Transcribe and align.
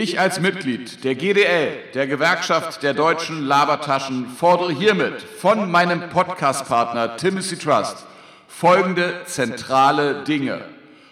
Ich 0.00 0.20
als 0.20 0.38
Mitglied 0.38 1.02
der 1.02 1.16
GDL, 1.16 1.72
der 1.92 2.06
Gewerkschaft 2.06 2.84
der 2.84 2.94
deutschen 2.94 3.44
Labertaschen, 3.44 4.28
fordere 4.28 4.70
hiermit 4.72 5.20
von 5.20 5.68
meinem 5.72 6.08
Podcast-Partner 6.08 7.16
Timothy 7.16 7.56
Trust 7.56 8.06
folgende 8.46 9.22
zentrale 9.26 10.22
Dinge. 10.22 10.60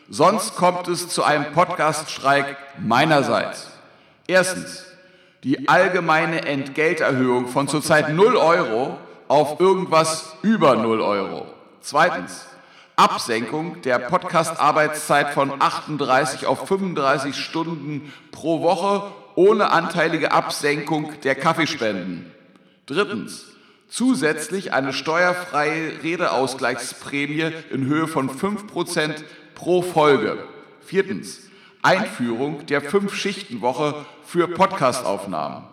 Sonst 0.08 0.54
kommt 0.54 0.86
es 0.86 1.08
zu 1.08 1.24
einem 1.24 1.46
Podcast-Streik 1.52 2.56
meinerseits. 2.78 3.72
Erstens, 4.28 4.84
die 5.42 5.68
allgemeine 5.68 6.44
Entgelterhöhung 6.44 7.48
von 7.48 7.66
zurzeit 7.66 8.10
0 8.10 8.36
Euro 8.36 8.98
auf 9.26 9.58
irgendwas 9.58 10.36
über 10.42 10.76
0 10.76 11.00
Euro. 11.00 11.52
Zweitens, 11.80 12.46
Absenkung 12.96 13.82
der 13.82 13.98
Podcast-Arbeitszeit 13.98 15.34
von 15.34 15.60
38 15.60 16.46
auf 16.46 16.66
35 16.66 17.36
Stunden 17.36 18.10
pro 18.32 18.62
Woche 18.62 19.12
ohne 19.34 19.70
anteilige 19.70 20.32
Absenkung 20.32 21.12
der 21.22 21.34
Kaffeespenden. 21.34 22.32
Drittens, 22.86 23.44
zusätzlich 23.88 24.72
eine 24.72 24.94
steuerfreie 24.94 26.02
Redeausgleichsprämie 26.02 27.52
in 27.70 27.84
Höhe 27.84 28.08
von 28.08 28.30
5% 28.30 29.22
pro 29.54 29.82
Folge. 29.82 30.38
Viertens, 30.80 31.42
Einführung 31.82 32.64
der 32.64 32.80
Fünf-Schichten-Woche 32.80 34.06
für 34.24 34.48
Podcastaufnahmen. 34.48 35.64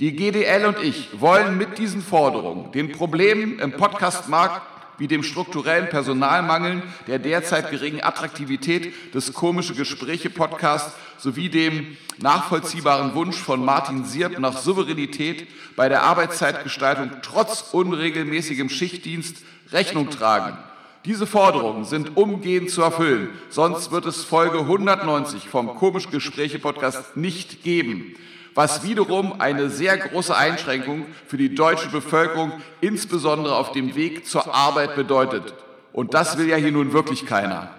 Die 0.00 0.16
GDL 0.16 0.64
und 0.64 0.82
ich 0.82 1.20
wollen 1.20 1.58
mit 1.58 1.76
diesen 1.76 2.00
Forderungen 2.00 2.72
den 2.72 2.92
Problemen 2.92 3.58
im 3.58 3.72
Podcastmarkt 3.72 4.71
wie 4.98 5.08
dem 5.08 5.22
strukturellen 5.22 5.88
Personalmangel, 5.88 6.82
der 7.06 7.18
derzeit 7.18 7.70
geringen 7.70 8.02
Attraktivität 8.02 9.14
des 9.14 9.32
Komische 9.32 9.74
Gespräche 9.74 10.30
Podcasts 10.30 10.92
sowie 11.18 11.48
dem 11.48 11.96
nachvollziehbaren 12.18 13.14
Wunsch 13.14 13.36
von 13.36 13.64
Martin 13.64 14.04
Sierp 14.04 14.38
nach 14.38 14.58
Souveränität 14.58 15.48
bei 15.76 15.88
der 15.88 16.02
Arbeitszeitgestaltung 16.02 17.10
trotz 17.22 17.72
unregelmäßigem 17.72 18.68
Schichtdienst 18.68 19.38
Rechnung 19.72 20.10
tragen. 20.10 20.58
Diese 21.04 21.26
Forderungen 21.26 21.84
sind 21.84 22.16
umgehend 22.16 22.70
zu 22.70 22.82
erfüllen, 22.82 23.30
sonst 23.50 23.90
wird 23.90 24.06
es 24.06 24.22
Folge 24.22 24.60
190 24.60 25.48
vom 25.48 25.74
Komisch 25.74 26.10
Gespräche 26.10 26.60
Podcast 26.60 27.16
nicht 27.16 27.64
geben 27.64 28.14
was 28.54 28.82
wiederum 28.82 29.40
eine 29.40 29.70
sehr 29.70 29.96
große 29.96 30.36
Einschränkung 30.36 31.06
für 31.26 31.36
die 31.36 31.54
deutsche 31.54 31.88
Bevölkerung, 31.88 32.52
insbesondere 32.80 33.56
auf 33.56 33.72
dem 33.72 33.94
Weg 33.94 34.26
zur 34.26 34.54
Arbeit 34.54 34.94
bedeutet. 34.94 35.54
Und 35.92 36.14
das 36.14 36.38
will 36.38 36.48
ja 36.48 36.56
hier 36.56 36.72
nun 36.72 36.92
wirklich 36.92 37.26
keiner. 37.26 37.70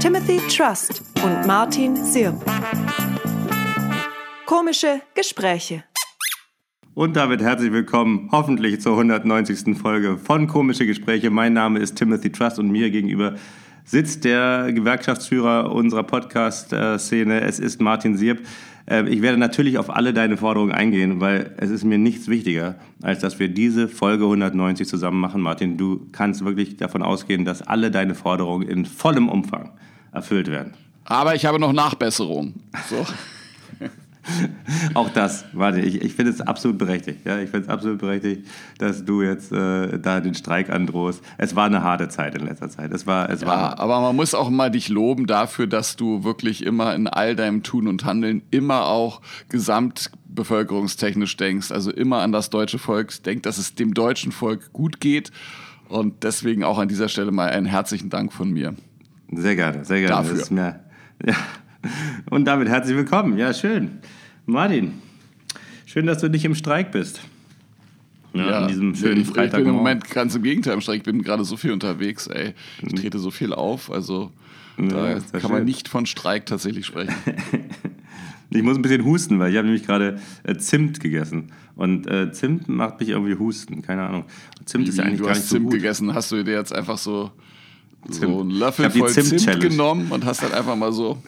Timothy 0.00 0.38
Trust 0.48 1.02
und 1.24 1.46
Martin 1.46 1.96
Sirp. 1.96 2.34
Komische 4.46 5.00
Gespräche. 5.14 5.84
Und 6.94 7.16
damit 7.16 7.42
herzlich 7.42 7.72
willkommen, 7.72 8.28
hoffentlich 8.30 8.80
zur 8.80 8.92
190. 8.92 9.76
Folge 9.76 10.16
von 10.16 10.46
Komische 10.46 10.86
Gespräche. 10.86 11.28
Mein 11.28 11.52
Name 11.52 11.80
ist 11.80 11.96
Timothy 11.96 12.30
Trust 12.30 12.60
und 12.60 12.70
mir 12.70 12.88
gegenüber 12.90 13.34
sitzt 13.84 14.22
der 14.22 14.70
Gewerkschaftsführer 14.72 15.72
unserer 15.72 16.04
Podcast-Szene. 16.04 17.40
Es 17.40 17.58
ist 17.58 17.80
Martin 17.80 18.16
Sierp. 18.16 18.46
Ähm, 18.86 19.08
ich 19.08 19.22
werde 19.22 19.38
natürlich 19.38 19.76
auf 19.76 19.90
alle 19.90 20.14
deine 20.14 20.36
Forderungen 20.36 20.70
eingehen, 20.70 21.20
weil 21.20 21.52
es 21.56 21.70
ist 21.70 21.82
mir 21.82 21.98
nichts 21.98 22.28
wichtiger, 22.28 22.76
als 23.02 23.18
dass 23.18 23.40
wir 23.40 23.48
diese 23.48 23.88
Folge 23.88 24.22
190 24.22 24.86
zusammen 24.86 25.18
machen. 25.18 25.40
Martin, 25.40 25.76
du 25.76 26.06
kannst 26.12 26.44
wirklich 26.44 26.76
davon 26.76 27.02
ausgehen, 27.02 27.44
dass 27.44 27.60
alle 27.62 27.90
deine 27.90 28.14
Forderungen 28.14 28.68
in 28.68 28.86
vollem 28.86 29.28
Umfang 29.28 29.72
erfüllt 30.12 30.48
werden. 30.48 30.74
Aber 31.06 31.34
ich 31.34 31.44
habe 31.44 31.58
noch 31.58 31.72
Nachbesserungen. 31.72 32.54
So. 32.88 33.04
Auch 34.94 35.10
das, 35.10 35.44
warte, 35.52 35.80
ich, 35.80 36.02
ich 36.02 36.14
finde 36.14 36.32
es 36.32 36.40
absolut 36.40 36.78
berechtigt. 36.78 37.20
Ja? 37.24 37.38
Ich 37.38 37.50
finde 37.50 37.66
es 37.66 37.68
absolut 37.68 37.98
berechtigt, 37.98 38.46
dass 38.78 39.04
du 39.04 39.22
jetzt 39.22 39.52
äh, 39.52 39.98
da 39.98 40.20
den 40.20 40.34
Streik 40.34 40.70
androhst. 40.70 41.22
Es 41.38 41.54
war 41.56 41.66
eine 41.66 41.82
harte 41.82 42.08
Zeit 42.08 42.34
in 42.34 42.46
letzter 42.46 42.68
Zeit. 42.68 42.92
Es 42.92 43.06
war, 43.06 43.30
es 43.30 43.42
ja, 43.42 43.46
war 43.46 43.78
aber 43.78 44.00
man 44.00 44.16
muss 44.16 44.34
auch 44.34 44.50
mal 44.50 44.70
dich 44.70 44.88
loben 44.88 45.26
dafür, 45.26 45.66
dass 45.66 45.96
du 45.96 46.24
wirklich 46.24 46.64
immer 46.64 46.94
in 46.94 47.06
all 47.06 47.36
deinem 47.36 47.62
Tun 47.62 47.88
und 47.88 48.04
Handeln 48.04 48.42
immer 48.50 48.86
auch 48.86 49.20
gesamtbevölkerungstechnisch 49.48 51.36
denkst. 51.36 51.70
Also 51.70 51.90
immer 51.92 52.18
an 52.18 52.32
das 52.32 52.50
deutsche 52.50 52.78
Volk 52.78 53.22
denkst, 53.24 53.42
dass 53.42 53.58
es 53.58 53.74
dem 53.74 53.94
deutschen 53.94 54.32
Volk 54.32 54.72
gut 54.72 55.00
geht. 55.00 55.30
Und 55.88 56.24
deswegen 56.24 56.64
auch 56.64 56.78
an 56.78 56.88
dieser 56.88 57.08
Stelle 57.08 57.30
mal 57.30 57.50
einen 57.50 57.66
herzlichen 57.66 58.08
Dank 58.10 58.32
von 58.32 58.50
mir. 58.50 58.74
Sehr 59.30 59.56
gerne, 59.56 59.84
sehr 59.84 60.00
gerne. 60.00 60.28
Dafür. 60.28 60.44
Mir, 60.50 60.80
ja. 61.26 61.34
Und 62.30 62.44
damit 62.44 62.68
herzlich 62.68 62.96
willkommen. 62.96 63.38
Ja, 63.38 63.52
schön. 63.52 63.98
Martin, 64.46 64.94
schön, 65.86 66.06
dass 66.06 66.18
du 66.18 66.28
nicht 66.28 66.44
im 66.44 66.54
Streik 66.54 66.92
bist. 66.92 67.20
Ja, 68.32 68.50
ja, 68.50 68.58
an 68.60 68.68
diesem 68.68 68.94
schönen 68.94 69.22
ich, 69.22 69.28
Freitag. 69.28 69.60
Ich 69.60 69.64
bin 69.64 69.74
im 69.74 69.76
Moment 69.76 70.10
ganz 70.10 70.34
im 70.34 70.42
Gegenteil 70.42 70.74
im 70.74 70.80
Streik. 70.80 70.98
Ich 70.98 71.04
bin 71.04 71.22
gerade 71.22 71.44
so 71.44 71.56
viel 71.56 71.72
unterwegs, 71.72 72.26
ey. 72.26 72.54
Ich 72.82 72.92
mhm. 72.92 72.96
trete 72.96 73.18
so 73.18 73.30
viel 73.30 73.52
auf. 73.52 73.90
Also 73.90 74.32
da 74.76 75.10
ja, 75.10 75.20
kann 75.20 75.40
schön. 75.40 75.50
man 75.50 75.64
nicht 75.64 75.88
von 75.88 76.04
Streik 76.04 76.46
tatsächlich 76.46 76.84
sprechen. 76.84 77.14
ich 78.50 78.62
muss 78.62 78.76
ein 78.76 78.82
bisschen 78.82 79.04
husten, 79.04 79.38
weil 79.38 79.52
ich 79.52 79.56
habe 79.56 79.66
nämlich 79.66 79.86
gerade 79.86 80.20
äh, 80.42 80.56
Zimt 80.56 80.98
gegessen. 81.00 81.52
Und 81.76 82.08
äh, 82.08 82.32
Zimt 82.32 82.68
macht 82.68 83.00
mich 83.00 83.10
irgendwie 83.10 83.36
husten, 83.36 83.82
keine 83.82 84.02
Ahnung. 84.02 84.24
Zimt 84.64 84.86
Wie, 84.86 84.88
ist 84.90 84.98
ja 84.98 85.04
eigentlich 85.04 85.20
du 85.20 85.26
gar 85.26 85.34
nicht 85.34 85.46
so 85.46 85.56
Zimt 85.56 85.66
gut. 85.66 85.74
gegessen, 85.74 86.14
hast 86.14 86.32
du 86.32 86.42
dir 86.42 86.54
jetzt 86.54 86.72
einfach 86.72 86.98
so, 86.98 87.30
so 88.08 88.40
einen 88.40 88.50
Löffel 88.50 88.90
voll 88.90 89.08
Zimt, 89.08 89.40
Zimt 89.40 89.60
genommen 89.60 90.10
und 90.10 90.24
hast 90.24 90.42
dann 90.42 90.52
einfach 90.52 90.76
mal 90.76 90.92
so 90.92 91.18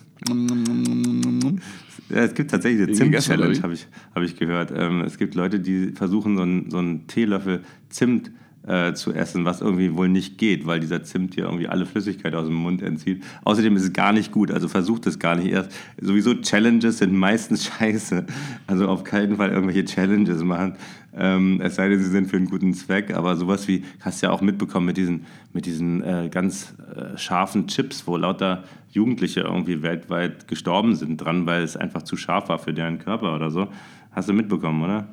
ja, 2.09 2.19
es 2.19 2.35
gibt 2.35 2.51
tatsächlich 2.51 2.87
eine 2.87 2.93
Zimt-Challenge, 2.93 3.63
habe 3.63 3.75
ich, 3.75 3.87
hab 4.15 4.23
ich 4.23 4.37
gehört. 4.37 4.73
Ähm, 4.75 5.01
es 5.01 5.19
gibt 5.19 5.35
Leute, 5.35 5.61
die 5.61 5.93
versuchen, 5.93 6.37
so 6.37 6.43
einen, 6.43 6.71
so 6.71 6.79
einen 6.79 7.07
Teelöffel 7.07 7.63
Zimt 7.89 8.31
äh, 8.67 8.95
zu 8.95 9.13
essen, 9.13 9.45
was 9.45 9.61
irgendwie 9.61 9.95
wohl 9.95 10.09
nicht 10.09 10.39
geht, 10.39 10.67
weil 10.67 10.81
dieser 10.81 11.03
Zimt 11.03 11.35
hier 11.35 11.45
irgendwie 11.45 11.69
alle 11.69 11.87
Flüssigkeit 11.87 12.35
aus 12.35 12.47
dem 12.47 12.57
Mund 12.57 12.83
entzieht. 12.83 13.23
Außerdem 13.45 13.77
ist 13.77 13.85
es 13.85 13.93
gar 13.93 14.13
nicht 14.13 14.33
gut, 14.33 14.51
also 14.51 14.69
versucht 14.69 15.07
es 15.07 15.19
gar 15.19 15.37
nicht 15.37 15.53
erst. 15.53 15.71
Sowieso 16.01 16.35
Challenges 16.35 16.99
sind 16.99 17.15
meistens 17.15 17.67
scheiße. 17.79 18.27
Also 18.67 18.89
auf 18.89 19.05
keinen 19.05 19.37
Fall 19.37 19.51
irgendwelche 19.51 19.85
Challenges 19.85 20.43
machen. 20.43 20.77
Ähm, 21.19 21.61
es 21.63 21.77
sei 21.77 21.89
denn, 21.89 21.99
sie 21.99 22.11
sind 22.11 22.29
für 22.29 22.37
einen 22.37 22.51
guten 22.51 22.75
Zweck, 22.75 23.15
aber 23.15 23.37
sowas 23.37 23.69
wie, 23.69 23.85
hast 24.01 24.21
du 24.21 24.27
ja 24.27 24.33
auch 24.33 24.43
mitbekommen 24.43 24.87
mit 24.87 24.99
diesen, 24.99 25.25
mit 25.53 25.65
diesen 25.65 26.03
äh, 26.03 26.29
ganz 26.31 26.75
äh, 26.95 27.17
scharfen 27.17 27.69
Chips, 27.69 28.07
wo 28.07 28.17
lauter 28.17 28.65
Jugendliche 28.91 29.41
irgendwie 29.41 29.83
weltweit 29.83 30.47
gestorben 30.47 30.95
sind 30.95 31.19
dran, 31.19 31.47
weil 31.47 31.63
es 31.63 31.77
einfach 31.77 32.03
zu 32.03 32.17
scharf 32.17 32.49
war 32.49 32.59
für 32.59 32.75
deren 32.75 32.99
Körper 32.99 33.35
oder 33.35 33.51
so. 33.51 33.69
Hast 34.13 34.29
du 34.29 34.33
mitbekommen, 34.33 34.83
oder? 34.83 35.07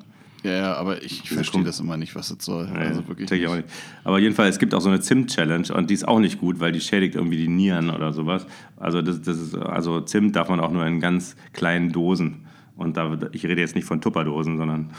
Ja, 0.43 0.51
ja, 0.51 0.73
aber 0.75 1.01
ich 1.01 1.29
verstehe 1.29 1.63
das 1.63 1.79
immer 1.79 1.95
nicht, 1.95 2.15
was 2.15 2.27
das 2.27 2.43
soll. 2.43 2.67
Ja, 2.67 2.73
also 2.73 3.07
wirklich 3.07 3.29
nicht. 3.29 3.47
Auch 3.47 3.55
nicht. 3.55 3.69
Aber 4.03 4.19
jedenfalls, 4.19 4.55
es 4.55 4.59
gibt 4.59 4.73
auch 4.73 4.81
so 4.81 4.89
eine 4.89 4.99
Zimt-Challenge 4.99 5.73
und 5.73 5.89
die 5.89 5.93
ist 5.93 6.07
auch 6.07 6.19
nicht 6.19 6.39
gut, 6.39 6.59
weil 6.59 6.73
die 6.73 6.81
schädigt 6.81 7.15
irgendwie 7.15 7.37
die 7.37 7.47
Nieren 7.47 7.89
oder 7.89 8.11
sowas. 8.11 8.45
Also, 8.75 9.01
das, 9.01 9.21
das 9.21 9.39
ist, 9.39 9.55
also 9.55 10.01
Zimt 10.01 10.35
darf 10.35 10.49
man 10.49 10.59
auch 10.59 10.71
nur 10.71 10.85
in 10.85 10.99
ganz 10.99 11.37
kleinen 11.53 11.91
Dosen. 11.91 12.45
Und 12.75 12.97
da, 12.97 13.17
ich 13.31 13.45
rede 13.45 13.61
jetzt 13.61 13.75
nicht 13.75 13.85
von 13.85 14.01
Tupperdosen, 14.01 14.57
sondern. 14.57 14.89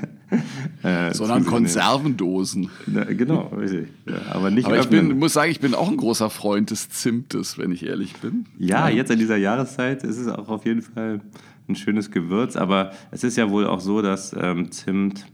äh, 0.83 1.12
sondern 1.12 1.44
Konservendosen. 1.44 2.71
Ja, 2.87 3.05
genau, 3.05 3.49
richtig. 3.49 3.89
Ja, 4.06 4.33
aber 4.33 4.50
nicht 4.50 4.67
aber 4.67 4.78
ich 4.78 4.89
bin, 4.89 5.19
muss 5.19 5.33
sagen, 5.33 5.50
ich 5.50 5.59
bin 5.59 5.75
auch 5.75 5.91
ein 5.91 5.97
großer 5.97 6.31
Freund 6.31 6.71
des 6.71 6.89
Zimtes, 6.89 7.59
wenn 7.59 7.73
ich 7.73 7.84
ehrlich 7.84 8.15
bin. 8.15 8.47
Ja, 8.59 8.89
jetzt 8.89 9.11
in 9.11 9.19
dieser 9.19 9.37
Jahreszeit 9.37 10.05
ist 10.05 10.19
es 10.19 10.28
auch 10.28 10.49
auf 10.49 10.65
jeden 10.65 10.83
Fall 10.83 11.21
ein 11.69 11.77
schönes 11.77 12.11
Gewürz, 12.11 12.57
aber 12.57 12.93
es 13.11 13.25
ist 13.25 13.37
ja 13.37 13.51
wohl 13.51 13.67
auch 13.67 13.81
so, 13.81 14.03
dass 14.03 14.35
ähm, 14.38 14.71
Zimt 14.71 15.27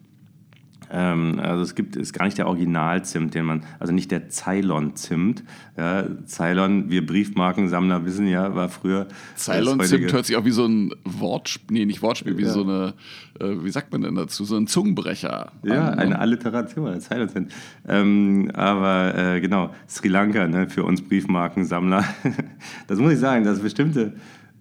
ähm, 0.93 1.39
also 1.41 1.63
es 1.63 1.75
gibt 1.75 1.95
ist 1.95 2.13
gar 2.13 2.25
nicht 2.25 2.37
der 2.37 2.49
Originalzimt, 2.49 3.35
den 3.35 3.45
man, 3.45 3.63
also 3.79 3.93
nicht 3.93 4.11
der 4.11 4.29
Ceylon-Zimt. 4.29 5.45
Ja, 5.77 6.05
Ceylon, 6.27 6.91
wir 6.91 7.07
Briefmarkensammler 7.07 8.05
wissen 8.05 8.27
ja, 8.27 8.55
war 8.55 8.69
früher. 8.69 9.07
Ceylon-Zimt 9.37 10.13
hört 10.13 10.27
sich 10.27 10.37
auch 10.37 10.45
wie 10.45 10.51
so 10.51 10.67
ein 10.67 10.93
Wortspiel, 11.05 11.79
nee, 11.79 11.87
nicht 11.87 12.03
Wortspiel, 12.03 12.37
wie 12.37 12.43
ja. 12.43 12.51
so 12.51 12.63
eine, 12.63 12.95
äh, 13.39 13.63
wie 13.63 13.71
sagt 13.71 13.93
man 13.93 14.03
denn 14.03 14.17
dazu, 14.17 14.45
so 14.45 14.57
ein 14.57 14.67
Zungenbrecher. 14.67 15.53
Ja, 15.63 15.91
eine 15.91 16.19
Alliteration, 16.19 17.01
Ceylon-Zimt. 17.01 17.53
Ähm, 17.87 18.51
aber 18.55 19.15
äh, 19.17 19.41
genau, 19.41 19.73
Sri 19.89 20.09
Lanka, 20.09 20.49
ne, 20.49 20.69
für 20.69 20.83
uns 20.83 21.03
Briefmarkensammler. 21.03 22.05
das 22.89 22.99
muss 22.99 23.13
ich 23.13 23.19
sagen, 23.21 23.45
dass 23.45 23.61
bestimmte 23.61 24.15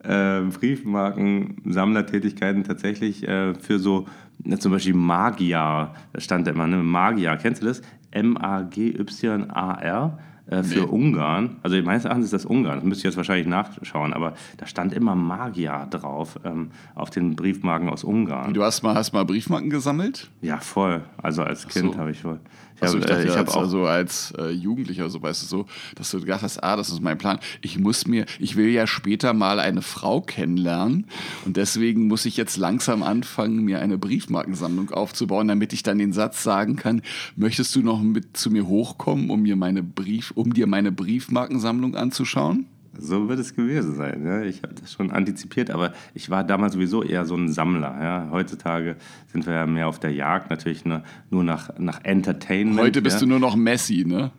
äh, 0.04 0.42
Briefmarkensammlertätigkeiten 0.42 2.64
tatsächlich 2.64 3.28
äh, 3.28 3.56
für 3.56 3.80
so 3.80 4.06
Ne, 4.44 4.58
zum 4.58 4.72
Beispiel 4.72 4.94
Magier, 4.94 5.92
stand 6.18 6.48
da 6.48 6.52
immer, 6.52 6.66
ne? 6.66 6.78
Magier, 6.78 7.36
kennst 7.36 7.62
du 7.62 7.68
das? 7.68 7.82
M-A-G-Y-A-R. 8.12 10.18
äh, 10.50 10.64
für 10.64 10.80
nee. 10.80 10.86
Ungarn. 10.86 11.58
Also 11.62 11.80
meines 11.84 12.06
Erachtens 12.06 12.26
ist 12.26 12.34
das 12.34 12.46
Ungarn, 12.46 12.76
das 12.76 12.84
müsste 12.84 13.02
ich 13.02 13.04
jetzt 13.04 13.18
wahrscheinlich 13.18 13.48
nachschauen, 13.48 14.14
aber 14.14 14.34
da 14.58 14.66
stand 14.66 14.94
immer 14.94 15.14
Magier 15.14 15.88
drauf 15.90 16.40
ähm, 16.44 16.72
auf 16.96 17.10
den 17.10 17.36
Briefmarken 17.36 17.90
aus 17.90 18.04
Ungarn. 18.04 18.54
Du 18.54 18.64
hast 18.64 18.82
mal, 18.82 18.96
hast 18.96 19.12
mal 19.12 19.26
Briefmarken 19.26 19.70
gesammelt? 19.70 20.32
Ja, 20.42 20.58
voll. 20.58 21.04
Also 21.18 21.44
als 21.44 21.68
Kind 21.68 21.94
so. 21.94 22.00
habe 22.00 22.12
ich 22.12 22.22
voll. 22.22 22.40
Ich 22.80 22.84
also 22.84 22.98
ich 22.98 23.06
dachte, 23.06 23.24
äh, 23.24 23.28
ich 23.28 23.36
habe 23.36 23.52
auch 23.52 23.58
also 23.58 23.86
als 23.86 24.34
äh, 24.38 24.52
Jugendlicher, 24.52 25.10
so 25.10 25.22
weißt 25.22 25.44
du 25.44 25.48
so, 25.48 25.66
dass 25.96 26.12
du 26.12 26.22
gedacht 26.22 26.44
hast, 26.44 26.64
ah, 26.64 26.78
das 26.78 26.90
ist 26.90 27.02
mein 27.02 27.18
Plan. 27.18 27.40
Ich 27.62 27.78
muss 27.78 28.08
mir, 28.08 28.26
ich 28.40 28.56
will 28.56 28.70
ja 28.70 28.88
später 28.88 29.34
mal 29.34 29.60
eine 29.60 29.82
Frau 29.82 30.22
kennenlernen 30.22 31.06
und 31.46 31.58
deswegen 31.58 32.08
muss 32.08 32.26
ich 32.26 32.38
jetzt 32.38 32.56
langsam 32.56 33.04
anfangen, 33.04 33.66
mir 33.66 33.80
eine 33.82 33.98
Briefmarkensammlung 33.98 34.92
aufzubauen, 34.92 35.50
damit 35.50 35.74
ich 35.74 35.84
dann 35.84 35.98
den 35.98 36.14
Satz 36.14 36.42
sagen 36.42 36.78
kann: 36.78 37.02
Möchtest 37.36 37.76
du 37.76 37.82
noch 37.82 38.02
mit 38.02 38.38
zu 38.38 38.50
mir 38.50 38.68
hochkommen, 38.68 39.30
um 39.30 39.42
mir 39.42 39.58
meine 39.58 39.84
Brief, 39.84 40.32
um 40.32 40.54
dir 40.54 40.68
meine 40.68 40.94
Briefmarkensammlung 40.94 41.96
anzuschauen? 41.96 42.66
So 43.00 43.30
wird 43.30 43.40
es 43.40 43.56
gewesen 43.56 43.96
sein. 43.96 44.26
Ja. 44.26 44.42
Ich 44.42 44.64
habe 44.64 44.74
das 44.74 44.92
schon 44.92 45.12
antizipiert, 45.12 45.72
aber 45.72 45.94
ich 46.14 46.30
war 46.30 46.44
damals 46.44 46.74
sowieso 46.74 47.04
eher 47.04 47.26
so 47.26 47.36
ein 47.36 47.50
Sammler. 47.50 47.98
Ja. 48.02 48.28
Heutzutage 48.32 48.96
sind 49.32 49.46
wir 49.48 49.54
ja 49.54 49.66
mehr 49.66 49.88
auf 49.88 50.00
der 50.00 50.12
Jagd, 50.12 50.50
natürlich 50.50 50.86
nur, 50.86 51.04
nur 51.30 51.44
nach, 51.44 51.78
nach 51.78 52.04
Entertainment. 52.04 52.80
Heute 52.80 53.02
bist 53.02 53.18
ja. 53.18 53.22
du 53.22 53.28
nur 53.28 53.40
noch 53.40 53.56
Messi, 53.56 54.06
ne? 54.06 54.32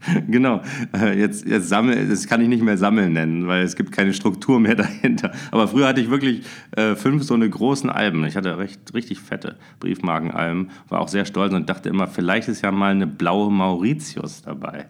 genau. 0.28 0.62
Äh, 0.96 1.18
jetzt, 1.18 1.46
jetzt 1.46 1.68
sammel, 1.68 2.08
das 2.08 2.26
kann 2.26 2.40
ich 2.40 2.48
nicht 2.48 2.62
mehr 2.62 2.78
Sammeln 2.78 3.12
nennen, 3.12 3.46
weil 3.46 3.62
es 3.62 3.76
gibt 3.76 3.92
keine 3.92 4.12
Struktur 4.12 4.60
mehr 4.60 4.74
dahinter. 4.76 5.32
Aber 5.50 5.68
früher 5.68 5.88
hatte 5.88 6.00
ich 6.00 6.10
wirklich 6.10 6.42
äh, 6.72 6.94
fünf 6.94 7.22
so 7.22 7.34
eine 7.34 7.48
großen 7.48 7.90
Alben. 7.90 8.24
Ich 8.24 8.36
hatte 8.36 8.58
recht, 8.58 8.94
richtig 8.94 9.20
fette 9.20 9.56
Briefmarkenalben, 9.78 10.70
war 10.88 11.00
auch 11.00 11.08
sehr 11.08 11.24
stolz 11.24 11.52
und 11.52 11.68
dachte 11.68 11.88
immer, 11.88 12.06
vielleicht 12.06 12.48
ist 12.48 12.62
ja 12.62 12.72
mal 12.72 12.92
eine 12.92 13.06
blaue 13.06 13.50
Mauritius 13.50 14.42
dabei. 14.42 14.88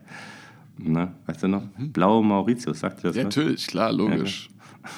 Ne? 0.84 1.12
Weißt 1.26 1.42
du 1.42 1.48
noch? 1.48 1.62
Mhm. 1.76 1.92
Blaue 1.92 2.24
Mauritius, 2.24 2.80
sagt 2.80 3.00
ihr 3.00 3.08
das? 3.08 3.16
Ja, 3.16 3.24
natürlich, 3.24 3.66
klar, 3.66 3.92
logisch. 3.92 4.48
Ja, 4.82 4.90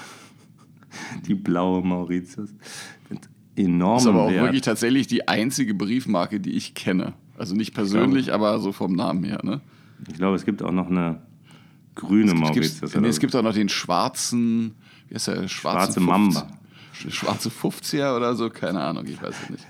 die 1.26 1.34
blaue 1.34 1.82
Mauritius. 1.82 2.50
Enorm. 3.54 3.94
Das 3.96 4.02
ist 4.04 4.08
aber 4.08 4.22
auch 4.22 4.30
Wert. 4.30 4.44
wirklich 4.44 4.62
tatsächlich 4.62 5.06
die 5.06 5.28
einzige 5.28 5.74
Briefmarke, 5.74 6.40
die 6.40 6.52
ich 6.52 6.74
kenne. 6.74 7.12
Also 7.36 7.54
nicht 7.54 7.74
persönlich, 7.74 8.32
aber 8.32 8.58
so 8.60 8.72
vom 8.72 8.94
Namen 8.94 9.24
her. 9.24 9.40
Ne? 9.42 9.60
Ich 10.08 10.14
glaube, 10.14 10.36
es 10.36 10.44
gibt 10.44 10.62
auch 10.62 10.72
noch 10.72 10.88
eine 10.88 11.20
grüne 11.94 12.26
es 12.26 12.30
gibt, 12.30 12.40
Mauritius. 12.40 12.94
Nee, 12.94 13.08
es 13.08 13.20
gibt 13.20 13.36
auch 13.36 13.42
noch 13.42 13.52
den 13.52 13.68
schwarzen, 13.68 14.74
wie 15.08 15.14
heißt 15.14 15.28
der? 15.28 15.48
Schwarze 15.48 16.00
Mamba. 16.00 16.48
Schwarze 16.92 17.48
50er 17.48 18.16
oder 18.16 18.34
so, 18.36 18.48
keine 18.48 18.80
Ahnung, 18.80 19.04
ich 19.06 19.20
weiß 19.20 19.34
es 19.42 19.50
nicht. 19.50 19.66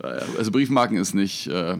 Also 0.38 0.50
Briefmarken 0.50 0.96
ist 0.96 1.14
nicht. 1.14 1.46
Äh, 1.48 1.76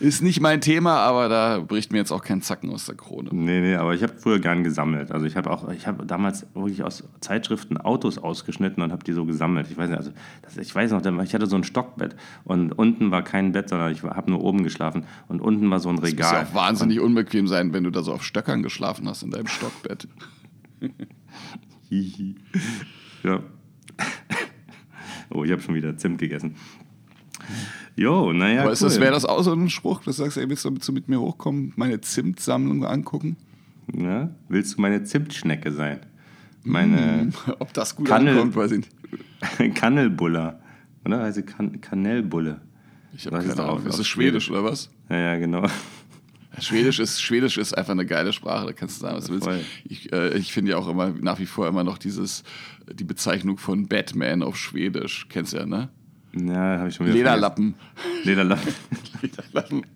ist 0.00 0.22
nicht 0.22 0.40
mein 0.40 0.60
Thema, 0.60 0.98
aber 0.98 1.28
da 1.28 1.58
bricht 1.60 1.92
mir 1.92 1.98
jetzt 1.98 2.12
auch 2.12 2.22
kein 2.22 2.42
Zacken 2.42 2.70
aus 2.70 2.86
der 2.86 2.94
Krone. 2.94 3.30
Nee, 3.32 3.60
nee, 3.60 3.76
aber 3.76 3.94
ich 3.94 4.02
habe 4.02 4.14
früher 4.16 4.38
gern 4.38 4.64
gesammelt. 4.64 5.10
Also 5.10 5.26
ich 5.26 5.36
habe 5.36 5.50
auch, 5.50 5.68
ich 5.70 5.86
habe 5.86 6.04
damals 6.06 6.46
wirklich 6.54 6.82
aus 6.82 7.04
Zeitschriften 7.20 7.78
Autos 7.78 8.18
ausgeschnitten 8.18 8.82
und 8.82 8.92
habe 8.92 9.04
die 9.04 9.12
so 9.12 9.24
gesammelt. 9.24 9.68
Ich 9.70 9.76
weiß 9.76 9.88
nicht, 9.88 9.98
also 9.98 10.12
das, 10.42 10.56
ich 10.58 10.74
weiß 10.74 10.90
noch, 10.92 11.04
ich 11.22 11.34
hatte 11.34 11.46
so 11.46 11.56
ein 11.56 11.64
Stockbett 11.64 12.16
und 12.44 12.72
unten 12.72 13.10
war 13.10 13.22
kein 13.22 13.52
Bett, 13.52 13.68
sondern 13.68 13.92
ich 13.92 14.02
habe 14.02 14.30
nur 14.30 14.42
oben 14.42 14.62
geschlafen 14.62 15.04
und 15.28 15.40
unten 15.40 15.70
war 15.70 15.80
so 15.80 15.88
ein 15.88 15.98
Regal. 15.98 16.32
Das 16.32 16.42
muss 16.42 16.54
ja 16.54 16.60
auch 16.60 16.66
wahnsinnig 16.66 17.00
und, 17.00 17.06
unbequem 17.06 17.46
sein, 17.46 17.72
wenn 17.72 17.84
du 17.84 17.90
da 17.90 18.02
so 18.02 18.12
auf 18.12 18.22
Stöckern 18.22 18.62
geschlafen 18.62 19.08
hast 19.08 19.22
in 19.22 19.30
deinem 19.30 19.46
Stockbett. 19.46 20.08
ja. 23.22 23.40
oh, 25.30 25.44
ich 25.44 25.52
habe 25.52 25.62
schon 25.62 25.74
wieder 25.74 25.96
Zimt 25.96 26.18
gegessen. 26.18 26.56
Jo, 27.98 28.30
naja. 28.30 28.60
Aber 28.60 28.72
cool. 28.72 29.00
wäre 29.00 29.12
das 29.12 29.24
auch 29.24 29.42
so 29.42 29.54
ein 29.54 29.70
Spruch, 29.70 30.04
dass 30.04 30.16
du 30.16 30.24
sagst, 30.24 30.36
ey, 30.36 30.46
willst 30.50 30.66
du 30.66 30.92
mit 30.92 31.08
mir 31.08 31.18
hochkommen, 31.18 31.72
meine 31.76 31.98
Zimtsammlung 32.02 32.84
angucken? 32.84 33.38
Ja, 33.94 34.30
willst 34.50 34.76
du 34.76 34.82
meine 34.82 35.02
Zimtschnecke 35.04 35.72
sein? 35.72 36.00
Meine. 36.62 37.30
Mm, 37.30 37.32
ob 37.58 37.72
das 37.72 37.96
gut 37.96 38.06
Kannel, 38.06 38.34
ankommt, 38.34 38.56
weiß 38.56 38.72
ich 38.72 38.78
nicht. 38.78 39.74
Kannelbuller. 39.76 40.60
Oder? 41.06 41.20
Also 41.20 41.42
kan 41.42 41.80
Kanellbulle. 41.80 42.60
Ich 43.16 43.26
habe 43.26 43.38
keine 43.38 43.62
Ahnung. 43.62 43.86
Ist 43.86 43.98
das 43.98 44.06
Schwedisch 44.06 44.50
oder 44.50 44.64
was? 44.64 44.90
Ja, 45.08 45.16
ja, 45.16 45.36
genau. 45.36 45.66
Schwedisch 46.58 46.98
ist, 47.00 47.22
Schwedisch 47.22 47.58
ist 47.58 47.76
einfach 47.76 47.92
eine 47.92 48.06
geile 48.06 48.32
Sprache, 48.32 48.66
da 48.66 48.72
kannst 48.72 48.96
du 48.96 49.00
sagen, 49.02 49.16
was 49.16 49.26
du 49.26 49.32
willst. 49.32 49.48
Ich, 49.84 50.12
äh, 50.12 50.36
ich 50.36 50.52
finde 50.52 50.72
ja 50.72 50.78
auch 50.78 50.88
immer 50.88 51.10
nach 51.20 51.38
wie 51.38 51.46
vor 51.46 51.68
immer 51.68 51.84
noch 51.84 51.98
dieses, 51.98 52.44
die 52.92 53.04
Bezeichnung 53.04 53.58
von 53.58 53.88
Batman 53.88 54.42
auf 54.42 54.56
Schwedisch. 54.56 55.26
Kennst 55.28 55.52
du 55.52 55.58
ja, 55.58 55.66
ne? 55.66 55.90
Ja, 56.36 56.78
habe 56.78 56.88
ich 56.88 56.94
schon 56.94 57.06
wieder 57.06 57.16
Lederlappen. 57.16 57.74
Lederlappen. 58.24 58.74
Lederlappen. 59.22 59.86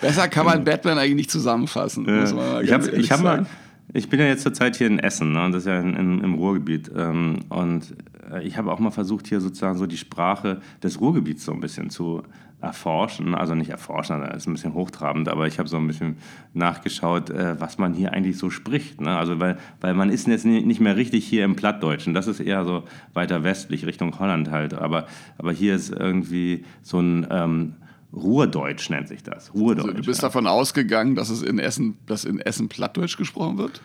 Besser 0.00 0.28
kann 0.28 0.46
man 0.46 0.64
Batman 0.64 0.98
eigentlich 0.98 1.14
nicht 1.14 1.30
zusammenfassen. 1.30 2.06
Ja. 2.06 2.60
ich, 2.60 2.72
hab, 2.72 2.86
ich, 2.92 3.12
hab 3.12 3.22
mal, 3.22 3.46
ich 3.92 4.08
bin 4.08 4.20
ja 4.20 4.26
jetzt 4.26 4.42
zurzeit 4.42 4.76
hier 4.76 4.86
in 4.86 4.98
Essen, 4.98 5.32
ne, 5.32 5.50
das 5.50 5.62
ist 5.62 5.66
ja 5.66 5.80
in, 5.80 5.94
in, 5.94 6.20
im 6.20 6.34
Ruhrgebiet. 6.34 6.90
Ähm, 6.96 7.40
und 7.48 7.94
äh, 8.32 8.42
ich 8.42 8.56
habe 8.56 8.72
auch 8.72 8.78
mal 8.78 8.90
versucht, 8.90 9.26
hier 9.26 9.40
sozusagen 9.40 9.78
so 9.78 9.86
die 9.86 9.96
Sprache 9.96 10.60
des 10.82 11.00
Ruhrgebiets 11.00 11.44
so 11.44 11.52
ein 11.52 11.60
bisschen 11.60 11.90
zu 11.90 12.22
erforschen, 12.64 13.34
also 13.34 13.54
nicht 13.54 13.70
erforschen, 13.70 14.20
das 14.20 14.38
ist 14.38 14.46
ein 14.46 14.54
bisschen 14.54 14.74
hochtrabend, 14.74 15.28
aber 15.28 15.46
ich 15.46 15.58
habe 15.58 15.68
so 15.68 15.76
ein 15.76 15.86
bisschen 15.86 16.16
nachgeschaut, 16.52 17.30
äh, 17.30 17.60
was 17.60 17.78
man 17.78 17.94
hier 17.94 18.12
eigentlich 18.12 18.38
so 18.38 18.50
spricht. 18.50 19.00
Ne? 19.00 19.16
Also 19.16 19.40
weil, 19.40 19.58
weil 19.80 19.94
man 19.94 20.10
ist 20.10 20.26
jetzt 20.26 20.44
nicht 20.44 20.80
mehr 20.80 20.96
richtig 20.96 21.26
hier 21.26 21.44
im 21.44 21.56
Plattdeutschen, 21.56 22.14
das 22.14 22.26
ist 22.26 22.40
eher 22.40 22.64
so 22.64 22.84
weiter 23.12 23.44
westlich, 23.44 23.86
Richtung 23.86 24.18
Holland 24.18 24.50
halt, 24.50 24.74
aber, 24.74 25.06
aber 25.38 25.52
hier 25.52 25.74
ist 25.74 25.90
irgendwie 25.90 26.64
so 26.82 27.00
ein... 27.00 27.26
Ähm, 27.30 27.74
Ruhrdeutsch 28.16 28.90
nennt 28.90 29.08
sich 29.08 29.24
das. 29.24 29.52
Ruhrdeutsch. 29.54 29.86
Also 29.86 29.96
du 29.96 30.04
bist 30.04 30.22
ja. 30.22 30.28
davon 30.28 30.46
ausgegangen, 30.46 31.16
dass 31.16 31.30
es 31.30 31.42
in 31.42 31.58
Essen, 31.58 31.96
dass 32.06 32.24
in 32.24 32.38
Essen 32.38 32.68
Plattdeutsch 32.68 33.16
gesprochen 33.16 33.58
wird? 33.58 33.80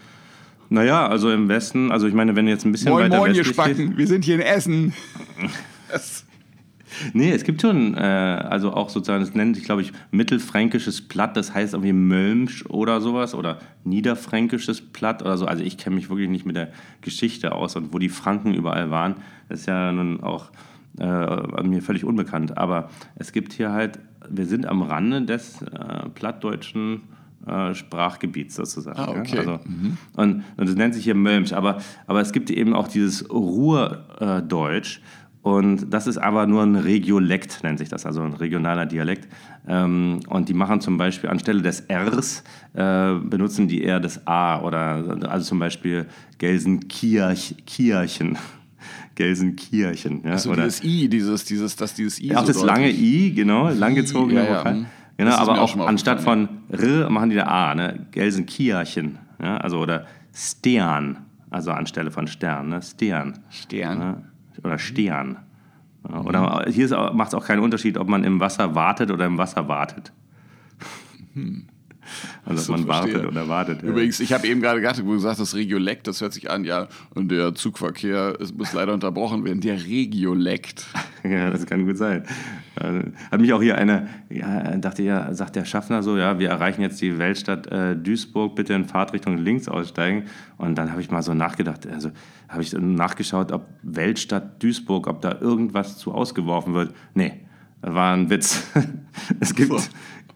Naja, 0.70 1.08
also 1.08 1.32
im 1.32 1.50
Westen, 1.50 1.92
also 1.92 2.06
ich 2.06 2.14
meine, 2.14 2.36
wenn 2.36 2.48
jetzt 2.48 2.64
ein 2.64 2.72
bisschen 2.72 2.92
moin, 2.92 3.06
weiter 3.06 3.18
moin, 3.18 3.32
westlich... 3.32 3.48
Ihr 3.48 3.54
Spacken, 3.54 3.98
wir 3.98 4.06
sind 4.06 4.24
hier 4.24 4.36
in 4.36 4.42
Essen. 4.42 4.94
Nee, 7.14 7.32
es 7.32 7.44
gibt 7.44 7.62
schon, 7.62 7.96
äh, 7.96 8.00
also 8.00 8.74
auch 8.74 8.90
sozusagen, 8.90 9.22
das 9.22 9.34
nennt 9.34 9.56
sich, 9.56 9.66
glaube 9.66 9.82
ich, 9.82 9.92
mittelfränkisches 10.12 11.08
Platt, 11.08 11.38
das 11.38 11.54
heißt 11.54 11.74
irgendwie 11.74 11.94
Mölmsch 11.94 12.66
oder 12.66 13.02
sowas 13.02 13.36
oder 13.36 13.60
niederfränkisches 13.84 14.82
Platt 14.82 15.22
oder 15.22 15.38
so. 15.38 15.46
Also 15.46 15.64
ich 15.64 15.78
kenne 15.78 15.96
mich 15.96 16.10
wirklich 16.10 16.30
nicht 16.30 16.46
mit 16.46 16.56
der 16.56 16.72
Geschichte 17.02 17.54
aus 17.54 17.76
und 17.76 17.94
wo 17.94 18.00
die 18.00 18.10
Franken 18.10 18.54
überall 18.54 18.90
waren, 18.90 19.16
das 19.48 19.62
ist 19.62 19.66
ja 19.66 19.92
nun 19.92 20.22
auch 20.22 20.52
äh, 21.00 21.64
mir 21.64 21.82
völlig 21.82 22.04
unbekannt. 22.04 22.58
Aber 22.58 22.90
es 23.16 23.32
gibt 23.32 23.54
hier 23.54 23.72
halt, 23.72 24.00
wir 24.30 24.46
sind 24.46 24.66
am 24.66 24.82
Rande 24.82 25.22
des 25.24 25.62
äh, 25.62 26.10
plattdeutschen 26.14 27.02
äh, 27.46 27.74
Sprachgebiets 27.74 28.56
sozusagen. 28.56 29.00
Ah, 29.00 29.10
okay. 29.10 29.36
Ja? 29.36 29.40
Also, 29.40 29.60
mhm. 29.66 29.98
und, 30.16 30.44
und 30.58 30.70
das 30.70 30.76
nennt 30.76 30.94
sich 30.94 31.04
hier 31.04 31.16
Mölmsch. 31.16 31.54
Aber, 31.54 31.80
aber 32.06 32.22
es 32.22 32.32
gibt 32.32 32.50
eben 32.52 32.74
auch 32.74 32.88
dieses 32.88 33.30
Ruhrdeutsch. 33.30 35.02
Und 35.42 35.94
das 35.94 36.06
ist 36.06 36.18
aber 36.18 36.48
nur 36.48 36.64
ein 36.64 36.76
Regiolekt, 36.76 37.64
nennt 37.64 37.80
sich 37.80 37.88
das, 37.88 38.06
also 38.06 38.22
ein 38.22 38.34
regionaler 38.34 38.86
Dialekt. 38.86 39.28
Ähm, 39.68 40.20
und 40.28 40.50
die 40.50 40.54
machen 40.54 40.82
zum 40.82 40.98
Beispiel 40.98 41.30
anstelle 41.30 41.62
des 41.62 41.86
Rs, 41.90 42.44
äh, 42.74 43.14
benutzen 43.16 43.68
die 43.68 43.82
eher 43.82 44.00
das 44.00 44.28
A 44.28 44.62
oder 44.62 45.18
also 45.30 45.46
zum 45.46 45.60
Beispiel 45.60 46.08
Gelsenkirchen. 46.40 48.38
Gelsenkirchen. 49.16 50.24
Ja, 50.24 50.32
also 50.32 50.52
oder 50.52 50.64
dieses 50.64 50.84
I, 50.84 51.08
dieses, 51.10 51.46
dieses, 51.46 51.76
dass 51.76 51.94
dieses 51.94 52.20
I. 52.20 52.28
Ja, 52.28 52.40
auch 52.40 52.46
so 52.46 52.54
das 52.54 52.64
lange 52.64 52.90
I, 52.90 53.34
genau, 53.34 53.70
langgezogene 53.70 54.46
ja, 54.46 54.64
ja. 54.64 54.86
Genau, 55.18 55.32
aber 55.36 55.62
auch, 55.62 55.76
auch 55.78 55.88
anstatt 55.88 56.22
von 56.22 56.48
R 56.70 57.10
machen 57.10 57.30
die 57.30 57.36
da 57.36 57.44
A, 57.44 57.76
ne? 57.76 58.08
Gelsenkirchen. 58.12 59.20
Ja, 59.42 59.58
also 59.58 59.80
oder 59.80 60.06
Stern, 60.34 61.26
also 61.50 61.72
anstelle 61.72 62.12
von 62.12 62.28
Stern, 62.28 62.70
ne? 62.70 62.82
Stern. 62.82 63.40
Stern. 63.50 64.30
Oder 64.64 64.78
Stern. 64.78 65.38
Oder 66.04 66.66
hier 66.70 66.88
macht 67.14 67.30
es 67.30 67.34
auch 67.34 67.46
keinen 67.46 67.60
Unterschied, 67.60 67.98
ob 67.98 68.08
man 68.08 68.24
im 68.24 68.40
Wasser 68.40 68.76
wartet 68.76 69.12
oder 69.12 69.26
im 69.26 69.38
Wasser 69.38 69.68
wartet. 69.68 70.14
Hm. 71.34 71.68
Also 72.46 72.64
so, 72.64 72.72
man 72.72 72.86
verstehe. 72.86 73.14
wartet 73.16 73.32
oder 73.32 73.48
wartet. 73.48 73.84
Übrigens, 73.84 74.20
ich 74.20 74.34
habe 74.34 74.48
eben 74.48 74.62
gerade 74.62 74.82
gesagt, 74.82 75.04
wo 75.04 75.10
du 75.10 75.16
gesagt 75.16 75.40
das 75.40 75.56
Regiolekt, 75.56 76.08
das 76.08 76.22
hört 76.22 76.34
sich 76.34 76.50
an, 76.50 76.64
ja, 76.64 76.88
und 77.14 77.30
der 77.32 77.56
Zugverkehr 77.56 78.38
es 78.40 78.54
muss 78.54 78.74
leider 78.74 78.94
unterbrochen 78.94 79.44
werden. 79.46 79.62
Der 79.62 79.84
Regiolekt. 79.84 80.86
ja, 81.24 81.50
das 81.50 81.66
kann 81.66 81.86
gut 81.86 81.98
sein. 81.98 82.24
Hat 83.32 83.42
mich 83.42 83.52
auch 83.52 83.62
hier 83.62 83.78
einer, 83.78 84.08
ja, 84.30 84.78
dachte 84.78 85.04
ja, 85.04 85.34
sagt 85.34 85.56
der 85.56 85.66
Schaffner 85.66 86.02
so, 86.02 86.18
ja, 86.18 86.40
wir 86.40 86.50
erreichen 86.50 86.82
jetzt 86.82 87.02
die 87.02 87.18
Weltstadt 87.18 87.68
äh, 87.68 87.96
Duisburg, 87.96 88.56
bitte 88.56 88.74
in 88.74 88.86
Fahrtrichtung 88.86 89.38
links 89.38 89.68
aussteigen. 89.68 90.26
Und 90.58 90.78
dann 90.78 90.92
habe 90.92 91.02
ich 91.02 91.12
mal 91.12 91.22
so 91.22 91.34
nachgedacht, 91.34 91.88
also 91.88 92.12
habe 92.48 92.62
ich 92.62 92.74
nachgeschaut, 92.74 93.52
ob 93.52 93.68
Weltstadt 93.84 94.62
Duisburg, 94.64 95.08
ob 95.08 95.22
da 95.22 95.38
irgendwas 95.42 95.98
zu 95.98 96.14
ausgeworfen 96.14 96.74
wird. 96.74 96.94
Nee, 97.14 97.34
war 97.82 98.14
ein 98.14 98.30
Witz. 98.30 98.68
es 99.40 99.54
gibt, 99.54 99.72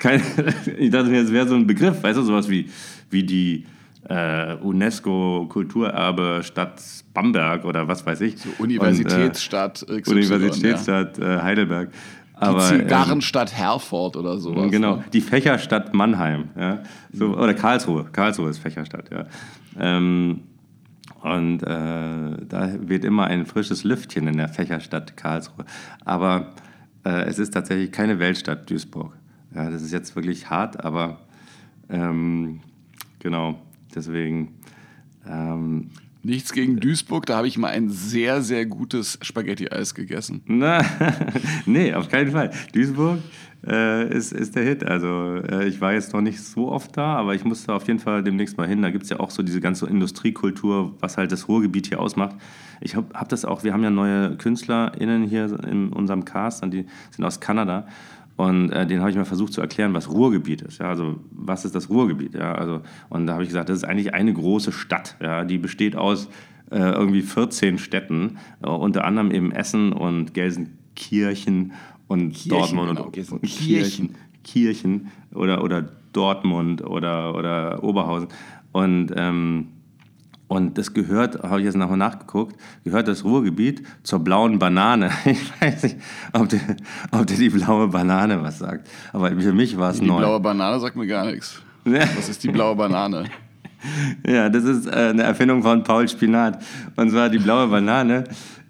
kein, 0.04 0.22
ich 0.78 0.92
dachte 0.92 1.10
mir, 1.10 1.22
es 1.22 1.32
wäre 1.32 1.48
so 1.48 1.56
ein 1.56 1.66
Begriff, 1.66 2.04
weißt 2.04 2.20
du, 2.20 2.24
sowas 2.24 2.50
wie, 2.50 2.70
wie 3.10 3.24
die 3.24 3.66
äh, 4.10 4.56
UNESCO-Kulturerbe 4.56 6.42
Stadt 6.44 6.82
Bamberg 7.14 7.64
oder 7.64 7.88
was 7.88 8.06
weiß 8.06 8.20
ich. 8.22 8.38
So 8.38 8.50
Universitätsstadt 8.60 9.84
Und, 9.84 10.06
äh, 10.06 10.12
Universitätsstadt 10.12 11.18
ja. 11.18 11.38
äh, 11.38 11.42
Heidelberg. 11.42 11.90
Aber, 12.36 12.70
die 12.70 12.80
Zigarrenstadt 12.80 13.52
ähm, 13.52 13.58
Herford 13.58 14.18
oder 14.18 14.38
sowas. 14.40 14.70
Genau, 14.70 14.98
ne? 14.98 15.04
die 15.14 15.22
Fächerstadt 15.22 15.94
Mannheim. 15.94 16.50
Ja? 16.58 16.84
So, 17.14 17.38
oder 17.38 17.54
Karlsruhe. 17.54 18.06
Karlsruhe 18.12 18.50
ist 18.50 18.58
Fächerstadt, 18.58 19.10
ja. 19.10 19.26
Ähm, 19.80 20.42
und 21.22 21.64
äh, 21.64 21.66
da 21.66 22.70
wird 22.80 23.06
immer 23.06 23.28
ein 23.28 23.46
frisches 23.46 23.86
Lüftchen 23.86 24.28
in 24.28 24.36
der 24.36 24.50
Fächerstadt 24.50 25.16
Karlsruhe. 25.16 25.64
Aber 26.04 26.48
äh, 27.06 27.24
es 27.24 27.40
ist 27.40 27.54
tatsächlich 27.54 27.94
keine 27.94 28.20
Weltstadt 28.20 28.70
Duisburg. 28.70 29.14
Ja, 29.56 29.70
das 29.70 29.82
ist 29.82 29.92
jetzt 29.92 30.16
wirklich 30.16 30.50
hart, 30.50 30.84
aber 30.84 31.20
ähm, 31.90 32.62
genau, 33.20 33.60
deswegen. 33.94 34.54
Ähm, 35.28 35.90
Nichts 36.26 36.54
gegen 36.54 36.80
Duisburg, 36.80 37.26
da 37.26 37.36
habe 37.36 37.48
ich 37.48 37.58
mal 37.58 37.68
ein 37.68 37.90
sehr, 37.90 38.42
sehr 38.42 38.66
gutes 38.66 39.20
Spaghetti-Eis 39.22 39.94
gegessen. 39.94 40.42
Na, 40.48 40.82
nee, 41.66 41.94
auf 41.94 42.08
keinen 42.08 42.32
Fall. 42.32 42.52
Duisburg 42.74 43.20
äh, 43.68 44.08
ist, 44.08 44.32
ist 44.32 44.56
der 44.56 44.64
Hit. 44.64 44.86
Also 44.86 45.36
äh, 45.36 45.68
ich 45.68 45.82
war 45.82 45.92
jetzt 45.92 46.14
noch 46.14 46.22
nicht 46.22 46.42
so 46.42 46.72
oft 46.72 46.96
da, 46.96 47.16
aber 47.18 47.36
ich 47.36 47.44
musste 47.44 47.74
auf 47.74 47.88
jeden 47.88 48.00
Fall 48.00 48.24
demnächst 48.24 48.58
mal 48.58 48.68
hin. 48.68 48.82
Da 48.82 48.90
gibt 48.90 49.04
es 49.04 49.10
ja 49.10 49.20
auch 49.20 49.32
so 49.32 49.44
diese 49.44 49.60
ganze 49.60 49.86
Industriekultur, 49.88 50.96
was 51.02 51.18
halt 51.18 51.34
das 51.34 51.50
Ruhrgebiet 51.50 51.88
hier 51.88 52.00
ausmacht. 52.00 52.38
Ich 52.80 52.96
habe 52.96 53.08
hab 53.14 53.28
das 53.28 53.44
auch, 53.44 53.66
wir 53.66 53.74
haben 53.74 53.84
ja 53.84 53.90
neue 53.90 54.38
KünstlerInnen 54.38 55.24
hier 55.24 55.60
in 55.70 55.90
unserem 55.90 56.24
Cast, 56.24 56.64
die 56.66 56.86
sind 57.12 57.26
aus 57.26 57.42
Kanada. 57.42 57.86
Und 58.36 58.72
äh, 58.72 58.88
den 58.88 59.00
habe 59.00 59.12
ich 59.12 59.16
mal 59.16 59.26
versucht 59.26 59.54
zu 59.54 59.62
erklären, 59.62 59.94
was 59.94 60.10
Ruhrgebiet 60.10 60.62
ist. 60.64 60.80
Ja? 60.80 60.90
Also 60.90 61.20
was 61.32 61.66
ist 61.66 61.76
das 61.76 61.90
Ruhrgebiet? 61.90 62.34
Ja? 62.34 62.56
Also, 62.56 62.82
und 63.10 63.28
da 63.28 63.34
habe 63.34 63.44
ich 63.44 63.50
gesagt, 63.50 63.70
das 63.70 63.78
ist 63.78 63.84
eigentlich 63.84 64.14
eine 64.14 64.34
große 64.34 64.72
Stadt. 64.72 65.16
Ja? 65.22 65.44
Die 65.44 65.58
besteht 65.58 65.96
aus 65.96 66.30
äh, 66.72 66.80
irgendwie 66.80 67.22
14 67.22 67.78
Städten, 67.78 68.38
äh, 68.64 68.70
unter 68.70 69.06
anderem 69.06 69.32
eben 69.32 69.52
Essen 69.52 69.94
und 69.94 70.34
Gelsenkirchen 70.34 71.74
und 72.08 72.32
Kirchen, 72.32 72.50
Dortmund 72.50 73.12
genau, 73.12 73.32
und, 73.32 73.32
und 73.32 73.42
Kirchen. 73.44 74.16
Kirchen 74.44 75.12
oder, 75.34 75.64
oder 75.64 75.88
Dortmund 76.12 76.84
oder, 76.84 77.36
oder 77.36 77.84
Oberhausen. 77.84 78.28
Und 78.72 79.12
ähm, 79.16 79.68
und 80.48 80.78
das 80.78 80.94
gehört, 80.94 81.42
habe 81.44 81.60
ich 81.60 81.66
jetzt 81.66 81.76
nochmal 81.76 81.98
nachgeguckt, 81.98 82.56
gehört 82.84 83.08
das 83.08 83.24
Ruhrgebiet 83.24 83.84
zur 84.04 84.20
blauen 84.20 84.60
Banane. 84.60 85.10
Ich 85.26 85.62
weiß 85.62 85.84
nicht, 85.84 85.98
ob 86.34 86.50
dir, 86.50 86.60
ob 87.12 87.26
dir 87.26 87.38
die 87.38 87.50
blaue 87.50 87.88
Banane 87.88 88.42
was 88.42 88.60
sagt. 88.60 88.88
Aber 89.14 89.30
für 89.32 89.54
mich 89.54 89.78
war 89.78 89.92
es 89.92 90.02
neu. 90.02 90.16
Die 90.16 90.20
blaue 90.20 90.40
Banane 90.40 90.80
sagt 90.80 90.96
mir 90.96 91.08
gar 91.08 91.26
nichts. 91.26 91.62
Was 91.86 92.30
ist 92.30 92.44
die 92.44 92.50
blaue 92.50 92.76
Banane? 92.76 93.26
ja, 94.28 94.50
das 94.50 94.64
ist 94.64 94.88
äh, 94.88 95.10
eine 95.10 95.24
Erfindung 95.24 95.62
von 95.64 95.84
Paul 95.84 96.08
Spinat. 96.08 96.62
Und 96.96 97.12
zwar 97.12 97.30
die 97.30 97.40
blaue 97.40 97.68
Banane 97.68 98.26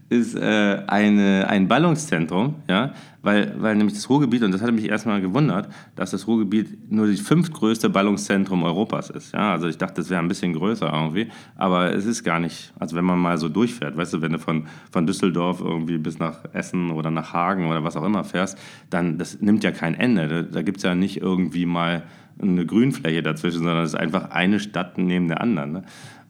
ist 0.09 0.35
äh, 0.35 0.83
eine, 0.87 1.47
ein 1.47 1.67
Ballungszentrum, 1.67 2.55
ja, 2.69 2.93
weil, 3.23 3.55
weil 3.57 3.75
nämlich 3.77 3.95
das 3.95 4.09
Ruhrgebiet, 4.09 4.43
und 4.43 4.51
das 4.51 4.61
hat 4.61 4.71
mich 4.73 4.89
erstmal 4.89 5.21
gewundert, 5.21 5.69
dass 5.95 6.11
das 6.11 6.27
Ruhrgebiet 6.27 6.91
nur 6.91 7.07
das 7.07 7.21
fünftgrößte 7.21 7.89
Ballungszentrum 7.89 8.63
Europas 8.63 9.09
ist. 9.09 9.33
Ja? 9.33 9.53
Also 9.53 9.67
ich 9.67 9.77
dachte, 9.77 9.95
das 9.95 10.09
wäre 10.09 10.21
ein 10.21 10.27
bisschen 10.27 10.53
größer 10.53 10.91
irgendwie, 10.91 11.29
aber 11.55 11.93
es 11.93 12.05
ist 12.05 12.25
gar 12.25 12.39
nicht. 12.39 12.73
Also 12.77 12.97
wenn 12.97 13.05
man 13.05 13.19
mal 13.19 13.37
so 13.37 13.47
durchfährt, 13.47 13.95
weißt 13.95 14.13
du, 14.13 14.21
wenn 14.21 14.33
du 14.33 14.39
von, 14.39 14.67
von 14.91 15.07
Düsseldorf 15.07 15.61
irgendwie 15.61 15.97
bis 15.97 16.19
nach 16.19 16.39
Essen 16.51 16.91
oder 16.91 17.11
nach 17.11 17.31
Hagen 17.33 17.67
oder 17.67 17.83
was 17.85 17.95
auch 17.95 18.03
immer 18.03 18.25
fährst, 18.25 18.57
dann 18.89 19.17
das 19.17 19.39
nimmt 19.41 19.63
ja 19.63 19.71
kein 19.71 19.95
Ende. 19.95 20.27
Da, 20.27 20.41
da 20.41 20.61
gibt 20.61 20.77
es 20.77 20.83
ja 20.83 20.93
nicht 20.93 21.21
irgendwie 21.21 21.65
mal 21.65 22.03
eine 22.41 22.65
Grünfläche 22.65 23.23
dazwischen, 23.23 23.59
sondern 23.59 23.83
es 23.83 23.93
ist 23.93 23.99
einfach 23.99 24.31
eine 24.31 24.59
Stadt 24.59 24.97
neben 24.97 25.29
der 25.29 25.39
anderen. 25.39 25.71
Ne? 25.71 25.83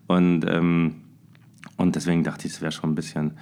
Und, 0.05 0.45
ähm, 0.47 0.95
und 1.77 1.95
deswegen 1.95 2.23
dachte 2.23 2.45
ich, 2.45 2.53
es 2.53 2.61
wäre 2.61 2.71
schon 2.71 2.91
ein 2.91 2.95
bisschen 2.95 3.33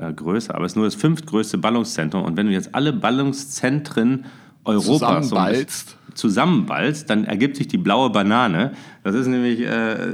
äh, 0.00 0.12
größer, 0.12 0.54
aber 0.54 0.64
es 0.64 0.72
ist 0.72 0.76
nur 0.76 0.86
das 0.86 0.94
fünftgrößte 0.94 1.58
Ballungszentrum. 1.58 2.24
Und 2.24 2.36
wenn 2.36 2.46
du 2.46 2.52
jetzt 2.52 2.74
alle 2.74 2.92
Ballungszentren 2.92 4.24
Europas 4.64 5.28
zusammenballst, 5.28 5.96
zusammenballst 6.14 7.10
dann 7.10 7.24
ergibt 7.24 7.56
sich 7.56 7.68
die 7.68 7.78
blaue 7.78 8.10
Banane. 8.10 8.72
Das 9.02 9.14
ist 9.14 9.26
nämlich 9.26 9.60
äh, 9.60 10.12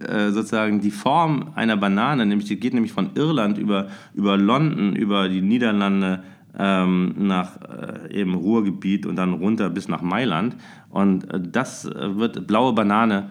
äh, 0.00 0.30
sozusagen 0.30 0.80
die 0.80 0.90
Form 0.90 1.52
einer 1.54 1.76
Banane, 1.76 2.26
nämlich 2.26 2.48
die 2.48 2.58
geht 2.58 2.74
nämlich 2.74 2.92
von 2.92 3.10
Irland 3.14 3.58
über, 3.58 3.88
über 4.14 4.36
London, 4.36 4.94
über 4.96 5.28
die 5.28 5.40
Niederlande 5.40 6.22
ähm, 6.58 7.14
nach 7.18 7.58
äh, 7.62 8.14
eben 8.14 8.34
Ruhrgebiet 8.34 9.06
und 9.06 9.16
dann 9.16 9.34
runter 9.34 9.70
bis 9.70 9.88
nach 9.88 10.02
Mailand. 10.02 10.56
Und 10.90 11.30
äh, 11.32 11.40
das 11.40 11.84
wird 11.84 12.46
blaue 12.46 12.72
Banane 12.72 13.30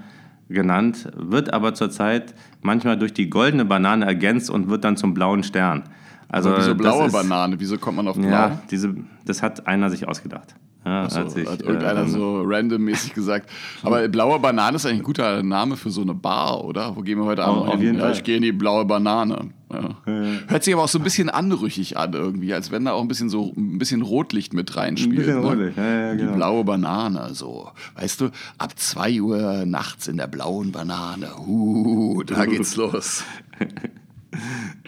genannt, 0.50 1.10
wird 1.16 1.54
aber 1.54 1.74
zurzeit 1.74 2.36
manchmal 2.62 2.98
durch 2.98 3.14
die 3.14 3.30
goldene 3.30 3.66
Banane 3.66 4.06
ergänzt 4.06 4.50
und 4.50 4.70
wird 4.70 4.84
dann 4.84 4.98
zum 4.98 5.14
blauen 5.14 5.44
Stern. 5.44 5.84
Also, 6.28 6.50
aber 6.50 6.60
wieso 6.60 6.76
blaue 6.76 7.08
ist, 7.08 7.14
Banane? 7.14 7.60
Wieso 7.60 7.78
kommt 7.78 7.98
man 7.98 8.08
auf 8.08 8.16
blau? 8.16 8.28
Ja, 8.28 8.62
diese, 8.72 8.96
das 9.26 9.42
hat 9.42 9.68
einer 9.68 9.90
sich 9.90 10.08
ausgedacht. 10.08 10.56
Ja, 10.86 11.10
so, 11.10 11.22
hat, 11.22 11.32
sich, 11.32 11.50
hat 11.50 11.62
irgendeiner 11.64 12.04
äh, 12.04 12.08
so 12.08 12.44
randommäßig 12.44 13.16
gesagt. 13.16 13.50
Aber 13.84 14.08
blaue 14.08 14.40
Banane 14.40 14.76
ist 14.76 14.86
eigentlich 14.86 15.00
ein 15.00 15.04
guter 15.04 15.42
Name 15.42 15.78
für 15.78 15.90
so 15.90 16.02
eine 16.02 16.14
Bar, 16.14 16.64
oder? 16.64 16.96
Wo 16.96 17.02
gehen 17.02 17.18
wir 17.18 17.26
heute 17.26 17.44
Abend 17.44 17.74
oh, 17.74 17.78
hin? 17.78 17.98
Ja, 17.98 18.12
ich 18.12 18.24
gehe 18.24 18.38
in 18.38 18.44
die 18.44 18.52
blaue 18.52 18.86
Banane. 18.86 19.50
Ja. 19.74 19.98
Hört 20.48 20.64
sich 20.64 20.74
aber 20.76 20.84
auch 20.84 20.88
so 20.88 21.00
ein 21.00 21.04
bisschen 21.04 21.30
anrüchig 21.30 21.98
an 21.98 22.14
irgendwie, 22.14 22.54
als 22.54 22.72
wenn 22.72 22.86
da 22.86 22.92
auch 22.92 23.02
ein 23.02 23.08
bisschen 23.08 23.30
so 23.30 23.52
ein 23.58 23.80
bisschen 23.80 24.04
Rotlicht 24.04 24.54
mit 24.54 24.76
reinspielt. 24.76 25.28
Ein 25.28 25.42
bisschen 25.42 25.58
ne? 25.58 25.74
Ja, 25.76 25.84
ja, 25.84 26.14
genau. 26.14 26.32
Die 26.32 26.38
blaue 26.38 26.64
Banane, 26.64 27.34
so. 27.34 27.72
Weißt 27.96 28.22
du, 28.22 28.30
ab 28.60 28.78
2 28.78 29.22
Uhr 29.22 29.66
nachts 29.66 30.08
in 30.08 30.18
der 30.18 30.28
blauen 30.28 30.72
Banane. 30.72 31.30
Uh, 31.48 32.22
da 32.24 32.46
geht's 32.46 32.76
los. 32.76 33.24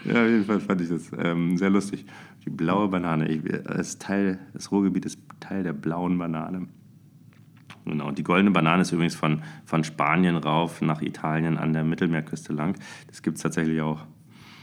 ja, 0.04 0.12
auf 0.12 0.28
jeden 0.28 0.44
Fall 0.44 0.60
fand 0.60 0.80
ich 0.80 0.90
das 0.90 1.10
ähm, 1.18 1.58
sehr 1.58 1.70
lustig. 1.70 2.06
Die 2.48 2.54
blaue 2.54 2.88
Banane. 2.88 3.28
Ich, 3.28 3.42
das, 3.64 3.98
Teil, 3.98 4.38
das 4.54 4.72
Ruhrgebiet 4.72 5.04
ist 5.04 5.18
Teil 5.38 5.64
der 5.64 5.74
blauen 5.74 6.16
Banane. 6.16 6.66
Genau. 7.84 8.10
Die 8.10 8.22
goldene 8.22 8.50
Banane 8.52 8.80
ist 8.80 8.90
übrigens 8.90 9.14
von, 9.14 9.42
von 9.66 9.84
Spanien 9.84 10.34
rauf 10.34 10.80
nach 10.80 11.02
Italien 11.02 11.58
an 11.58 11.74
der 11.74 11.84
Mittelmeerküste 11.84 12.54
lang. 12.54 12.78
Das 13.08 13.20
gibt 13.20 13.36
es 13.36 13.42
tatsächlich 13.42 13.82
auch. 13.82 14.00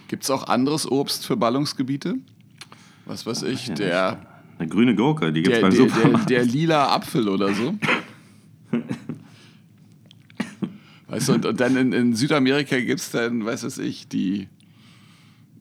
Gibt 0.07 0.23
es 0.23 0.31
auch 0.31 0.47
anderes 0.47 0.89
Obst 0.89 1.27
für 1.27 1.37
Ballungsgebiete? 1.37 2.15
Was 3.05 3.27
weiß 3.27 3.43
ich, 3.43 3.67
ja, 3.67 3.75
der. 3.75 4.25
Eine 4.57 4.67
grüne 4.67 4.95
Gurke, 4.95 5.31
die 5.31 5.43
gibt 5.43 5.57
es 5.57 5.61
beim 5.61 5.69
der, 5.69 5.79
Supermarkt. 5.87 6.29
Der, 6.31 6.43
der 6.43 6.51
lila 6.51 6.95
Apfel 6.95 7.29
oder 7.29 7.53
so. 7.53 7.75
weißt 11.07 11.29
du, 11.29 11.33
und, 11.33 11.45
und 11.45 11.59
dann 11.59 11.77
in, 11.77 11.93
in 11.93 12.15
Südamerika 12.15 12.79
gibt 12.79 12.99
es 12.99 13.11
dann, 13.11 13.45
weiß 13.45 13.63
was 13.63 13.77
ich, 13.77 14.07
die 14.07 14.47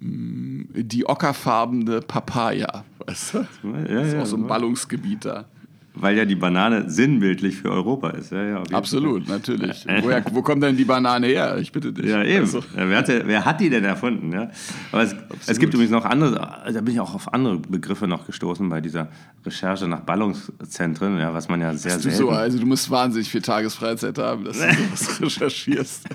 die 0.00 1.08
ockerfarbene 1.08 2.00
Papaya. 2.00 2.84
Weißt 3.06 3.34
du? 3.34 3.38
Ja, 3.38 4.00
das 4.00 4.08
ist 4.08 4.16
auch 4.16 4.26
so 4.26 4.36
ein 4.36 4.46
Ballungsgebiet 4.46 5.24
da. 5.24 5.46
Weil 5.96 6.16
ja 6.16 6.24
die 6.24 6.34
Banane 6.34 6.90
sinnbildlich 6.90 7.56
für 7.56 7.70
Europa 7.70 8.10
ist. 8.10 8.32
Ja, 8.32 8.42
ja, 8.42 8.62
Absolut, 8.72 9.26
Fall. 9.26 9.36
natürlich. 9.36 9.86
Woher, 10.02 10.24
wo 10.32 10.42
kommt 10.42 10.64
denn 10.64 10.76
die 10.76 10.84
Banane 10.84 11.28
her? 11.28 11.56
Ich 11.58 11.70
bitte 11.70 11.92
dich. 11.92 12.06
Ja, 12.06 12.24
eben. 12.24 12.40
Also. 12.40 12.58
Ja, 12.76 12.88
wer, 12.88 12.98
hat, 12.98 13.08
wer, 13.08 13.44
hat, 13.44 13.60
die 13.60 13.70
denn 13.70 13.84
erfunden? 13.84 14.32
Ja? 14.32 14.50
Aber 14.90 15.02
es, 15.02 15.14
es, 15.46 15.58
gibt 15.60 15.72
übrigens 15.72 15.92
noch 15.92 16.04
andere, 16.04 16.34
da 16.72 16.80
bin 16.80 16.94
ich 16.94 17.00
auch 17.00 17.14
auf 17.14 17.32
andere 17.32 17.60
Begriffe 17.60 18.08
noch 18.08 18.26
gestoßen 18.26 18.68
bei 18.68 18.80
dieser 18.80 19.06
Recherche 19.46 19.86
nach 19.86 20.00
Ballungszentren, 20.00 21.16
ja, 21.18 21.32
was 21.32 21.48
man 21.48 21.60
ja 21.60 21.72
sehr, 21.74 22.00
sehr. 22.00 22.10
So, 22.10 22.30
also 22.30 22.58
du 22.58 22.66
musst 22.66 22.90
wahnsinnig 22.90 23.30
viel 23.30 23.42
Tagesfreizeit 23.42 24.18
haben, 24.18 24.44
dass 24.44 24.58
du 24.58 24.64
sowas 24.96 25.20
recherchierst. 25.20 26.08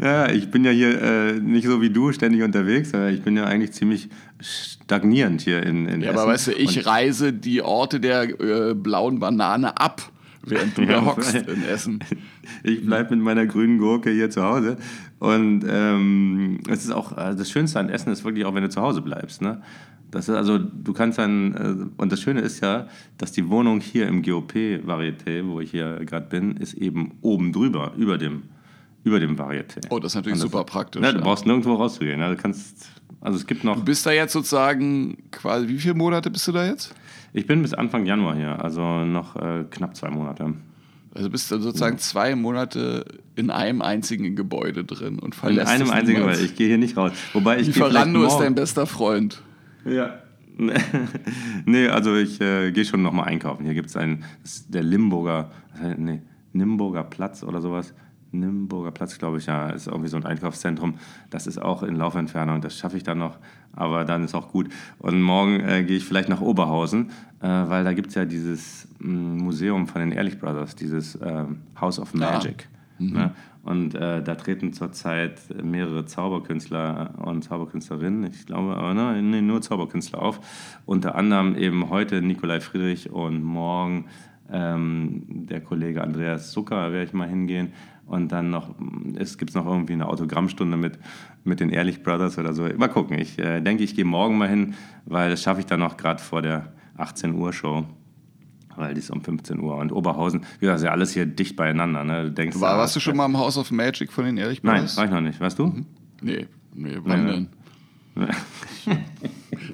Ja, 0.00 0.30
ich 0.30 0.50
bin 0.50 0.64
ja 0.64 0.70
hier 0.70 1.00
äh, 1.02 1.32
nicht 1.40 1.66
so 1.66 1.80
wie 1.80 1.90
du 1.90 2.12
ständig 2.12 2.42
unterwegs, 2.42 2.94
aber 2.94 3.10
ich 3.10 3.22
bin 3.22 3.36
ja 3.36 3.44
eigentlich 3.44 3.72
ziemlich 3.72 4.08
stagnierend 4.40 5.40
hier 5.42 5.62
in, 5.62 5.86
in 5.86 6.00
Ja, 6.00 6.08
Essen. 6.10 6.18
aber 6.18 6.32
weißt 6.32 6.46
du, 6.48 6.52
ich 6.52 6.78
und 6.78 6.86
reise 6.86 7.32
die 7.32 7.62
Orte 7.62 8.00
der 8.00 8.40
äh, 8.40 8.74
blauen 8.74 9.18
Banane 9.18 9.76
ab, 9.78 10.02
während 10.42 10.76
du 10.78 10.86
da 10.86 11.04
hockst 11.04 11.34
in 11.34 11.64
Essen. 11.64 12.00
Ich 12.62 12.84
bleibe 12.84 13.14
mit 13.16 13.24
meiner 13.24 13.46
grünen 13.46 13.78
Gurke 13.78 14.10
hier 14.10 14.30
zu 14.30 14.42
Hause. 14.42 14.76
Und 15.18 15.64
ähm, 15.68 16.60
es 16.68 16.84
ist 16.84 16.90
auch, 16.90 17.12
also 17.12 17.38
das 17.38 17.50
Schönste 17.50 17.80
an 17.80 17.88
Essen 17.88 18.12
ist 18.12 18.24
wirklich 18.24 18.44
auch, 18.44 18.54
wenn 18.54 18.62
du 18.62 18.68
zu 18.70 18.82
Hause 18.82 19.00
bleibst. 19.00 19.40
Ne? 19.40 19.62
Das 20.10 20.28
ist 20.28 20.34
also, 20.34 20.58
du 20.58 20.92
kannst 20.92 21.18
dann, 21.18 21.54
äh, 21.54 22.00
und 22.00 22.12
das 22.12 22.20
Schöne 22.20 22.40
ist 22.40 22.60
ja, 22.60 22.86
dass 23.18 23.32
die 23.32 23.48
Wohnung 23.48 23.80
hier 23.80 24.06
im 24.06 24.22
GOP-Varieté, 24.22 25.46
wo 25.46 25.60
ich 25.60 25.70
hier 25.70 26.00
gerade 26.04 26.26
bin, 26.28 26.56
ist 26.56 26.74
eben 26.74 27.12
oben 27.20 27.52
drüber, 27.52 27.92
über 27.96 28.18
dem 28.18 28.42
über 29.04 29.20
dem 29.20 29.36
Varieté. 29.36 29.86
Oh, 29.90 29.98
das 29.98 30.12
ist 30.12 30.16
natürlich 30.16 30.38
das, 30.38 30.50
super 30.50 30.64
praktisch. 30.64 31.00
Ne, 31.00 31.12
du 31.12 31.20
brauchst 31.20 31.46
nirgendwo 31.46 31.74
rauszugehen. 31.74 32.18
Ne? 32.18 32.30
Du 32.30 32.36
kannst, 32.36 32.88
also 33.20 33.38
es 33.38 33.46
gibt 33.46 33.62
noch. 33.62 33.76
Du 33.76 33.84
bist 33.84 34.04
da 34.04 34.12
jetzt 34.12 34.32
sozusagen 34.32 35.18
quasi, 35.30 35.68
wie 35.68 35.78
viele 35.78 35.94
Monate 35.94 36.30
bist 36.30 36.48
du 36.48 36.52
da 36.52 36.66
jetzt? 36.66 36.94
Ich 37.32 37.46
bin 37.46 37.62
bis 37.62 37.74
Anfang 37.74 38.06
Januar 38.06 38.34
hier, 38.34 38.62
also 38.62 39.04
noch 39.04 39.36
äh, 39.36 39.64
knapp 39.70 39.94
zwei 39.96 40.08
Monate. 40.10 40.54
Also 41.14 41.30
bist 41.30 41.50
du 41.50 41.60
sozusagen 41.60 41.96
ja. 41.96 42.00
zwei 42.00 42.34
Monate 42.34 43.04
in 43.36 43.50
einem 43.50 43.82
einzigen 43.82 44.34
Gebäude 44.34 44.84
drin 44.84 45.18
und 45.18 45.34
verlässt 45.34 45.72
In 45.72 45.82
einem 45.82 45.90
einzigen 45.90 46.20
Gebäude, 46.20 46.40
ich 46.40 46.56
gehe 46.56 46.68
hier 46.68 46.78
nicht 46.78 46.96
raus. 46.96 47.12
Wobei 47.32 47.60
ich 47.60 47.68
Lieferando 47.68 48.24
ist 48.24 48.38
dein 48.38 48.54
bester 48.54 48.86
Freund. 48.86 49.42
Ja. 49.84 50.20
nee, 51.66 51.88
also 51.88 52.16
ich 52.16 52.40
äh, 52.40 52.70
gehe 52.70 52.84
schon 52.84 53.02
nochmal 53.02 53.26
einkaufen. 53.26 53.64
Hier 53.64 53.74
gibt 53.74 53.90
es 53.90 53.96
einen, 53.96 54.24
der 54.68 54.84
Limburger, 54.84 55.50
nee, 55.96 56.22
Nimburger 56.52 57.02
Platz 57.02 57.42
oder 57.42 57.60
sowas. 57.60 57.92
Nimburger 58.40 58.90
Platz, 58.90 59.18
glaube 59.18 59.38
ich, 59.38 59.46
ja, 59.46 59.70
ist 59.70 59.86
irgendwie 59.86 60.08
so 60.08 60.16
ein 60.16 60.24
Einkaufszentrum. 60.24 60.94
Das 61.30 61.46
ist 61.46 61.58
auch 61.58 61.82
in 61.82 61.96
Laufentfernung, 61.96 62.60
das 62.60 62.76
schaffe 62.78 62.96
ich 62.96 63.02
dann 63.02 63.18
noch, 63.18 63.38
aber 63.72 64.04
dann 64.04 64.24
ist 64.24 64.34
auch 64.34 64.48
gut. 64.48 64.68
Und 64.98 65.22
morgen 65.22 65.60
äh, 65.60 65.84
gehe 65.84 65.96
ich 65.96 66.04
vielleicht 66.04 66.28
nach 66.28 66.40
Oberhausen, 66.40 67.10
äh, 67.40 67.46
weil 67.46 67.84
da 67.84 67.92
gibt 67.92 68.08
es 68.08 68.14
ja 68.14 68.24
dieses 68.24 68.88
mh, 68.98 69.10
mm, 69.10 69.36
Museum 69.38 69.86
von 69.86 70.00
den 70.00 70.12
Ehrlich 70.12 70.38
Brothers, 70.38 70.76
dieses 70.76 71.14
äh, 71.16 71.44
House 71.80 71.98
of 71.98 72.14
Magic. 72.14 72.68
Ja. 72.98 73.06
Mhm. 73.06 73.12
Ne? 73.12 73.34
Und 73.64 73.94
äh, 73.94 74.22
da 74.22 74.34
treten 74.34 74.74
zurzeit 74.74 75.40
mehrere 75.62 76.04
Zauberkünstler 76.04 77.14
und 77.16 77.42
Zauberkünstlerinnen, 77.42 78.24
ich 78.30 78.44
glaube, 78.44 78.76
aber 78.76 78.92
ne, 78.92 79.22
nee, 79.22 79.40
nur 79.40 79.62
Zauberkünstler 79.62 80.20
auf. 80.20 80.38
Unter 80.84 81.14
anderem 81.14 81.56
eben 81.56 81.88
heute 81.88 82.20
Nikolai 82.20 82.60
Friedrich 82.60 83.10
und 83.10 83.42
morgen 83.42 84.04
ähm, 84.50 85.22
der 85.28 85.60
Kollege 85.60 86.02
Andreas 86.02 86.52
Zucker, 86.52 86.92
werde 86.92 87.04
ich 87.04 87.12
mal 87.12 87.28
hingehen. 87.28 87.72
Und 88.06 88.32
dann 88.32 88.50
noch, 88.50 88.74
es 89.16 89.38
gibt 89.38 89.54
noch 89.54 89.66
irgendwie 89.66 89.94
eine 89.94 90.06
Autogrammstunde 90.08 90.76
mit, 90.76 90.98
mit 91.42 91.60
den 91.60 91.70
Ehrlich 91.70 92.02
Brothers 92.02 92.38
oder 92.38 92.52
so. 92.52 92.64
Mal 92.76 92.88
gucken. 92.88 93.18
Ich 93.18 93.38
äh, 93.38 93.60
denke, 93.60 93.82
ich 93.82 93.94
gehe 93.94 94.04
morgen 94.04 94.36
mal 94.36 94.48
hin, 94.48 94.74
weil 95.06 95.30
das 95.30 95.42
schaffe 95.42 95.60
ich 95.60 95.66
dann 95.66 95.80
noch 95.80 95.96
gerade 95.96 96.22
vor 96.22 96.42
der 96.42 96.72
18 96.98 97.34
Uhr 97.34 97.52
Show. 97.52 97.86
Weil 98.76 98.92
die 98.92 98.98
ist 99.00 99.10
um 99.10 99.22
15 99.22 99.58
Uhr. 99.60 99.76
Und 99.76 99.92
Oberhausen, 99.92 100.44
wie 100.58 100.66
gesagt, 100.66 100.78
ist 100.78 100.84
ja 100.84 100.90
alles 100.90 101.12
hier 101.12 101.26
dicht 101.26 101.56
beieinander. 101.56 102.04
Ne? 102.04 102.24
Du 102.24 102.32
denkst, 102.32 102.60
War, 102.60 102.76
warst 102.76 102.96
du 102.96 103.00
schon 103.00 103.16
mal 103.16 103.26
im 103.26 103.38
House 103.38 103.56
of 103.56 103.70
Magic 103.70 104.12
von 104.12 104.24
den 104.24 104.36
Ehrlich 104.36 104.60
Brothers? 104.60 104.96
Nein, 104.96 104.96
war 104.96 105.04
ich 105.04 105.10
noch 105.10 105.28
nicht. 105.28 105.40
Weißt 105.40 105.58
du? 105.58 105.66
Mhm. 105.66 105.86
Nee, 106.20 106.46
nee, 106.74 106.98
wann 107.02 107.26
denn? 107.26 107.48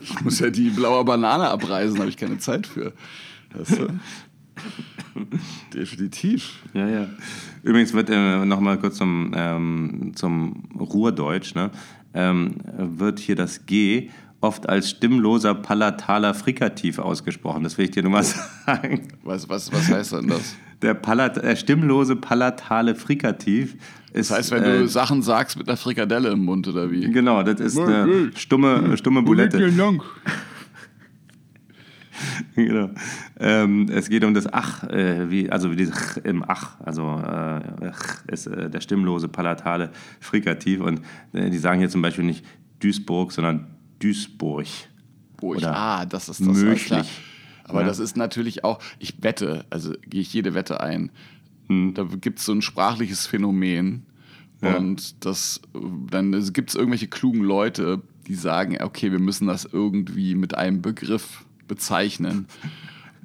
ich 0.03 0.21
muss 0.23 0.39
ja 0.41 0.51
die 0.51 0.71
blaue 0.71 1.05
Banane 1.05 1.49
abreisen, 1.49 1.99
habe 1.99 2.09
ich 2.09 2.17
keine 2.17 2.39
Zeit 2.39 2.67
für. 2.67 2.93
Weißt 3.55 3.79
du? 3.79 3.89
Definitiv. 5.75 6.63
Ja, 6.75 6.89
ja. 6.89 7.07
Übrigens 7.63 7.93
wird 7.93 8.11
äh, 8.11 8.45
noch 8.45 8.61
mal 8.61 8.79
kurz 8.79 8.97
zum, 8.97 9.33
ähm, 9.35 10.13
zum 10.15 10.65
Ruhrdeutsch, 10.79 11.55
ne? 11.55 11.71
ähm, 12.15 12.57
wird 12.77 13.19
hier 13.19 13.37
das 13.37 13.67
G 13.67 14.11
oft 14.41 14.69
als 14.69 14.91
stimmloser 14.91 15.55
palataler 15.55 16.35
Frikativ 16.35 16.99
ausgesprochen. 16.99 17.63
Das 17.63 17.77
will 17.77 17.85
ich 17.87 17.91
dir 17.91 18.03
nur 18.03 18.13
mal 18.13 18.25
sagen. 18.67 19.09
Was, 19.23 19.49
was, 19.49 19.73
was 19.73 19.89
heißt 19.91 20.13
denn 20.13 20.29
das? 20.29 20.57
Der, 20.83 20.95
Palat 20.95 21.37
äh, 21.37 21.57
stimmlose 21.57 22.17
palatale 22.17 22.95
Frikativ 22.95 23.77
ist, 24.13 24.31
das 24.31 24.39
heißt, 24.39 24.51
wenn 24.53 24.65
äh, 24.65 24.79
du 24.79 24.89
Sachen 24.89 25.23
sagst 25.23 25.59
mit 25.59 25.69
einer 25.69 25.77
Frikadelle 25.77 26.31
im 26.31 26.45
Mund 26.45 26.67
oder 26.67 26.91
wie? 26.91 27.11
Genau, 27.13 27.43
das 27.43 27.61
ist 27.61 27.79
eine 27.79 28.31
stumme, 28.35 28.97
stumme 28.97 29.23
Bulette. 29.23 29.59
Genau. 32.55 32.91
Ähm, 33.39 33.89
es 33.91 34.09
geht 34.09 34.25
um 34.25 34.35
das 34.35 34.53
Ach, 34.53 34.85
äh, 34.85 35.31
wie, 35.31 35.51
also 35.51 35.71
wie 35.71 35.77
dieses 35.77 35.95
Ch 35.95 36.17
im 36.25 36.45
Ach, 36.47 36.79
also 36.81 37.19
äh, 37.19 37.93
ist 38.33 38.47
äh, 38.47 38.71
der 38.71 38.81
stimmlose 38.81 39.29
palatale 39.29 39.91
Frikativ. 40.21 40.81
Und 40.81 41.01
äh, 41.33 41.51
die 41.51 41.59
sagen 41.59 41.79
hier 41.79 41.89
zum 41.89 42.03
Beispiel 42.03 42.25
nicht 42.25 42.45
Duisburg, 42.81 43.33
sondern 43.33 43.67
Duisburg. 43.99 44.67
Burg. 45.37 45.59
Oder 45.59 45.77
ah, 45.77 46.07
das 46.07 46.29
ist 46.29 46.41
das. 46.41 46.47
Möglich. 46.47 47.21
Aber 47.65 47.83
ja. 47.83 47.87
das 47.87 47.99
ist 47.99 48.17
natürlich 48.17 48.65
auch, 48.65 48.81
ich 48.99 49.23
wette, 49.23 49.65
also 49.71 49.95
gehe 50.09 50.21
ich 50.21 50.33
jede 50.33 50.55
Wette 50.55 50.81
ein, 50.81 51.11
hm. 51.69 51.95
da 51.95 52.05
gibt 52.05 52.41
es 52.41 52.45
so 52.45 52.53
ein 52.53 52.63
sprachliches 52.63 53.27
Phänomen. 53.27 54.07
Ja. 54.61 54.77
Und 54.77 55.25
das, 55.25 55.61
dann 56.11 56.33
gibt 56.53 56.71
es 56.71 56.75
irgendwelche 56.75 57.09
klugen 57.09 57.43
Leute, 57.43 58.03
die 58.27 58.35
sagen, 58.35 58.77
okay, 58.83 59.11
wir 59.11 59.19
müssen 59.19 59.47
das 59.47 59.65
irgendwie 59.65 60.35
mit 60.35 60.55
einem 60.55 60.83
Begriff 60.83 61.47
bezeichnen. 61.71 62.47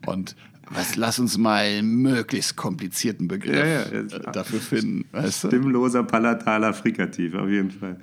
Und 0.05 0.35
was, 0.69 0.95
lass 0.95 1.19
uns 1.19 1.37
mal 1.37 1.63
einen 1.63 1.95
möglichst 2.01 2.55
komplizierten 2.55 3.27
Begriff 3.27 3.55
ja, 3.55 3.65
ja, 3.65 3.81
äh, 3.81 4.31
dafür 4.31 4.59
finden. 4.59 5.05
Weißt 5.11 5.43
du? 5.43 5.47
Stimmloser 5.47 6.03
palataler 6.03 6.73
Frikativ, 6.73 7.33
auf 7.33 7.49
jeden 7.49 7.71
Fall. 7.71 7.97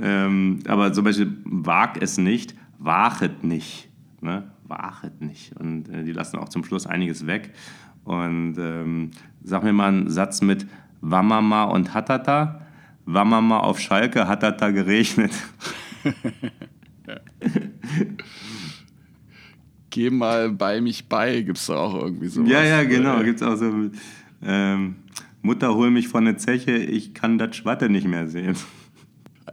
Ähm, 0.00 0.58
aber 0.66 0.92
zum 0.92 1.04
Beispiel 1.04 1.36
wag 1.44 1.94
es 2.00 2.18
nicht, 2.18 2.54
wachet 2.78 3.44
nicht. 3.44 3.88
Ne? 4.20 4.50
Wachet 4.66 5.20
nicht. 5.20 5.56
Und 5.58 5.88
äh, 5.88 6.02
die 6.02 6.12
lassen 6.12 6.38
auch 6.38 6.48
zum 6.48 6.64
Schluss 6.64 6.86
einiges 6.86 7.26
weg. 7.26 7.52
Und 8.02 8.56
ähm, 8.58 9.12
sag 9.42 9.62
mir 9.62 9.72
mal 9.72 9.88
einen 9.88 10.10
Satz 10.10 10.42
mit 10.42 10.66
Wamama 11.00 11.64
und 11.64 11.94
Hatata. 11.94 12.66
Wamama 13.06 13.58
auf 13.58 13.78
Schalke, 13.78 14.26
Hatata 14.26 14.70
geregnet. 14.70 15.32
Geh 19.94 20.10
mal 20.10 20.50
bei 20.50 20.80
mich 20.80 21.08
bei, 21.08 21.42
gibt 21.42 21.56
es 21.56 21.66
da 21.66 21.76
auch 21.76 21.94
irgendwie 21.94 22.26
so. 22.26 22.42
Ja, 22.42 22.64
ja, 22.64 22.82
genau, 22.82 23.22
gibt 23.22 23.40
es 23.40 23.46
auch 23.46 23.54
so. 23.54 23.72
Ähm, 24.42 24.96
Mutter, 25.40 25.72
hol 25.76 25.92
mich 25.92 26.08
von 26.08 26.24
der 26.24 26.36
Zeche, 26.36 26.72
ich 26.76 27.14
kann 27.14 27.38
das 27.38 27.54
Schwatte 27.54 27.88
nicht 27.88 28.08
mehr 28.08 28.26
sehen. 28.26 28.56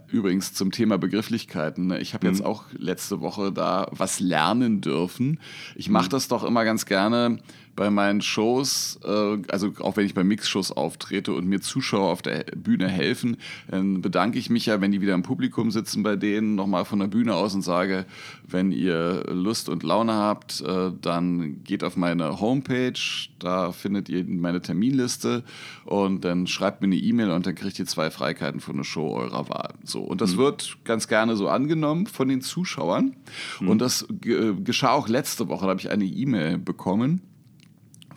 Übrigens 0.08 0.52
zum 0.52 0.72
Thema 0.72 0.98
Begrifflichkeiten. 0.98 1.86
Ne? 1.86 2.00
Ich 2.00 2.12
habe 2.12 2.26
jetzt 2.26 2.40
mhm. 2.40 2.46
auch 2.46 2.64
letzte 2.76 3.20
Woche 3.20 3.52
da 3.52 3.86
was 3.92 4.18
lernen 4.18 4.80
dürfen. 4.80 5.38
Ich 5.76 5.88
mache 5.88 6.06
mhm. 6.06 6.10
das 6.10 6.26
doch 6.26 6.42
immer 6.42 6.64
ganz 6.64 6.86
gerne 6.86 7.38
bei 7.74 7.90
meinen 7.90 8.20
Shows, 8.20 8.98
äh, 9.04 9.38
also 9.48 9.72
auch 9.80 9.96
wenn 9.96 10.06
ich 10.06 10.14
bei 10.14 10.24
Mix-Shows 10.24 10.72
auftrete 10.72 11.32
und 11.32 11.46
mir 11.46 11.60
Zuschauer 11.60 12.10
auf 12.10 12.22
der 12.22 12.44
Bühne 12.56 12.88
helfen, 12.88 13.36
dann 13.68 14.02
bedanke 14.02 14.38
ich 14.38 14.50
mich 14.50 14.66
ja, 14.66 14.80
wenn 14.80 14.92
die 14.92 15.00
wieder 15.00 15.14
im 15.14 15.22
Publikum 15.22 15.70
sitzen 15.70 16.02
bei 16.02 16.16
denen, 16.16 16.54
nochmal 16.54 16.84
von 16.84 16.98
der 16.98 17.06
Bühne 17.06 17.34
aus 17.34 17.54
und 17.54 17.62
sage, 17.62 18.04
wenn 18.46 18.72
ihr 18.72 19.24
Lust 19.28 19.68
und 19.68 19.82
Laune 19.82 20.12
habt, 20.12 20.60
äh, 20.60 20.92
dann 21.00 21.62
geht 21.64 21.82
auf 21.82 21.96
meine 21.96 22.40
Homepage, 22.40 22.92
da 23.38 23.72
findet 23.72 24.08
ihr 24.08 24.24
meine 24.24 24.60
Terminliste 24.60 25.42
und 25.84 26.24
dann 26.24 26.46
schreibt 26.46 26.82
mir 26.82 26.86
eine 26.86 26.96
E-Mail 26.96 27.30
und 27.30 27.46
dann 27.46 27.54
kriegt 27.54 27.78
ihr 27.78 27.86
zwei 27.86 28.10
Freikarten 28.10 28.60
für 28.60 28.72
eine 28.72 28.84
Show 28.84 29.16
eurer 29.16 29.48
Wahl. 29.48 29.74
So, 29.84 30.02
und 30.02 30.20
das 30.20 30.34
mhm. 30.34 30.38
wird 30.38 30.78
ganz 30.84 31.08
gerne 31.08 31.36
so 31.36 31.48
angenommen 31.48 32.06
von 32.06 32.28
den 32.28 32.42
Zuschauern. 32.42 33.16
Mhm. 33.60 33.68
Und 33.68 33.78
das 33.80 34.06
geschah 34.20 34.92
auch 34.92 35.08
letzte 35.08 35.48
Woche, 35.48 35.64
da 35.64 35.70
habe 35.70 35.80
ich 35.80 35.90
eine 35.90 36.04
E-Mail 36.04 36.58
bekommen 36.58 37.22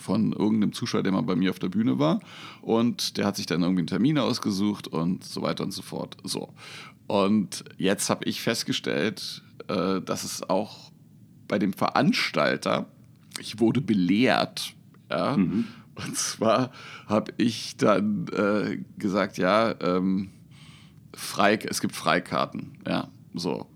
von 0.05 0.31
irgendeinem 0.33 0.71
Zuschauer, 0.71 1.03
der 1.03 1.11
mal 1.11 1.21
bei 1.21 1.35
mir 1.35 1.49
auf 1.49 1.59
der 1.59 1.69
Bühne 1.69 1.97
war. 1.97 2.19
Und 2.61 3.17
der 3.17 3.25
hat 3.25 3.35
sich 3.35 3.47
dann 3.47 3.63
irgendwie 3.63 3.81
einen 3.81 3.87
Termin 3.87 4.19
ausgesucht 4.19 4.87
und 4.87 5.23
so 5.23 5.41
weiter 5.41 5.63
und 5.63 5.71
so 5.71 5.81
fort. 5.81 6.15
So. 6.23 6.53
Und 7.07 7.65
jetzt 7.77 8.09
habe 8.09 8.25
ich 8.25 8.41
festgestellt, 8.41 9.43
äh, 9.67 10.01
dass 10.01 10.23
es 10.23 10.47
auch 10.47 10.91
bei 11.47 11.59
dem 11.59 11.73
Veranstalter, 11.73 12.87
ich 13.39 13.59
wurde 13.59 13.81
belehrt, 13.81 14.73
ja. 15.09 15.35
Mhm. 15.37 15.65
Und 15.95 16.17
zwar 16.17 16.71
habe 17.07 17.31
ich 17.37 17.77
dann 17.77 18.27
äh, 18.27 18.79
gesagt, 18.97 19.37
ja, 19.37 19.75
ähm, 19.79 20.29
frei, 21.13 21.57
es 21.69 21.79
gibt 21.79 21.95
Freikarten, 21.95 22.77
ja, 22.85 23.07
so. 23.33 23.67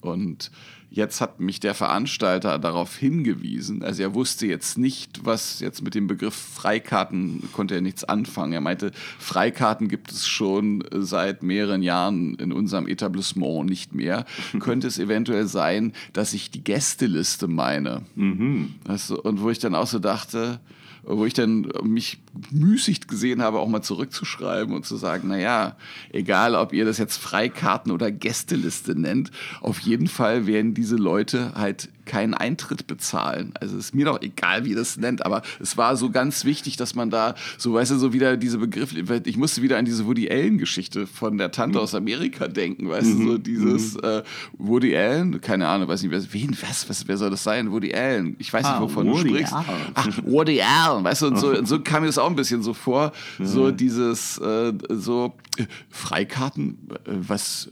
Und 0.00 0.50
Jetzt 0.92 1.20
hat 1.20 1.38
mich 1.38 1.60
der 1.60 1.74
Veranstalter 1.74 2.58
darauf 2.58 2.96
hingewiesen. 2.96 3.84
Also 3.84 4.02
er 4.02 4.12
wusste 4.14 4.48
jetzt 4.48 4.76
nicht, 4.76 5.24
was 5.24 5.60
jetzt 5.60 5.82
mit 5.82 5.94
dem 5.94 6.08
Begriff 6.08 6.34
Freikarten 6.34 7.48
konnte 7.52 7.76
er 7.76 7.80
nichts 7.80 8.02
anfangen. 8.02 8.52
Er 8.52 8.60
meinte, 8.60 8.90
Freikarten 9.20 9.86
gibt 9.86 10.10
es 10.10 10.26
schon 10.26 10.82
seit 10.92 11.44
mehreren 11.44 11.82
Jahren 11.82 12.34
in 12.34 12.52
unserem 12.52 12.88
Etablissement 12.88 13.70
nicht 13.70 13.94
mehr. 13.94 14.26
Könnte 14.58 14.88
es 14.88 14.98
eventuell 14.98 15.46
sein, 15.46 15.92
dass 16.12 16.32
ich 16.32 16.50
die 16.50 16.64
Gästeliste 16.64 17.46
meine? 17.46 18.02
Mhm. 18.16 18.74
Also, 18.88 19.22
und 19.22 19.42
wo 19.42 19.50
ich 19.50 19.60
dann 19.60 19.76
auch 19.76 19.86
so 19.86 20.00
dachte, 20.00 20.58
wo 21.02 21.24
ich 21.24 21.34
dann 21.34 21.68
mich 21.82 22.18
müßig 22.50 23.06
gesehen 23.08 23.42
habe, 23.42 23.58
auch 23.58 23.68
mal 23.68 23.82
zurückzuschreiben 23.82 24.74
und 24.74 24.86
zu 24.86 24.96
sagen, 24.96 25.28
naja, 25.28 25.76
egal 26.12 26.54
ob 26.54 26.72
ihr 26.72 26.84
das 26.84 26.98
jetzt 26.98 27.16
Freikarten 27.16 27.92
oder 27.92 28.10
Gästeliste 28.10 28.98
nennt, 28.98 29.30
auf 29.60 29.80
jeden 29.80 30.08
Fall 30.08 30.46
werden 30.46 30.74
diese 30.74 30.96
Leute 30.96 31.54
halt 31.54 31.88
keinen 32.10 32.34
Eintritt 32.34 32.88
bezahlen. 32.88 33.52
Also 33.60 33.78
ist 33.78 33.94
mir 33.94 34.04
doch 34.04 34.20
egal, 34.20 34.64
wie 34.64 34.74
das 34.74 34.96
nennt, 34.96 35.24
aber 35.24 35.42
es 35.60 35.76
war 35.76 35.96
so 35.96 36.10
ganz 36.10 36.44
wichtig, 36.44 36.76
dass 36.76 36.96
man 36.96 37.08
da 37.08 37.36
so, 37.56 37.74
weißt 37.74 37.92
du, 37.92 37.98
so 37.98 38.12
wieder 38.12 38.36
diese 38.36 38.58
Begriffe, 38.58 39.22
ich 39.24 39.36
musste 39.36 39.62
wieder 39.62 39.78
an 39.78 39.84
diese 39.84 40.06
Woody 40.06 40.28
Allen-Geschichte 40.28 41.06
von 41.06 41.38
der 41.38 41.52
Tante 41.52 41.78
mhm. 41.78 41.84
aus 41.84 41.94
Amerika 41.94 42.48
denken, 42.48 42.88
weißt 42.88 43.06
mhm. 43.06 43.18
du, 43.18 43.26
so 43.26 43.32
mhm. 43.34 43.42
dieses 43.44 43.94
mhm. 43.94 44.00
äh, 44.02 44.22
Woody 44.58 44.96
Allen, 44.96 45.40
keine 45.40 45.68
Ahnung, 45.68 45.86
weiß 45.86 46.02
nicht, 46.02 46.10
wer, 46.10 46.20
wen, 46.32 46.56
was, 46.68 46.88
was, 46.88 47.06
wer 47.06 47.16
soll 47.16 47.30
das 47.30 47.44
sein? 47.44 47.70
Woody 47.70 47.94
Allen, 47.94 48.34
ich 48.40 48.52
weiß 48.52 48.64
nicht, 48.64 48.72
ah, 48.72 48.80
wovon 48.80 49.06
Woody 49.06 49.28
du 49.28 49.28
sprichst. 49.36 49.52
Allen. 49.52 49.66
Ach, 49.94 50.08
Woody 50.24 50.60
Allen, 50.60 51.04
weißt 51.04 51.22
du, 51.22 51.26
und 51.28 51.38
so, 51.38 51.50
und 51.58 51.68
so 51.68 51.78
kam 51.78 52.00
mir 52.00 52.08
das 52.08 52.18
auch 52.18 52.28
ein 52.28 52.34
bisschen 52.34 52.64
so 52.64 52.74
vor, 52.74 53.12
so 53.38 53.70
dieses, 53.70 54.36
äh, 54.38 54.72
so 54.88 55.34
äh, 55.58 55.66
Freikarten, 55.90 56.76
äh, 57.06 57.12
was, 57.12 57.70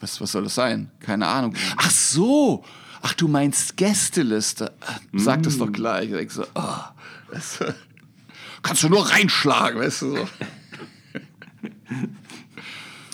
was, 0.00 0.18
was 0.18 0.32
soll 0.32 0.44
das 0.44 0.54
sein? 0.54 0.90
Keine 1.00 1.26
Ahnung. 1.26 1.54
Ach 1.76 1.90
so, 1.90 2.64
ach 3.06 3.14
du 3.14 3.28
meinst 3.28 3.76
Gästeliste. 3.76 4.72
Sag 5.12 5.44
das 5.44 5.58
doch 5.58 5.68
mm. 5.68 5.72
gleich. 5.72 6.10
Ich 6.10 6.32
so, 6.32 6.44
oh, 6.56 6.78
das, 7.30 7.60
kannst 8.62 8.82
du 8.82 8.88
nur 8.88 9.08
reinschlagen, 9.08 9.78
weißt 9.80 10.02
du 10.02 10.16
so. 10.16 10.28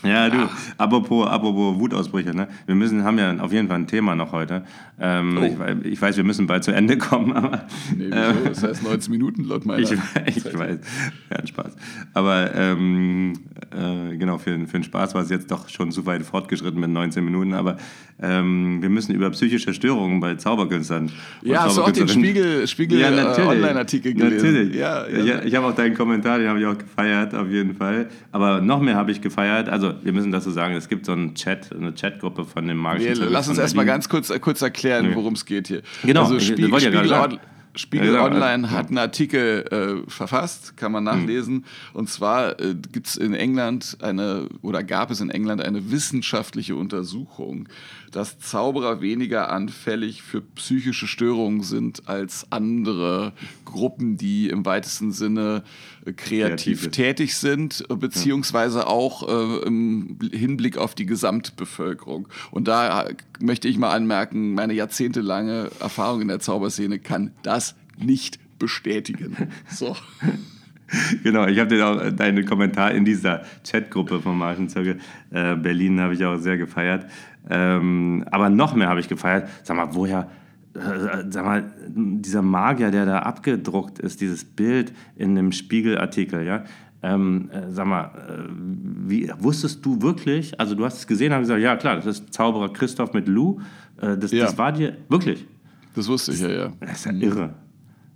Ja, 0.02 0.28
du, 0.28 0.48
apropos, 0.78 1.28
apropos 1.28 1.78
Wutausbrüche, 1.78 2.34
ne? 2.34 2.48
Wir 2.66 2.74
müssen, 2.74 3.04
haben 3.04 3.18
ja 3.18 3.36
auf 3.38 3.52
jeden 3.52 3.68
Fall 3.68 3.78
ein 3.78 3.86
Thema 3.86 4.16
noch 4.16 4.32
heute. 4.32 4.64
Ähm, 5.00 5.38
oh. 5.40 5.44
ich, 5.44 5.92
ich, 5.92 6.02
weiß, 6.02 6.16
wir 6.16 6.24
müssen 6.24 6.46
bald 6.46 6.64
zu 6.64 6.72
Ende 6.72 6.98
kommen, 6.98 7.32
aber. 7.32 7.66
Nee, 7.96 8.06
wieso? 8.06 8.16
Äh, 8.16 8.48
das 8.48 8.62
heißt 8.62 8.82
90 8.82 9.10
Minuten 9.10 9.44
laut 9.44 9.64
meiner. 9.64 9.80
Ich, 9.80 9.92
ich 10.26 10.44
weiß, 10.44 10.78
ja, 11.30 11.36
ein 11.36 11.46
Spaß. 11.46 11.76
Aber 12.14 12.54
ähm, 12.54 13.34
äh, 13.70 14.16
genau, 14.16 14.38
für, 14.38 14.58
für 14.66 14.78
den 14.78 14.84
Spaß 14.84 15.14
war 15.14 15.22
es 15.22 15.30
jetzt 15.30 15.50
doch 15.50 15.68
schon 15.68 15.92
zu 15.92 16.04
weit 16.06 16.22
fortgeschritten 16.24 16.80
mit 16.80 16.90
19 16.90 17.24
Minuten, 17.24 17.54
aber 17.54 17.76
ähm, 18.20 18.80
wir 18.80 18.88
müssen 18.88 19.14
über 19.14 19.30
psychische 19.30 19.74
Störungen 19.74 20.20
bei 20.20 20.34
Zauberkünstlern. 20.34 21.10
Ja, 21.42 21.64
hast 21.64 21.76
du 21.76 21.82
auch 21.82 21.90
den 21.90 22.08
Spiegel, 22.08 22.66
Spiegel 22.68 23.00
ja, 23.00 23.10
äh, 23.10 23.42
Online-Artikel 23.42 24.14
gelesen? 24.14 24.36
Natürlich. 24.36 24.76
Ja, 24.76 25.08
ja. 25.08 25.38
Ich, 25.38 25.46
ich 25.46 25.54
habe 25.56 25.66
auch 25.66 25.74
deinen 25.74 25.94
Kommentar, 25.94 26.38
den 26.38 26.48
habe 26.48 26.60
ich 26.60 26.66
auch 26.66 26.78
gefeiert, 26.78 27.34
auf 27.34 27.48
jeden 27.48 27.74
Fall. 27.74 28.08
Aber 28.30 28.60
noch 28.60 28.80
mehr 28.80 28.94
habe 28.94 29.10
ich 29.10 29.20
gefeiert. 29.20 29.68
Also, 29.68 29.91
wir 30.02 30.12
müssen 30.12 30.32
dazu 30.32 30.50
sagen, 30.50 30.74
es 30.74 30.88
gibt 30.88 31.06
so 31.06 31.12
einen 31.12 31.34
Chat, 31.34 31.72
eine 31.72 31.92
Chatgruppe 31.92 32.44
von 32.44 32.66
dem 32.66 32.78
magischen 32.78 33.20
wir, 33.20 33.30
Lass 33.30 33.48
uns 33.48 33.58
erstmal 33.58 33.84
ganz 33.84 34.08
kurz, 34.08 34.30
äh, 34.30 34.38
kurz 34.38 34.62
erklären, 34.62 35.14
worum 35.14 35.34
es 35.34 35.44
geht 35.44 35.68
hier. 35.68 35.82
Genau, 36.02 36.22
also 36.22 36.40
Spiegel, 36.40 36.80
Spiegel, 36.80 37.06
ja 37.06 37.28
Spiegel 37.74 38.14
ja, 38.14 38.24
Online 38.24 38.70
hat 38.70 38.88
einen 38.88 38.98
Artikel 38.98 40.04
äh, 40.06 40.10
verfasst, 40.10 40.76
kann 40.76 40.92
man 40.92 41.04
nachlesen. 41.04 41.54
Mhm. 41.54 41.64
Und 41.94 42.10
zwar 42.10 42.60
äh, 42.60 42.74
gibt 42.74 43.06
es 43.06 43.16
in 43.16 43.32
England 43.34 43.96
eine 44.02 44.48
oder 44.60 44.82
gab 44.82 45.10
es 45.10 45.20
in 45.20 45.30
England 45.30 45.62
eine 45.62 45.90
wissenschaftliche 45.90 46.76
Untersuchung, 46.76 47.68
dass 48.12 48.38
Zauberer 48.38 49.00
weniger 49.00 49.50
anfällig 49.50 50.22
für 50.22 50.40
psychische 50.40 51.06
Störungen 51.06 51.62
sind 51.62 52.08
als 52.08 52.46
andere 52.50 53.32
Gruppen, 53.64 54.16
die 54.16 54.48
im 54.48 54.64
weitesten 54.64 55.12
Sinne 55.12 55.64
äh, 56.04 56.12
kreativ 56.12 56.82
Kreative. 56.82 56.90
tätig 56.90 57.36
sind, 57.36 57.84
äh, 57.88 57.96
beziehungsweise 57.96 58.80
ja. 58.80 58.86
auch 58.86 59.28
äh, 59.28 59.66
im 59.66 60.18
Hinblick 60.30 60.76
auf 60.76 60.94
die 60.94 61.06
Gesamtbevölkerung. 61.06 62.28
Und 62.50 62.68
da 62.68 63.02
äh, 63.02 63.16
möchte 63.40 63.66
ich 63.68 63.78
mal 63.78 63.92
anmerken, 63.92 64.54
meine 64.54 64.74
jahrzehntelange 64.74 65.70
Erfahrung 65.80 66.20
in 66.20 66.28
der 66.28 66.40
Zauberszene 66.40 66.98
kann 66.98 67.32
das 67.42 67.74
nicht 67.96 68.38
bestätigen. 68.58 69.48
So. 69.68 69.96
Genau, 71.22 71.46
ich 71.46 71.58
habe 71.58 71.74
dir 71.74 71.86
auch 71.86 72.10
deinen 72.10 72.44
Kommentar 72.44 72.92
in 72.92 73.04
dieser 73.04 73.42
Chatgruppe 73.64 74.20
vom 74.20 74.38
Marschenzirkel 74.38 74.98
äh, 75.30 75.56
Berlin 75.56 76.00
habe 76.00 76.14
ich 76.14 76.24
auch 76.24 76.36
sehr 76.36 76.58
gefeiert. 76.58 77.06
Ähm, 77.48 78.24
aber 78.30 78.48
noch 78.50 78.74
mehr 78.74 78.88
habe 78.88 79.00
ich 79.00 79.08
gefeiert. 79.08 79.48
Sag 79.62 79.76
mal, 79.76 79.88
woher, 79.92 80.28
äh, 80.74 81.24
sag 81.28 81.44
mal, 81.44 81.72
dieser 81.88 82.42
Magier, 82.42 82.90
der 82.90 83.06
da 83.06 83.18
abgedruckt 83.20 83.98
ist, 83.98 84.20
dieses 84.20 84.44
Bild 84.44 84.92
in 85.16 85.34
dem 85.34 85.52
Spiegelartikel, 85.52 86.44
ja, 86.44 86.64
ähm, 87.02 87.50
äh, 87.52 87.70
sag 87.70 87.86
mal, 87.86 88.04
äh, 88.04 88.52
wie, 88.54 89.30
wusstest 89.38 89.84
du 89.84 90.00
wirklich, 90.02 90.58
also 90.60 90.74
du 90.74 90.84
hast 90.84 90.98
es 90.98 91.06
gesehen, 91.06 91.32
haben 91.32 91.40
gesagt, 91.40 91.60
ja 91.60 91.76
klar, 91.76 91.96
das 91.96 92.06
ist 92.06 92.32
Zauberer 92.32 92.72
Christoph 92.72 93.12
mit 93.12 93.26
Lou, 93.26 93.60
äh, 94.00 94.16
das, 94.16 94.30
ja. 94.30 94.44
das 94.44 94.56
war 94.56 94.70
dir, 94.70 94.96
wirklich? 95.08 95.44
Das 95.96 96.06
wusste 96.06 96.32
ich, 96.32 96.40
ja, 96.40 96.48
ja. 96.48 96.72
Das 96.80 96.92
ist 96.92 97.04
ja 97.06 97.12
irre. 97.12 97.54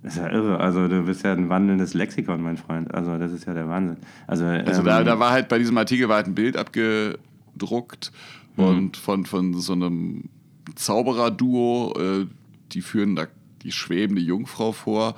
Das 0.03 0.15
ist 0.15 0.23
ja 0.23 0.31
irre. 0.31 0.61
Also 0.61 0.89
du 0.89 1.03
bist 1.05 1.25
ja 1.25 1.33
ein 1.33 1.49
wandelndes 1.49 1.95
Lexikon, 1.95 2.43
mein 2.43 2.57
Freund. 2.57 2.93
Also 2.95 3.19
das 3.19 3.33
ist 3.33 3.47
ja 3.47 3.55
der 3.55 3.69
Wahnsinn. 3.69 3.97
Also, 4.27 4.45
also 4.45 4.81
ähm, 4.81 4.87
da, 4.87 5.05
da 5.05 5.19
war 5.19 5.31
halt 5.33 5.49
bei 5.49 5.59
diesem 5.59 5.77
Artikel 5.79 6.09
war 6.09 6.17
halt 6.17 6.27
ein 6.27 6.35
Bild 6.35 6.57
abgedruckt 6.57 8.13
mhm. 8.57 8.65
und 8.65 8.97
von, 8.97 9.25
von 9.27 9.55
so 9.55 9.73
einem 9.73 10.29
Zauberer-Duo, 10.75 11.95
äh, 11.99 12.27
die 12.73 12.83
führen 12.83 13.17
da 13.17 13.27
die 13.63 13.73
schwebende 13.73 14.23
Jungfrau 14.23 14.73
vor. 14.73 15.17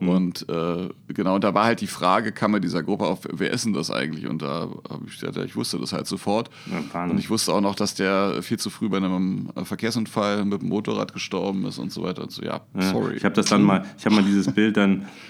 Mhm. 0.00 0.08
Und 0.08 0.48
äh, 0.48 0.88
genau, 1.08 1.34
und 1.34 1.44
da 1.44 1.54
war 1.54 1.64
halt 1.64 1.80
die 1.80 1.86
Frage, 1.86 2.32
kam 2.32 2.52
mir 2.52 2.60
dieser 2.60 2.82
Gruppe 2.82 3.06
auf, 3.06 3.20
wer 3.30 3.50
ist 3.50 3.64
denn 3.64 3.72
das 3.72 3.90
eigentlich? 3.90 4.26
Und 4.26 4.42
da 4.42 4.68
habe 4.88 5.04
ich 5.06 5.18
gesagt, 5.18 5.36
ich 5.36 5.56
wusste 5.56 5.78
das 5.78 5.92
halt 5.92 6.06
sofort. 6.06 6.50
Ja, 6.92 7.04
und 7.04 7.18
ich 7.18 7.30
wusste 7.30 7.52
auch 7.52 7.60
noch, 7.60 7.74
dass 7.74 7.94
der 7.94 8.42
viel 8.42 8.58
zu 8.58 8.70
früh 8.70 8.88
bei 8.88 8.96
einem 8.96 9.50
Verkehrsunfall 9.62 10.44
mit 10.44 10.62
dem 10.62 10.68
Motorrad 10.68 11.12
gestorben 11.12 11.64
ist 11.66 11.78
und 11.78 11.92
so 11.92 12.02
weiter. 12.02 12.22
Und 12.22 12.32
so, 12.32 12.42
ja, 12.42 12.62
sorry. 12.78 13.16
Ich 13.16 13.24
habe 13.24 13.34
das 13.34 13.46
dann 13.46 13.62
mal, 13.62 13.84
ich 13.98 14.04
habe 14.04 14.14
mal 14.14 14.24
dieses 14.24 14.52
Bild 14.52 14.76
dann 14.76 15.06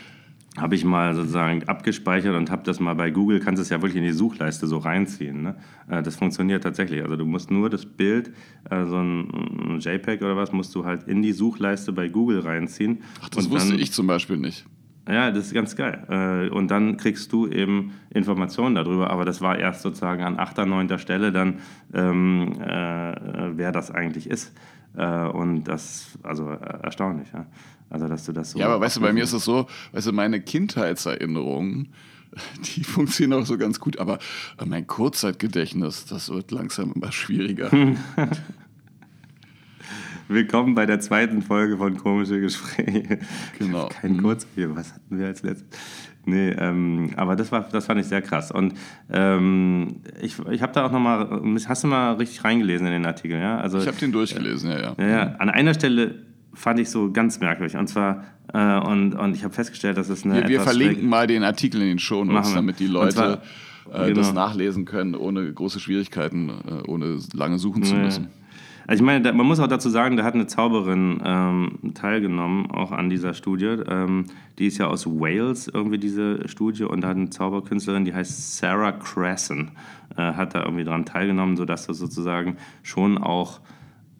habe 0.57 0.75
ich 0.75 0.85
mal 0.85 1.15
sozusagen 1.15 1.63
abgespeichert 1.69 2.35
und 2.35 2.51
habe 2.51 2.63
das 2.65 2.81
mal 2.81 2.95
bei 2.95 3.11
Google, 3.11 3.41
kannst 3.41 3.63
es 3.63 3.69
ja 3.69 3.81
wirklich 3.81 3.97
in 3.97 4.03
die 4.03 4.13
Suchleiste 4.13 4.67
so 4.67 4.79
reinziehen. 4.79 5.43
Ne? 5.43 5.57
Äh, 5.89 6.03
das 6.03 6.17
funktioniert 6.17 6.65
tatsächlich. 6.65 7.03
Also 7.03 7.17
du 7.17 7.25
musst 7.25 7.51
nur 7.51 7.71
das 7.71 7.87
Bild, 7.87 8.33
äh, 8.69 8.85
so 8.87 8.97
ein 8.97 9.79
JPEG 9.79 10.23
oder 10.23 10.37
was, 10.37 10.53
musst 10.53 10.75
du 10.75 10.85
halt 10.85 11.05
in 11.05 11.23
die 11.23 11.33
Suchleiste 11.33 11.93
bei 11.93 12.09
Google 12.09 12.41
reinziehen. 12.41 13.03
Ach, 13.23 13.29
das 13.29 13.49
wusste 13.49 13.77
ich 13.77 13.93
zum 13.93 14.07
Beispiel 14.09 14.39
nicht. 14.39 14.67
Ja, 15.09 15.31
das 15.31 15.47
ist 15.47 15.55
ganz 15.55 15.77
geil. 15.77 16.05
Äh, 16.09 16.53
und 16.53 16.69
dann 16.71 16.97
kriegst 16.97 17.33
du 17.33 17.47
eben 17.47 17.93
Informationen 18.11 18.75
darüber, 18.75 19.11
aber 19.11 19.25
das 19.25 19.41
war 19.41 19.57
erst 19.57 19.83
sozusagen 19.83 20.23
an 20.23 20.39
8., 20.39 20.67
9. 20.67 20.99
Stelle 20.99 21.33
dann, 21.33 21.61
ähm, 21.95 22.61
äh, 22.61 23.57
wer 23.57 23.71
das 23.73 23.91
eigentlich 23.91 24.29
ist. 24.29 24.53
Und 24.93 25.65
das, 25.65 26.19
also 26.25 26.49
erstaunlich, 26.49 27.29
ja. 27.33 27.47
Also, 27.91 28.07
dass 28.07 28.25
du 28.25 28.33
das 28.33 28.53
so. 28.53 28.59
Ja, 28.59 28.67
aber 28.67 28.81
weißt 28.81 28.97
du, 28.97 29.01
bei 29.01 29.13
mir 29.13 29.25
ist 29.25 29.33
es 29.33 29.45
so, 29.45 29.67
weißt 29.93 30.07
du, 30.07 30.13
meine 30.13 30.41
Kindheitserinnerungen, 30.41 31.89
die 32.77 32.85
funktionieren 32.85 33.43
auch 33.43 33.47
so 33.47 33.59
ganz 33.59 33.81
gut, 33.81 33.99
aber 33.99 34.21
mein 34.65 34.87
Kurzzeitgedächtnis, 34.87 36.07
das 36.07 36.31
wird 36.31 36.53
langsam 36.53 36.93
immer 36.95 37.11
schwieriger. 37.11 37.71
Willkommen 40.29 40.77
bei 40.77 40.87
der 40.87 41.01
zweiten 41.01 41.43
Folge 41.43 41.77
von 41.77 41.97
Komische 41.97 42.41
Gespräche. 42.41 43.19
Genau. 43.59 43.89
Kein. 44.01 44.23
Kurzbier, 44.23 44.77
was 44.77 44.95
hatten 44.95 45.19
wir 45.19 45.27
als 45.27 45.43
letztes? 45.43 45.67
Nee, 46.25 46.51
ähm, 46.51 47.11
aber 47.17 47.35
das, 47.35 47.51
war, 47.51 47.69
das 47.69 47.87
fand 47.87 48.01
ich 48.01 48.07
sehr 48.07 48.23
krass. 48.23 48.53
Und 48.53 48.75
ähm, 49.11 49.97
ich, 50.21 50.39
ich 50.51 50.63
habe 50.63 50.73
da 50.73 50.87
auch 50.87 50.93
nochmal, 50.93 51.43
hast 51.67 51.83
du 51.83 51.89
mal 51.89 52.13
richtig 52.13 52.45
reingelesen 52.45 52.87
in 52.87 52.93
den 52.93 53.07
Artikel? 53.07 53.41
Ja? 53.41 53.59
Also, 53.59 53.79
ich 53.79 53.89
habe 53.89 53.97
den 53.97 54.13
durchgelesen, 54.13 54.71
äh, 54.71 54.83
ja, 54.83 54.95
ja. 54.97 55.09
ja. 55.09 55.23
An 55.39 55.51
einer 55.51 55.75
Stelle 55.75 56.30
fand 56.53 56.81
ich 56.81 56.91
so 56.91 57.13
ganz 57.13 57.41
merkwürdig. 57.41 57.77
Und 57.77 57.89
zwar, 57.89 58.25
äh, 58.53 58.79
und, 58.81 59.15
und 59.15 59.35
ich 59.35 59.45
habe 59.45 59.55
festgestellt, 59.55 59.97
dass 59.97 60.09
es 60.09 60.25
eine. 60.25 60.43
Wir, 60.43 60.49
wir 60.49 60.61
verlinken 60.61 61.09
mal 61.09 61.27
den 61.27 61.45
Artikel 61.45 61.81
in 61.81 61.89
den 61.89 61.99
Shownotes, 61.99 62.55
damit 62.55 62.81
die 62.81 62.87
Leute 62.87 63.15
zwar, 63.15 63.43
äh, 63.93 64.09
genau. 64.09 64.21
das 64.21 64.33
nachlesen 64.33 64.85
können, 64.85 65.15
ohne 65.15 65.53
große 65.53 65.81
Schwierigkeiten, 65.81 66.51
äh, 66.51 66.89
ohne 66.89 67.19
lange 67.33 67.59
suchen 67.59 67.83
zu 67.83 67.95
müssen. 67.95 68.29
Also 68.87 69.05
ich 69.05 69.07
meine, 69.07 69.33
man 69.33 69.47
muss 69.47 69.61
auch 69.61 69.69
dazu 69.69 69.89
sagen, 69.89 70.17
da 70.17 70.25
hat 70.25 70.35
eine 70.35 70.49
Zauberin 70.49 71.21
ähm, 71.25 71.79
teilgenommen, 71.95 72.73
auch 72.73 72.91
an 72.91 73.09
dieser 73.09 73.35
Studie. 73.35 73.67
Ähm, 73.67 74.25
die 74.59 74.67
ist 74.67 74.79
ja 74.79 74.89
aus 74.89 75.07
Wales, 75.07 75.69
irgendwie 75.69 75.99
diese 75.99 76.49
Studie, 76.49 76.83
und 76.83 77.03
da 77.03 77.09
hat 77.09 77.17
eine 77.17 77.31
Zauberkünstlerin, 77.31 78.05
die 78.05 78.13
heißt 78.13 78.59
Sarah 78.59 78.91
Cresson, 78.91 79.71
äh, 80.17 80.33
hat 80.33 80.57
da 80.57 80.65
irgendwie 80.65 80.83
dran 80.83 81.05
teilgenommen, 81.05 81.57
sodass 81.57 81.87
das 81.87 81.99
sozusagen 81.99 82.57
schon 82.83 83.17
auch 83.17 83.61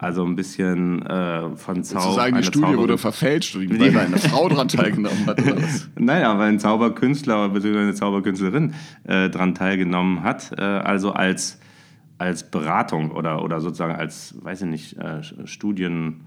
also 0.01 0.25
ein 0.25 0.35
bisschen 0.35 1.05
äh, 1.05 1.55
von 1.55 1.83
Zauber. 1.83 2.01
Sozusagen 2.01 2.37
die 2.37 2.43
Studie 2.43 2.61
Zauberin. 2.61 2.79
wurde 2.79 2.97
verfälscht, 2.97 3.55
weil 3.55 3.91
da 3.91 3.99
eine 3.99 4.17
Frau 4.17 4.49
dran 4.49 4.67
teilgenommen 4.67 5.27
hat. 5.27 5.39
Oder 5.39 5.57
was? 5.61 5.89
Naja, 5.99 6.39
weil 6.39 6.49
ein 6.49 6.59
Zauberkünstler 6.59 7.49
bzw. 7.49 7.77
eine 7.77 7.93
Zauberkünstlerin 7.93 8.73
äh, 9.03 9.29
dran 9.29 9.53
teilgenommen 9.53 10.23
hat. 10.23 10.53
Äh, 10.57 10.63
also 10.63 11.11
als, 11.11 11.59
als 12.17 12.49
Beratung 12.49 13.11
oder, 13.11 13.43
oder 13.43 13.61
sozusagen 13.61 13.93
als, 13.93 14.33
weiß 14.41 14.63
ich 14.63 14.67
nicht, 14.67 14.97
äh, 14.97 15.21
Studien. 15.45 16.21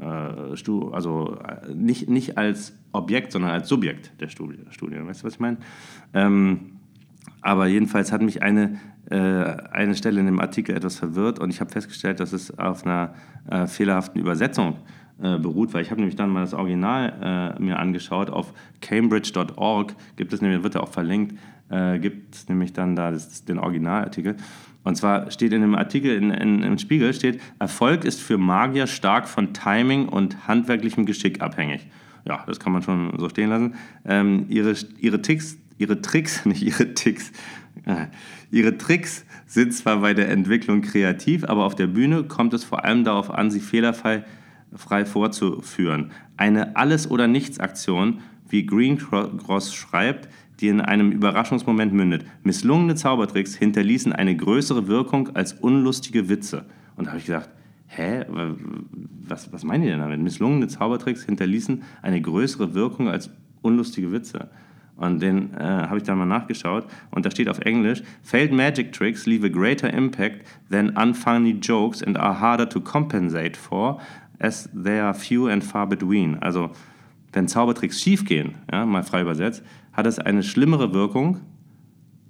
Äh, 0.00 0.56
Stu 0.56 0.90
also 0.92 1.36
äh, 1.36 1.74
nicht, 1.74 2.08
nicht 2.08 2.38
als 2.38 2.72
Objekt, 2.92 3.32
sondern 3.32 3.50
als 3.50 3.68
Subjekt 3.68 4.18
der 4.22 4.28
Studie. 4.28 4.60
Studie. 4.70 4.96
Weißt 5.04 5.20
du, 5.20 5.26
was 5.26 5.34
ich 5.34 5.40
meine? 5.40 5.58
Ähm, 6.14 6.78
aber 7.42 7.66
jedenfalls 7.66 8.10
hat 8.10 8.22
mich 8.22 8.42
eine 8.42 8.80
eine 9.14 9.94
Stelle 9.94 10.20
in 10.20 10.26
dem 10.26 10.38
Artikel 10.38 10.76
etwas 10.76 10.96
verwirrt 10.96 11.38
und 11.38 11.50
ich 11.50 11.60
habe 11.60 11.70
festgestellt, 11.70 12.20
dass 12.20 12.32
es 12.32 12.58
auf 12.58 12.84
einer 12.84 13.14
äh, 13.50 13.66
fehlerhaften 13.66 14.20
Übersetzung 14.20 14.76
äh, 15.20 15.36
beruht, 15.38 15.74
weil 15.74 15.82
ich 15.82 15.90
habe 15.90 16.00
nämlich 16.00 16.14
dann 16.14 16.30
mal 16.30 16.42
das 16.42 16.54
Original 16.54 17.56
äh, 17.58 17.60
mir 17.60 17.78
angeschaut. 17.80 18.30
Auf 18.30 18.52
cambridge.org 18.80 19.94
gibt 20.16 20.32
es 20.32 20.40
nämlich, 20.40 20.62
wird 20.62 20.76
ja 20.76 20.80
auch 20.80 20.92
verlinkt, 20.92 21.36
äh, 21.70 21.98
gibt 21.98 22.36
es 22.36 22.48
nämlich 22.48 22.72
dann 22.72 22.94
da 22.94 23.10
das, 23.10 23.44
den 23.44 23.58
Originalartikel. 23.58 24.36
Und 24.84 24.96
zwar 24.96 25.30
steht 25.32 25.52
in 25.52 25.62
dem 25.62 25.74
Artikel 25.74 26.14
in, 26.14 26.30
in, 26.30 26.62
im 26.62 26.78
Spiegel, 26.78 27.12
steht, 27.12 27.40
Erfolg 27.58 28.04
ist 28.04 28.20
für 28.20 28.38
Magier 28.38 28.86
stark 28.86 29.26
von 29.26 29.52
Timing 29.52 30.08
und 30.08 30.46
handwerklichem 30.46 31.04
Geschick 31.04 31.42
abhängig. 31.42 31.88
Ja, 32.24 32.44
das 32.46 32.60
kann 32.60 32.72
man 32.72 32.82
schon 32.82 33.12
so 33.18 33.28
stehen 33.28 33.50
lassen. 33.50 33.74
Ähm, 34.04 34.46
ihre, 34.48 34.74
ihre, 35.00 35.20
Ticks, 35.20 35.58
ihre 35.78 36.00
Tricks, 36.00 36.44
nicht 36.46 36.62
ihre 36.62 36.94
Ticks, 36.94 37.32
Ihre 38.50 38.78
Tricks 38.78 39.24
sind 39.46 39.72
zwar 39.72 40.00
bei 40.00 40.14
der 40.14 40.30
Entwicklung 40.30 40.82
kreativ, 40.82 41.44
aber 41.44 41.64
auf 41.64 41.74
der 41.74 41.86
Bühne 41.86 42.24
kommt 42.24 42.54
es 42.54 42.64
vor 42.64 42.84
allem 42.84 43.04
darauf 43.04 43.30
an, 43.30 43.50
sie 43.50 43.60
fehlerfrei 43.60 44.24
frei 44.74 45.04
vorzuführen. 45.04 46.10
Eine 46.36 46.76
Alles- 46.76 47.10
oder 47.10 47.26
Nichts-Aktion, 47.26 48.20
wie 48.48 48.66
Green 48.66 48.98
Cross 48.98 49.74
schreibt, 49.74 50.28
die 50.60 50.68
in 50.68 50.80
einem 50.80 51.12
Überraschungsmoment 51.12 51.92
mündet. 51.92 52.24
Misslungene 52.42 52.94
Zaubertricks 52.94 53.54
hinterließen 53.54 54.12
eine 54.12 54.36
größere 54.36 54.88
Wirkung 54.88 55.34
als 55.36 55.52
unlustige 55.52 56.28
Witze. 56.28 56.64
Und 56.96 57.06
da 57.06 57.10
habe 57.10 57.20
ich 57.20 57.26
gedacht, 57.26 57.50
hä, 57.86 58.24
was, 59.26 59.52
was 59.52 59.64
meinen 59.64 59.82
die 59.82 59.88
denn 59.88 60.00
damit? 60.00 60.20
Misslungene 60.20 60.68
Zaubertricks 60.68 61.24
hinterließen 61.24 61.82
eine 62.02 62.20
größere 62.20 62.74
Wirkung 62.74 63.08
als 63.08 63.30
unlustige 63.62 64.10
Witze. 64.10 64.50
Und 64.98 65.22
den 65.22 65.54
äh, 65.54 65.62
habe 65.62 65.98
ich 65.98 66.02
dann 66.02 66.18
mal 66.18 66.26
nachgeschaut 66.26 66.84
und 67.12 67.24
da 67.24 67.30
steht 67.30 67.48
auf 67.48 67.60
Englisch: 67.60 68.02
Failed 68.22 68.52
magic 68.52 68.92
tricks 68.92 69.26
leave 69.26 69.46
a 69.46 69.48
greater 69.48 69.92
impact 69.92 70.44
than 70.70 70.90
unfunny 70.90 71.52
jokes 71.52 72.02
and 72.02 72.18
are 72.18 72.38
harder 72.40 72.68
to 72.68 72.80
compensate 72.80 73.56
for, 73.56 74.00
as 74.40 74.68
they 74.74 74.98
are 74.98 75.14
few 75.14 75.48
and 75.48 75.62
far 75.62 75.88
between. 75.88 76.36
Also 76.42 76.70
wenn 77.32 77.46
Zaubertricks 77.46 78.00
schiefgehen, 78.00 78.54
ja, 78.72 78.84
mal 78.86 79.02
frei 79.04 79.22
übersetzt, 79.22 79.62
hat 79.92 80.06
es 80.06 80.18
eine 80.18 80.42
schlimmere 80.42 80.92
Wirkung 80.92 81.40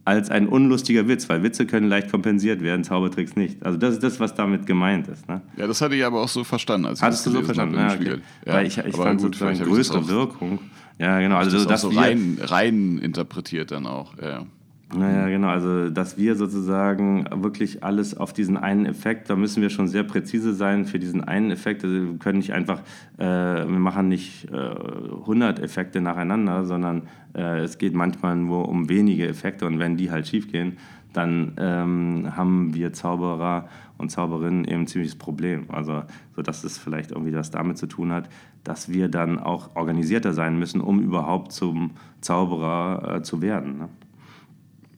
als 0.05 0.31
ein 0.31 0.49
unlustiger 0.49 1.07
Witz, 1.07 1.29
weil 1.29 1.43
Witze 1.43 1.67
können 1.67 1.89
leicht 1.89 2.11
kompensiert 2.11 2.63
werden, 2.63 2.83
Zaubertricks 2.83 3.37
nicht. 3.37 3.63
Also 3.63 3.77
das 3.79 3.95
ist 3.95 4.03
das, 4.03 4.19
was 4.21 4.35
damit 4.35 4.67
gemeint 4.67 5.07
ist. 5.09 5.29
Ne? 5.29 5.43
Ja, 5.57 5.67
das 5.67 5.83
hatte 5.83 5.95
ich 5.95 6.05
aber 6.05 6.23
auch 6.23 6.29
so 6.29 6.45
verstanden. 6.45 6.87
Als 6.87 7.03
Hattest 7.03 7.27
du 7.27 7.31
so 7.31 7.43
verstanden? 7.43 7.75
Ja, 7.75 7.93
okay. 7.93 8.17
ja, 8.47 8.55
weil 8.55 8.67
ich, 8.67 8.79
ich 8.79 8.97
fand 8.97 9.21
gut, 9.21 9.35
sozusagen 9.35 9.59
größere 9.59 10.09
Wirkung. 10.09 10.61
Ja, 10.99 11.21
genau. 11.21 11.37
Also, 11.37 11.65
das 11.65 11.83
so 11.83 11.89
rein, 11.89 12.39
rein 12.41 12.99
interpretiert 12.99 13.71
dann 13.71 13.87
auch. 13.87 14.15
Ja. 14.21 14.47
Naja, 14.94 15.29
genau. 15.29 15.48
Also, 15.48 15.90
dass 15.90 16.16
wir 16.16 16.35
sozusagen 16.35 17.27
wirklich 17.42 17.85
alles 17.85 18.16
auf 18.16 18.33
diesen 18.33 18.57
einen 18.57 18.87
Effekt, 18.87 19.29
da 19.29 19.37
müssen 19.37 19.61
wir 19.61 19.68
schon 19.68 19.87
sehr 19.87 20.03
präzise 20.03 20.55
sein 20.55 20.87
für 20.87 20.98
diesen 20.98 21.22
einen 21.22 21.51
Effekt. 21.51 21.85
Also, 21.85 21.94
wir 21.94 22.18
können 22.18 22.38
nicht 22.38 22.55
einfach, 22.55 22.81
äh, 23.18 23.24
wir 23.24 23.66
machen 23.66 24.09
nicht 24.09 24.51
äh, 24.51 24.57
100 24.57 25.61
Effekte 25.61 26.01
nacheinander, 26.01 26.64
sondern 26.64 27.03
äh, 27.35 27.61
es 27.61 27.77
geht 27.77 27.94
manchmal 27.94 28.37
nur 28.37 28.66
um 28.68 28.88
wenige 28.88 29.29
Effekte 29.29 29.66
und 29.66 29.79
wenn 29.79 29.98
die 29.98 30.11
halt 30.11 30.27
schief 30.27 30.51
gehen, 30.51 30.79
dann 31.12 31.53
ähm, 31.59 32.37
haben 32.37 32.74
wir 32.74 32.92
Zauberer 32.92 33.68
und 33.98 34.11
Zauberinnen 34.11 34.64
eben 34.64 34.83
ein 34.83 34.87
ziemliches 34.87 35.16
Problem. 35.16 35.66
Also, 35.68 36.05
so 36.35 36.40
dass 36.40 36.64
es 36.64 36.79
vielleicht 36.79 37.11
irgendwie 37.11 37.35
was 37.35 37.51
damit 37.51 37.77
zu 37.77 37.88
tun 37.88 38.12
hat, 38.12 38.31
dass 38.64 38.90
wir 38.90 39.09
dann 39.09 39.38
auch 39.38 39.77
organisierter 39.77 40.33
sein 40.33 40.59
müssen, 40.59 40.81
um 40.81 41.01
überhaupt 41.01 41.53
zum 41.53 41.90
Zauberer 42.20 43.16
äh, 43.16 43.22
zu 43.22 43.42
werden. 43.42 43.79
Ne? 43.79 43.88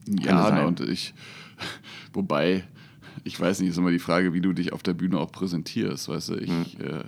Ja, 0.07 0.65
und 0.65 0.79
ich, 0.79 1.13
wobei, 2.13 2.63
ich 3.23 3.39
weiß 3.39 3.59
nicht, 3.59 3.69
ist 3.69 3.77
immer 3.77 3.91
die 3.91 3.99
Frage, 3.99 4.33
wie 4.33 4.41
du 4.41 4.53
dich 4.53 4.73
auf 4.73 4.83
der 4.83 4.93
Bühne 4.93 5.19
auch 5.19 5.31
präsentierst. 5.31 6.09
Weißt 6.09 6.29
du, 6.29 6.35
ich 6.35 6.49
hm. 6.49 6.65
äh, 6.79 7.03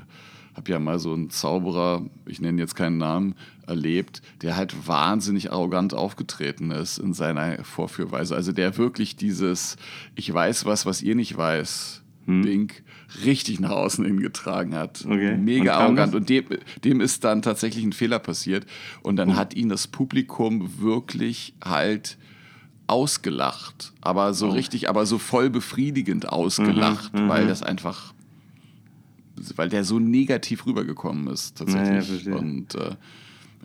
habe 0.55 0.71
ja 0.71 0.79
mal 0.79 0.99
so 0.99 1.13
einen 1.13 1.29
Zauberer, 1.29 2.05
ich 2.25 2.39
nenne 2.39 2.61
jetzt 2.61 2.75
keinen 2.75 2.97
Namen, 2.97 3.35
erlebt, 3.65 4.21
der 4.41 4.55
halt 4.55 4.87
wahnsinnig 4.87 5.51
arrogant 5.51 5.93
aufgetreten 5.93 6.71
ist 6.71 6.97
in 6.97 7.13
seiner 7.13 7.63
Vorführweise. 7.63 8.35
Also 8.35 8.51
der 8.51 8.77
wirklich 8.77 9.15
dieses 9.15 9.77
Ich 10.15 10.31
weiß 10.31 10.65
was, 10.65 10.85
was 10.85 11.01
ihr 11.01 11.15
nicht 11.15 11.35
weiß, 11.35 12.03
hm. 12.25 12.41
Ding 12.43 12.73
richtig 13.25 13.59
nach 13.59 13.71
außen 13.71 14.05
hin 14.05 14.19
getragen 14.19 14.75
hat. 14.75 15.05
Okay. 15.05 15.37
Mega 15.37 15.77
und 15.77 15.83
arrogant. 15.83 16.15
Und 16.15 16.29
dem, 16.29 16.45
dem 16.83 17.01
ist 17.01 17.23
dann 17.23 17.41
tatsächlich 17.41 17.83
ein 17.83 17.93
Fehler 17.93 18.19
passiert. 18.19 18.65
Und 19.01 19.15
dann 19.17 19.29
hm. 19.29 19.35
hat 19.35 19.53
ihn 19.55 19.69
das 19.69 19.87
Publikum 19.87 20.79
wirklich 20.79 21.55
halt 21.63 22.17
ausgelacht, 22.87 23.93
aber 24.01 24.33
so 24.33 24.47
oh. 24.47 24.51
richtig, 24.51 24.89
aber 24.89 25.05
so 25.05 25.17
voll 25.17 25.49
befriedigend 25.49 26.29
ausgelacht, 26.29 27.13
mhm, 27.13 27.29
weil 27.29 27.45
mhm. 27.45 27.47
das 27.47 27.63
einfach, 27.63 28.13
weil 29.55 29.69
der 29.69 29.83
so 29.83 29.99
negativ 29.99 30.65
rübergekommen 30.65 31.27
ist 31.27 31.57
tatsächlich. 31.57 32.25
Ja, 32.25 32.35
und 32.35 32.75
äh, 32.75 32.95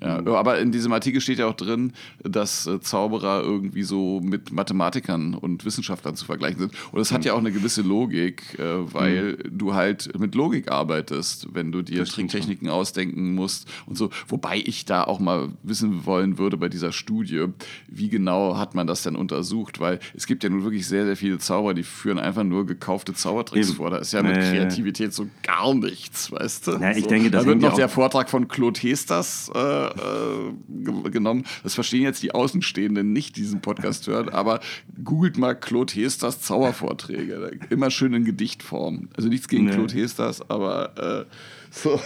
ja, 0.01 0.25
aber 0.35 0.59
in 0.59 0.73
diesem 0.73 0.93
Artikel 0.93 1.21
steht 1.21 1.39
ja 1.39 1.47
auch 1.47 1.55
drin, 1.55 1.93
dass 2.23 2.67
äh, 2.67 2.81
Zauberer 2.81 3.43
irgendwie 3.43 3.83
so 3.83 4.21
mit 4.23 4.53
Mathematikern 4.53 5.35
und 5.35 5.65
Wissenschaftlern 5.65 6.15
zu 6.15 6.25
vergleichen 6.25 6.61
sind. 6.61 6.73
Und 6.93 6.99
das 6.99 7.13
hat 7.13 7.25
ja 7.25 7.33
auch 7.33 7.39
eine 7.39 7.53
gewisse 7.53 7.83
Logik, 7.83 8.59
äh, 8.59 8.93
weil 8.93 9.33
mhm. 9.33 9.59
du 9.59 9.75
halt 9.75 10.19
mit 10.19 10.35
Logik 10.35 10.71
arbeitest, 10.71 11.49
wenn 11.53 11.73
du 11.73 11.83
dir 11.83 12.05
Tricktechniken 12.05 12.69
ausdenken 12.69 13.35
musst 13.35 13.69
und 13.87 13.97
so. 13.97 14.11
Wobei 14.29 14.63
ich 14.65 14.85
da 14.85 15.05
auch 15.05 15.19
mal 15.19 15.49
wissen 15.63 16.07
wollen 16.07 16.39
würde 16.39 16.57
bei 16.57 16.69
dieser 16.69 16.93
Studie, 16.93 17.47
wie 17.89 18.09
genau 18.09 18.57
hat 18.57 18.75
man 18.75 18.87
das 18.87 19.03
denn 19.03 19.17
untersucht? 19.17 19.81
Weil 19.81 19.99
es 20.15 20.27
gibt 20.27 20.45
ja 20.45 20.51
nun 20.51 20.63
wirklich 20.63 20.87
sehr, 20.87 21.07
sehr 21.07 21.17
viele 21.17 21.39
Zauberer, 21.39 21.75
die 21.75 21.83
führen 21.83 22.19
einfach 22.19 22.45
nur 22.45 22.67
gekaufte 22.67 23.15
Zaubertricks 23.15 23.69
Eben. 23.69 23.77
vor. 23.77 23.91
Da 23.91 23.99
ist 23.99 24.13
ja 24.13 24.23
mit 24.23 24.37
äh, 24.37 24.51
Kreativität 24.51 25.13
so 25.13 25.27
gar 25.43 25.75
nichts, 25.75 26.31
weißt 26.31 26.69
du? 26.69 26.71
Ja, 26.73 26.93
ich 26.93 27.05
so. 27.05 27.09
denke, 27.09 27.31
das 27.31 27.45
da 27.45 27.49
wird 27.49 27.61
noch 27.61 27.75
der 27.75 27.89
Vortrag 27.89 28.31
von 28.31 28.49
Claude 28.49 28.79
Hesters 28.81 29.51
äh, 29.55 29.88
äh, 29.96 31.11
genommen. 31.11 31.44
Das 31.62 31.74
verstehen 31.74 32.03
jetzt 32.03 32.22
die 32.22 32.33
Außenstehenden 32.33 33.12
nicht, 33.12 33.37
diesen 33.37 33.61
Podcast 33.61 34.07
hören, 34.07 34.29
aber 34.29 34.61
googelt 35.03 35.38
mal 35.38 35.55
Claude 35.55 35.92
Hesters 35.92 36.40
Zaubervorträge. 36.42 37.59
Immer 37.70 37.90
schön 37.90 38.14
in 38.14 38.24
Gedichtform. 38.24 39.09
Also 39.16 39.29
nichts 39.29 39.48
gegen 39.48 39.66
nee. 39.66 39.72
Claude 39.72 39.94
Hesters, 39.94 40.48
aber 40.51 41.27
äh, 41.27 41.67
so. 41.70 42.00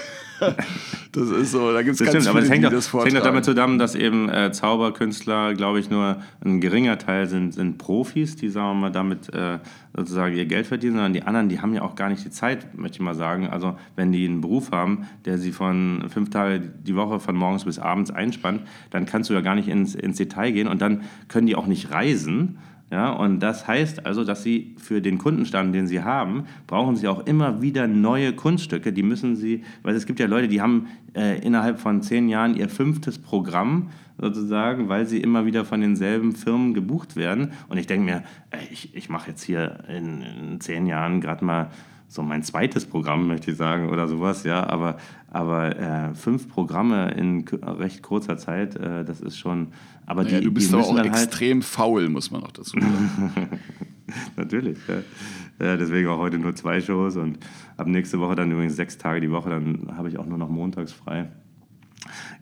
das 1.12 1.31
ist 1.31 1.53
so, 1.53 1.72
da 1.72 1.83
gibt 1.83 1.94
es 1.94 1.98
ganz 2.01 2.11
stimmt, 2.11 2.22
viele, 2.22 2.31
aber 2.31 2.42
es 2.42 2.51
hängt, 2.51 2.66
auch, 2.66 2.70
das 2.70 2.92
hängt 2.92 3.16
auch 3.16 3.22
damit 3.22 3.44
zusammen, 3.44 3.79
dass 3.79 3.94
eben 3.94 4.29
äh, 4.29 4.51
Zauberkünstler, 4.53 5.55
glaube 5.55 5.81
ich, 5.81 5.90
nur 5.90 6.22
ein 6.44 6.61
geringer 6.61 6.98
Teil 6.98 7.27
sind, 7.29 7.55
sind 7.55 7.79
Profis, 7.79 8.37
die, 8.37 8.48
sagen 8.48 8.68
wir 8.68 8.75
mal, 8.75 8.90
damit 8.90 9.33
äh, 9.33 9.59
sozusagen 9.96 10.37
ihr 10.37 10.46
Geld 10.46 10.66
verdienen, 10.66 10.94
sondern 10.94 11.12
die 11.12 11.22
anderen, 11.22 11.48
die 11.48 11.61
haben 11.61 11.75
ja 11.75 11.83
auch 11.83 11.94
gar 11.94 12.09
nicht 12.09 12.25
die 12.25 12.31
Zeit, 12.31 12.77
möchte 12.77 12.96
ich 12.96 13.01
mal 13.01 13.14
sagen. 13.14 13.48
Also 13.48 13.77
wenn 13.94 14.12
die 14.12 14.25
einen 14.25 14.40
Beruf 14.40 14.72
haben, 14.72 15.07
der 15.25 15.38
sie 15.38 15.53
von 15.53 16.07
fünf 16.09 16.31
Tage 16.31 16.61
die 16.61 16.96
Woche 16.96 17.20
von 17.20 17.37
morgens 17.37 17.64
bis 17.64 17.79
abends 17.79 18.11
einspannt, 18.11 18.62
dann 18.90 19.07
kannst 19.07 19.31
du 19.31 19.35
ja 19.35 19.42
gar 19.42 19.55
nicht 19.55 19.68
ins, 19.68 19.94
ins 19.94 20.16
Detail 20.16 20.53
gehen 20.53 20.68
und 20.68 20.83
dann 20.83 21.03
können 21.29 21.46
die 21.46 21.57
auch 21.57 21.66
nicht 21.66 21.90
reisen 21.90 22.59
ja, 22.93 23.11
und 23.11 23.41
das 23.41 23.67
heißt 23.67 24.05
also, 24.05 24.23
dass 24.23 24.43
Sie 24.43 24.77
für 24.77 25.01
den 25.01 25.17
Kundenstamm, 25.17 25.73
den 25.73 25.87
Sie 25.87 26.03
haben, 26.03 26.45
brauchen 26.67 26.95
Sie 26.95 27.09
auch 27.09 27.25
immer 27.25 27.63
wieder 27.63 27.87
neue 27.87 28.35
Kunststücke. 28.35 28.93
Die 28.93 29.03
müssen 29.03 29.35
Sie, 29.35 29.65
weil 29.83 29.95
es 29.95 30.05
gibt 30.05 30.21
ja 30.21 30.27
Leute, 30.27 30.47
die 30.47 30.61
haben 30.61 30.89
äh, 31.15 31.39
innerhalb 31.39 31.81
von 31.81 32.03
zehn 32.03 32.29
Jahren 32.29 32.55
ihr 32.55 32.69
fünftes 32.69 33.19
Programm 33.19 33.89
sozusagen, 34.19 34.91
weil 34.91 35.07
sie 35.07 35.23
immer 35.23 35.47
wieder 35.47 35.65
von 35.65 35.81
denselben 35.81 36.33
Firmen 36.33 36.75
gebucht 36.75 37.17
werden. 37.17 37.53
Und 37.71 37.79
ich 37.79 37.87
denke 37.87 38.05
mir, 38.05 38.23
ich, 38.71 38.95
ich 38.95 39.09
mache 39.09 39.31
jetzt 39.31 39.43
hier 39.43 39.85
in, 39.89 40.21
in 40.21 40.61
zehn 40.61 40.87
Jahren 40.87 41.23
gerade 41.23 41.47
mal 41.47 41.71
so 42.12 42.22
mein 42.22 42.42
zweites 42.42 42.85
Programm, 42.85 43.27
möchte 43.27 43.53
ich 43.53 43.57
sagen, 43.57 43.88
oder 43.88 44.07
sowas, 44.07 44.44
ja, 44.44 44.68
aber, 44.68 44.98
aber 45.31 45.79
äh, 45.79 46.14
fünf 46.14 46.46
Programme 46.46 47.11
in 47.12 47.46
recht 47.48 48.03
kurzer 48.03 48.37
Zeit, 48.37 48.77
äh, 48.77 49.03
das 49.03 49.22
ist 49.22 49.38
schon, 49.38 49.68
aber 50.05 50.22
naja, 50.25 50.40
die, 50.40 50.44
du 50.44 50.53
bist 50.53 50.72
die 50.72 50.77
auch 50.77 50.94
halt 50.94 51.07
extrem 51.07 51.62
faul, 51.62 52.11
muss 52.11 52.31
man 52.31 52.42
auch 52.42 52.53
dazu 52.53 52.79
sagen. 52.79 53.48
Natürlich, 54.37 54.77
ja. 54.88 55.66
ja. 55.66 55.77
Deswegen 55.79 56.09
auch 56.09 56.18
heute 56.18 56.38
nur 56.38 56.55
zwei 56.55 56.83
Shows 56.83 57.16
und 57.16 57.38
ab 57.79 57.87
nächste 57.87 58.20
Woche 58.20 58.35
dann 58.35 58.51
übrigens 58.51 58.77
sechs 58.77 58.98
Tage 58.98 59.22
die 59.22 59.31
Woche, 59.31 59.48
dann 59.48 59.96
habe 59.96 60.11
ich 60.11 60.18
auch 60.18 60.27
nur 60.27 60.37
noch 60.37 60.51
montags 60.51 60.92
frei. 60.92 61.31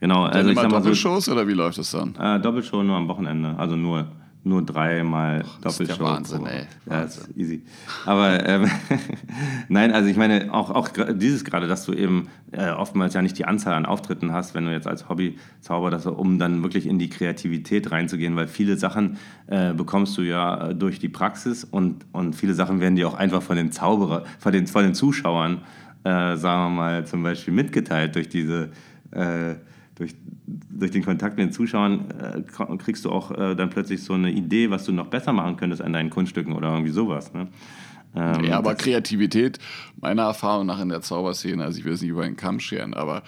Genau, 0.01 0.25
also 0.25 0.39
dann 0.39 0.49
ich 0.49 0.57
sag 0.57 0.69
mal 0.69 0.79
Doppelshows 0.79 1.27
so, 1.27 1.33
oder 1.33 1.47
wie 1.47 1.53
läuft 1.53 1.79
das 1.79 1.93
dann? 1.93 2.17
Äh, 2.17 2.41
Doppelshow 2.41 2.83
nur 2.83 2.97
am 2.97 3.07
Wochenende, 3.07 3.55
also 3.57 3.77
nur 3.77 4.09
nur 4.43 4.65
dreimal 4.65 5.45
Doppelshow. 5.61 5.85
Das 5.85 5.91
ist 5.91 6.01
Wahnsinn, 6.01 6.47
ey. 6.47 6.63
Ja, 6.89 7.03
ist 7.03 7.29
easy. 7.37 7.63
Aber 8.07 8.47
ähm, 8.49 8.71
nein, 9.69 9.93
also 9.93 10.09
ich 10.09 10.17
meine, 10.17 10.53
auch, 10.53 10.71
auch 10.71 10.89
dieses 11.13 11.45
gerade, 11.45 11.67
dass 11.67 11.85
du 11.85 11.93
eben 11.93 12.29
äh, 12.53 12.71
oftmals 12.71 13.13
ja 13.15 13.23
nicht 13.23 13.37
die 13.37 13.45
Anzahl 13.45 13.75
an 13.75 13.85
Auftritten 13.85 14.33
hast, 14.33 14.55
wenn 14.55 14.65
du 14.65 14.73
jetzt 14.73 14.87
als 14.87 15.09
Hobby-Zauber, 15.09 15.91
dass, 15.91 16.07
um 16.07 16.39
dann 16.39 16.63
wirklich 16.63 16.87
in 16.87 16.99
die 16.99 17.11
Kreativität 17.11 17.91
reinzugehen, 17.91 18.35
weil 18.37 18.49
viele 18.49 18.77
Sachen 18.77 19.19
äh, 19.47 19.75
bekommst 19.75 20.17
du 20.17 20.23
ja 20.23 20.73
durch 20.73 20.99
die 20.99 21.09
Praxis 21.09 21.65
und, 21.65 22.07
und 22.13 22.35
viele 22.35 22.55
Sachen 22.55 22.81
werden 22.81 22.97
dir 22.97 23.09
auch 23.09 23.15
einfach 23.15 23.43
von 23.43 23.57
den 23.57 23.73
Zauberer, 23.73 24.25
von 24.39 24.53
den, 24.53 24.67
von 24.67 24.85
den 24.85 24.95
Zuschauern, 24.95 25.59
äh, 26.05 26.37
sagen 26.37 26.73
wir 26.73 26.77
mal, 26.77 27.07
zum 27.07 27.23
Beispiel 27.23 27.53
mitgeteilt 27.53 28.15
durch 28.15 28.31
diese 28.31 28.71
äh, 29.11 29.57
durch, 29.95 30.15
durch 30.47 30.91
den 30.91 31.05
Kontakt 31.05 31.37
mit 31.37 31.47
den 31.47 31.53
Zuschauern 31.53 32.11
äh, 32.11 32.77
kriegst 32.79 33.05
du 33.05 33.11
auch 33.11 33.31
äh, 33.31 33.55
dann 33.55 33.71
plötzlich 33.71 34.03
so 34.03 34.15
eine 34.15 34.31
Idee, 34.31 34.71
was 34.71 34.85
du 34.85 34.93
noch 34.93 35.09
besser 35.09 35.33
machen 35.33 35.57
könntest 35.57 35.83
an 35.83 35.93
deinen 35.93 36.11
Kunststücken 36.11 36.53
oder 36.53 36.71
irgendwie 36.71 36.93
sowas. 36.93 37.33
Ne? 37.35 37.49
Ähm, 38.15 38.45
ja, 38.45 38.59
aber 38.59 38.75
Kreativität, 38.75 39.59
meiner 40.01 40.23
Erfahrung 40.23 40.67
nach 40.67 40.81
in 40.81 40.89
der 40.89 41.01
Zauberszene, 41.01 41.63
also 41.63 41.79
ich 41.79 41.85
will 41.85 41.93
es 41.93 42.01
nicht 42.01 42.11
über 42.11 42.25
den 42.25 42.37
Kamm 42.37 42.59
scheren, 42.59 42.95
aber 42.95 43.23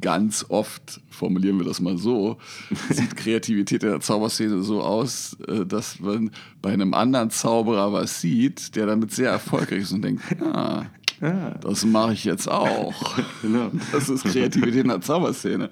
ganz 0.00 0.46
oft, 0.48 1.00
formulieren 1.08 1.58
wir 1.58 1.66
das 1.66 1.80
mal 1.80 1.98
so, 1.98 2.38
sieht 2.90 3.16
Kreativität 3.16 3.82
in 3.84 3.90
der 3.90 4.00
Zauberszene 4.00 4.62
so 4.62 4.82
aus, 4.82 5.36
äh, 5.46 5.64
dass 5.64 6.00
man 6.00 6.30
bei 6.62 6.72
einem 6.72 6.94
anderen 6.94 7.30
Zauberer 7.30 7.92
was 7.92 8.20
sieht, 8.20 8.74
der 8.76 8.86
damit 8.86 9.12
sehr 9.12 9.30
erfolgreich 9.30 9.82
ist 9.82 9.92
und 9.92 10.02
denkt, 10.02 10.22
ah, 10.42 10.86
ja. 11.20 11.50
Das 11.60 11.84
mache 11.84 12.12
ich 12.12 12.24
jetzt 12.24 12.48
auch. 12.48 13.16
genau. 13.42 13.70
Das 13.92 14.08
ist 14.08 14.24
Kreativität 14.24 14.82
in 14.82 14.88
der 14.88 15.00
Zauberszene. 15.00 15.70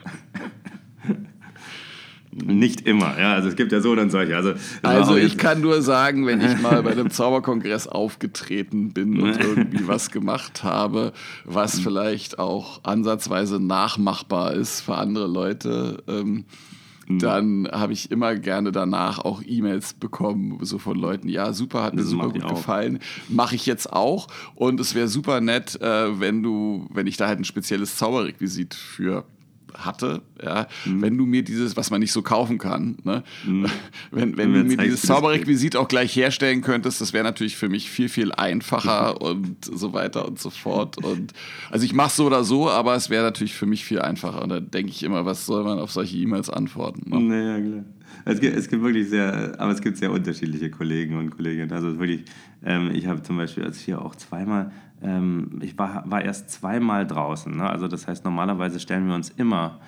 Nicht 2.34 2.86
immer, 2.86 3.18
ja. 3.18 3.34
Also 3.34 3.48
es 3.48 3.56
gibt 3.56 3.72
ja 3.72 3.80
so 3.80 3.90
und 3.92 4.10
solche. 4.10 4.34
Also, 4.34 4.54
also 4.80 5.16
ich 5.16 5.36
kann 5.36 5.60
nur 5.60 5.82
sagen, 5.82 6.26
wenn 6.26 6.40
ich 6.40 6.58
mal 6.62 6.82
bei 6.82 6.92
einem 6.92 7.10
Zauberkongress 7.10 7.86
aufgetreten 7.86 8.94
bin 8.94 9.20
und 9.20 9.38
irgendwie 9.38 9.86
was 9.86 10.10
gemacht 10.10 10.64
habe, 10.64 11.12
was 11.44 11.78
vielleicht 11.78 12.38
auch 12.38 12.80
ansatzweise 12.84 13.60
nachmachbar 13.60 14.54
ist 14.54 14.80
für 14.80 14.96
andere 14.96 15.26
Leute, 15.26 16.02
ähm. 16.08 16.44
Dann 17.08 17.68
habe 17.70 17.92
ich 17.92 18.10
immer 18.10 18.34
gerne 18.36 18.72
danach 18.72 19.18
auch 19.18 19.42
E-Mails 19.44 19.94
bekommen, 19.94 20.58
so 20.62 20.78
von 20.78 20.98
Leuten, 20.98 21.28
ja, 21.28 21.52
super, 21.52 21.82
hat 21.82 21.94
mir 21.94 22.02
das 22.02 22.10
super 22.10 22.28
gut 22.30 22.46
gefallen, 22.46 22.98
mache 23.28 23.54
ich 23.54 23.66
jetzt 23.66 23.92
auch. 23.92 24.28
Und 24.54 24.80
es 24.80 24.94
wäre 24.94 25.08
super 25.08 25.40
nett, 25.40 25.80
äh, 25.80 26.20
wenn 26.20 26.42
du, 26.42 26.86
wenn 26.92 27.06
ich 27.06 27.16
da 27.16 27.28
halt 27.28 27.38
ein 27.38 27.44
spezielles 27.44 27.96
Zauberrequisit 27.96 28.74
für 28.74 29.24
hatte, 29.78 30.22
ja, 30.42 30.66
mhm. 30.84 31.02
wenn 31.02 31.18
du 31.18 31.26
mir 31.26 31.42
dieses, 31.42 31.76
was 31.76 31.90
man 31.90 32.00
nicht 32.00 32.12
so 32.12 32.22
kaufen 32.22 32.58
kann, 32.58 32.96
ne? 33.04 33.22
Mhm. 33.44 33.66
wenn, 34.10 34.36
wenn 34.36 34.52
du 34.52 34.64
mir 34.64 34.76
dieses 34.76 35.02
Zauberrequisit 35.02 35.76
auch 35.76 35.88
gleich 35.88 36.14
herstellen 36.14 36.62
könntest, 36.62 37.00
das 37.00 37.12
wäre 37.12 37.24
natürlich 37.24 37.56
für 37.56 37.68
mich 37.68 37.90
viel, 37.90 38.08
viel 38.08 38.32
einfacher 38.32 39.20
und 39.20 39.64
so 39.64 39.92
weiter 39.92 40.26
und 40.26 40.38
so 40.38 40.50
fort. 40.50 40.98
Und 40.98 41.32
also 41.70 41.84
ich 41.84 41.94
mache 41.94 42.14
so 42.14 42.26
oder 42.26 42.44
so, 42.44 42.70
aber 42.70 42.94
es 42.94 43.10
wäre 43.10 43.24
natürlich 43.24 43.54
für 43.54 43.66
mich 43.66 43.84
viel 43.84 44.00
einfacher. 44.00 44.42
Und 44.42 44.48
da 44.48 44.60
denke 44.60 44.90
ich 44.90 45.02
immer, 45.02 45.24
was 45.24 45.46
soll 45.46 45.64
man 45.64 45.78
auf 45.78 45.92
solche 45.92 46.16
E-Mails 46.16 46.50
antworten? 46.50 47.10
Ne? 47.10 47.20
Naja, 47.20 47.60
klar. 47.60 47.84
Es 48.24 48.40
gibt, 48.40 48.56
es 48.56 48.68
gibt 48.68 48.82
wirklich 48.82 49.08
sehr, 49.08 49.54
aber 49.58 49.72
es 49.72 49.80
gibt 49.80 49.96
sehr 49.96 50.12
unterschiedliche 50.12 50.70
Kollegen 50.70 51.16
und 51.16 51.30
Kolleginnen. 51.30 51.72
Also 51.72 51.98
wirklich, 51.98 52.24
ähm, 52.64 52.90
ich 52.92 53.06
habe 53.06 53.22
zum 53.22 53.36
Beispiel 53.36 53.64
als 53.64 53.78
hier 53.78 54.00
auch 54.00 54.14
zweimal, 54.14 54.70
ähm, 55.02 55.58
ich 55.62 55.78
war, 55.78 56.04
war 56.10 56.22
erst 56.22 56.50
zweimal 56.50 57.06
draußen. 57.06 57.56
Ne? 57.56 57.68
Also 57.68 57.88
das 57.88 58.06
heißt, 58.06 58.24
normalerweise 58.24 58.80
stellen 58.80 59.06
wir 59.08 59.14
uns 59.14 59.30
immer 59.30 59.80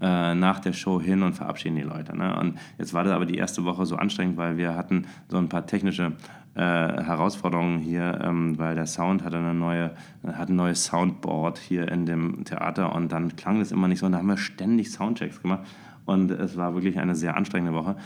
äh, 0.00 0.34
nach 0.34 0.58
der 0.58 0.72
Show 0.72 1.00
hin 1.00 1.22
und 1.22 1.34
verabschieden 1.34 1.76
die 1.76 1.82
Leute. 1.82 2.16
Ne? 2.16 2.36
Und 2.38 2.58
jetzt 2.76 2.92
war 2.92 3.04
das 3.04 3.12
aber 3.12 3.24
die 3.24 3.36
erste 3.36 3.64
Woche 3.64 3.86
so 3.86 3.96
anstrengend, 3.96 4.36
weil 4.36 4.56
wir 4.56 4.74
hatten 4.74 5.06
so 5.28 5.38
ein 5.38 5.48
paar 5.48 5.66
technische 5.66 6.12
äh, 6.54 6.60
Herausforderungen 6.60 7.78
hier, 7.78 8.20
ähm, 8.22 8.58
weil 8.58 8.74
der 8.74 8.86
Sound 8.86 9.22
hatte 9.22 9.38
eine 9.38 9.54
neue, 9.54 9.92
hat 10.26 10.48
ein 10.48 10.56
neues 10.56 10.84
Soundboard 10.84 11.58
hier 11.58 11.86
in 11.88 12.04
dem 12.04 12.44
Theater 12.44 12.94
und 12.94 13.12
dann 13.12 13.36
klang 13.36 13.58
das 13.58 13.72
immer 13.72 13.88
nicht 13.88 14.00
so. 14.00 14.06
Und 14.06 14.12
da 14.12 14.18
haben 14.18 14.26
wir 14.26 14.36
ständig 14.36 14.90
Soundchecks 14.90 15.40
gemacht. 15.40 15.62
Und 16.04 16.30
es 16.30 16.56
war 16.56 16.74
wirklich 16.74 16.98
eine 16.98 17.14
sehr 17.14 17.36
anstrengende 17.36 17.74
Woche 17.74 17.96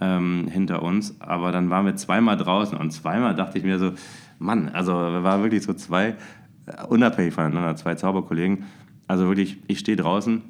ähm, 0.00 0.48
hinter 0.50 0.82
uns. 0.82 1.20
Aber 1.20 1.52
dann 1.52 1.70
waren 1.70 1.86
wir 1.86 1.96
zweimal 1.96 2.36
draußen 2.36 2.76
und 2.76 2.90
zweimal 2.90 3.34
dachte 3.34 3.58
ich 3.58 3.64
mir 3.64 3.78
so, 3.78 3.92
Mann, 4.38 4.68
also 4.70 4.92
wir 4.92 5.22
waren 5.22 5.42
wirklich 5.42 5.62
so 5.62 5.72
zwei, 5.74 6.16
äh, 6.66 6.84
unabhängig 6.88 7.34
voneinander, 7.34 7.76
zwei 7.76 7.94
Zauberkollegen. 7.94 8.64
Also 9.06 9.26
wirklich, 9.26 9.58
ich 9.66 9.78
stehe 9.78 9.96
draußen 9.96 10.42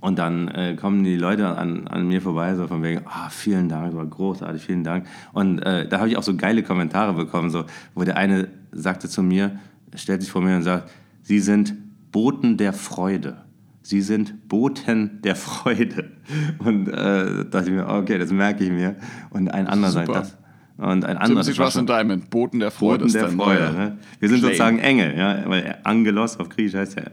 und 0.00 0.18
dann 0.18 0.48
äh, 0.48 0.74
kommen 0.74 1.04
die 1.04 1.16
Leute 1.16 1.56
an, 1.56 1.86
an 1.86 2.08
mir 2.08 2.20
vorbei, 2.20 2.54
so 2.54 2.66
von 2.66 2.82
wegen, 2.82 3.02
ah, 3.04 3.28
vielen 3.28 3.68
Dank, 3.68 3.94
war 3.94 4.06
großartig, 4.06 4.62
vielen 4.62 4.84
Dank. 4.84 5.06
Und 5.32 5.60
äh, 5.60 5.86
da 5.88 5.98
habe 5.98 6.08
ich 6.08 6.16
auch 6.16 6.22
so 6.22 6.36
geile 6.36 6.62
Kommentare 6.62 7.12
bekommen, 7.12 7.50
so, 7.50 7.64
wo 7.94 8.02
der 8.02 8.16
eine 8.16 8.48
sagte 8.72 9.08
zu 9.08 9.22
mir, 9.22 9.58
stellt 9.94 10.22
sich 10.22 10.30
vor 10.30 10.42
mir 10.42 10.56
und 10.56 10.62
sagt, 10.62 10.90
Sie 11.22 11.38
sind 11.38 11.74
Boten 12.10 12.56
der 12.56 12.72
Freude. 12.72 13.42
Sie 13.82 14.00
sind 14.00 14.48
Boten 14.48 15.20
der 15.22 15.36
Freude. 15.36 16.12
Und 16.58 16.88
äh, 16.88 17.44
dachte 17.50 17.64
ich 17.66 17.70
mir, 17.70 17.88
okay, 17.88 18.18
das 18.18 18.30
merke 18.32 18.64
ich 18.64 18.70
mir. 18.70 18.96
Und 19.30 19.48
ein 19.48 19.66
anderer 19.66 19.90
sagt 19.90 20.08
das. 20.08 20.38
Und 20.78 21.04
ein 21.04 21.16
anderer 21.16 21.42
Timothy 21.42 21.60
Ross 21.60 21.76
und 21.76 21.88
Diamond, 21.88 22.30
Boten 22.30 22.58
der 22.58 22.70
Freude. 22.70 23.04
Boten 23.04 23.12
der 23.12 23.28
Freude. 23.28 23.72
Ne? 23.72 23.98
Wir 24.20 24.28
sind 24.28 24.38
Claim. 24.38 24.50
sozusagen 24.50 24.78
Engel, 24.78 25.16
ja? 25.16 25.42
weil 25.46 25.78
Angelos 25.84 26.38
auf 26.38 26.48
Griechisch 26.48 26.74
heißt 26.74 26.96
ja 26.96 27.04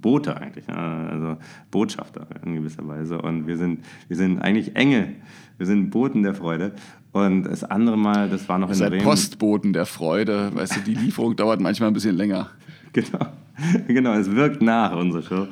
Bote 0.00 0.36
eigentlich, 0.36 0.66
ja? 0.68 1.08
also 1.08 1.38
Botschafter 1.70 2.26
in 2.44 2.54
gewisser 2.54 2.86
Weise. 2.86 3.20
Und 3.20 3.46
wir 3.46 3.56
sind, 3.56 3.84
wir 4.08 4.16
sind 4.16 4.40
eigentlich 4.40 4.76
Engel. 4.76 5.14
Wir 5.56 5.66
sind 5.66 5.90
Boten 5.90 6.22
der 6.22 6.34
Freude. 6.34 6.72
Und 7.12 7.44
das 7.44 7.64
andere 7.64 7.96
Mal, 7.96 8.28
das 8.28 8.48
war 8.48 8.58
noch 8.58 8.70
in 8.70 8.78
Bremen. 8.78 9.02
Postboten 9.02 9.72
der 9.72 9.86
Freude. 9.86 10.50
Weißt 10.54 10.76
du, 10.76 10.80
die 10.80 10.94
Lieferung 10.94 11.34
dauert 11.34 11.60
manchmal 11.60 11.90
ein 11.90 11.94
bisschen 11.94 12.16
länger. 12.16 12.50
Genau. 12.94 13.26
genau, 13.88 14.12
es 14.14 14.30
wirkt 14.30 14.62
nach, 14.62 14.94
unsere 14.96 15.22
Show. 15.22 15.48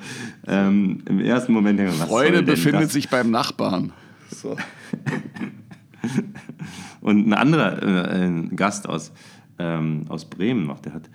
Ähm, 0.47 1.03
Im 1.07 1.21
ersten 1.21 1.53
Moment 1.53 1.79
denken 1.79 1.99
wir, 1.99 2.07
Freude 2.07 2.43
befindet 2.43 2.85
das? 2.85 2.93
sich 2.93 3.09
beim 3.09 3.31
Nachbarn. 3.31 3.93
So. 4.31 4.57
Und 7.01 7.29
ein 7.29 7.33
anderer 7.35 7.83
äh, 7.83 8.25
ein 8.25 8.57
Gast 8.57 8.89
aus, 8.89 9.13
ähm, 9.59 10.05
aus 10.09 10.25
Bremen 10.25 10.67
noch, 10.67 10.81
der 10.81 10.95
hat 10.95 11.11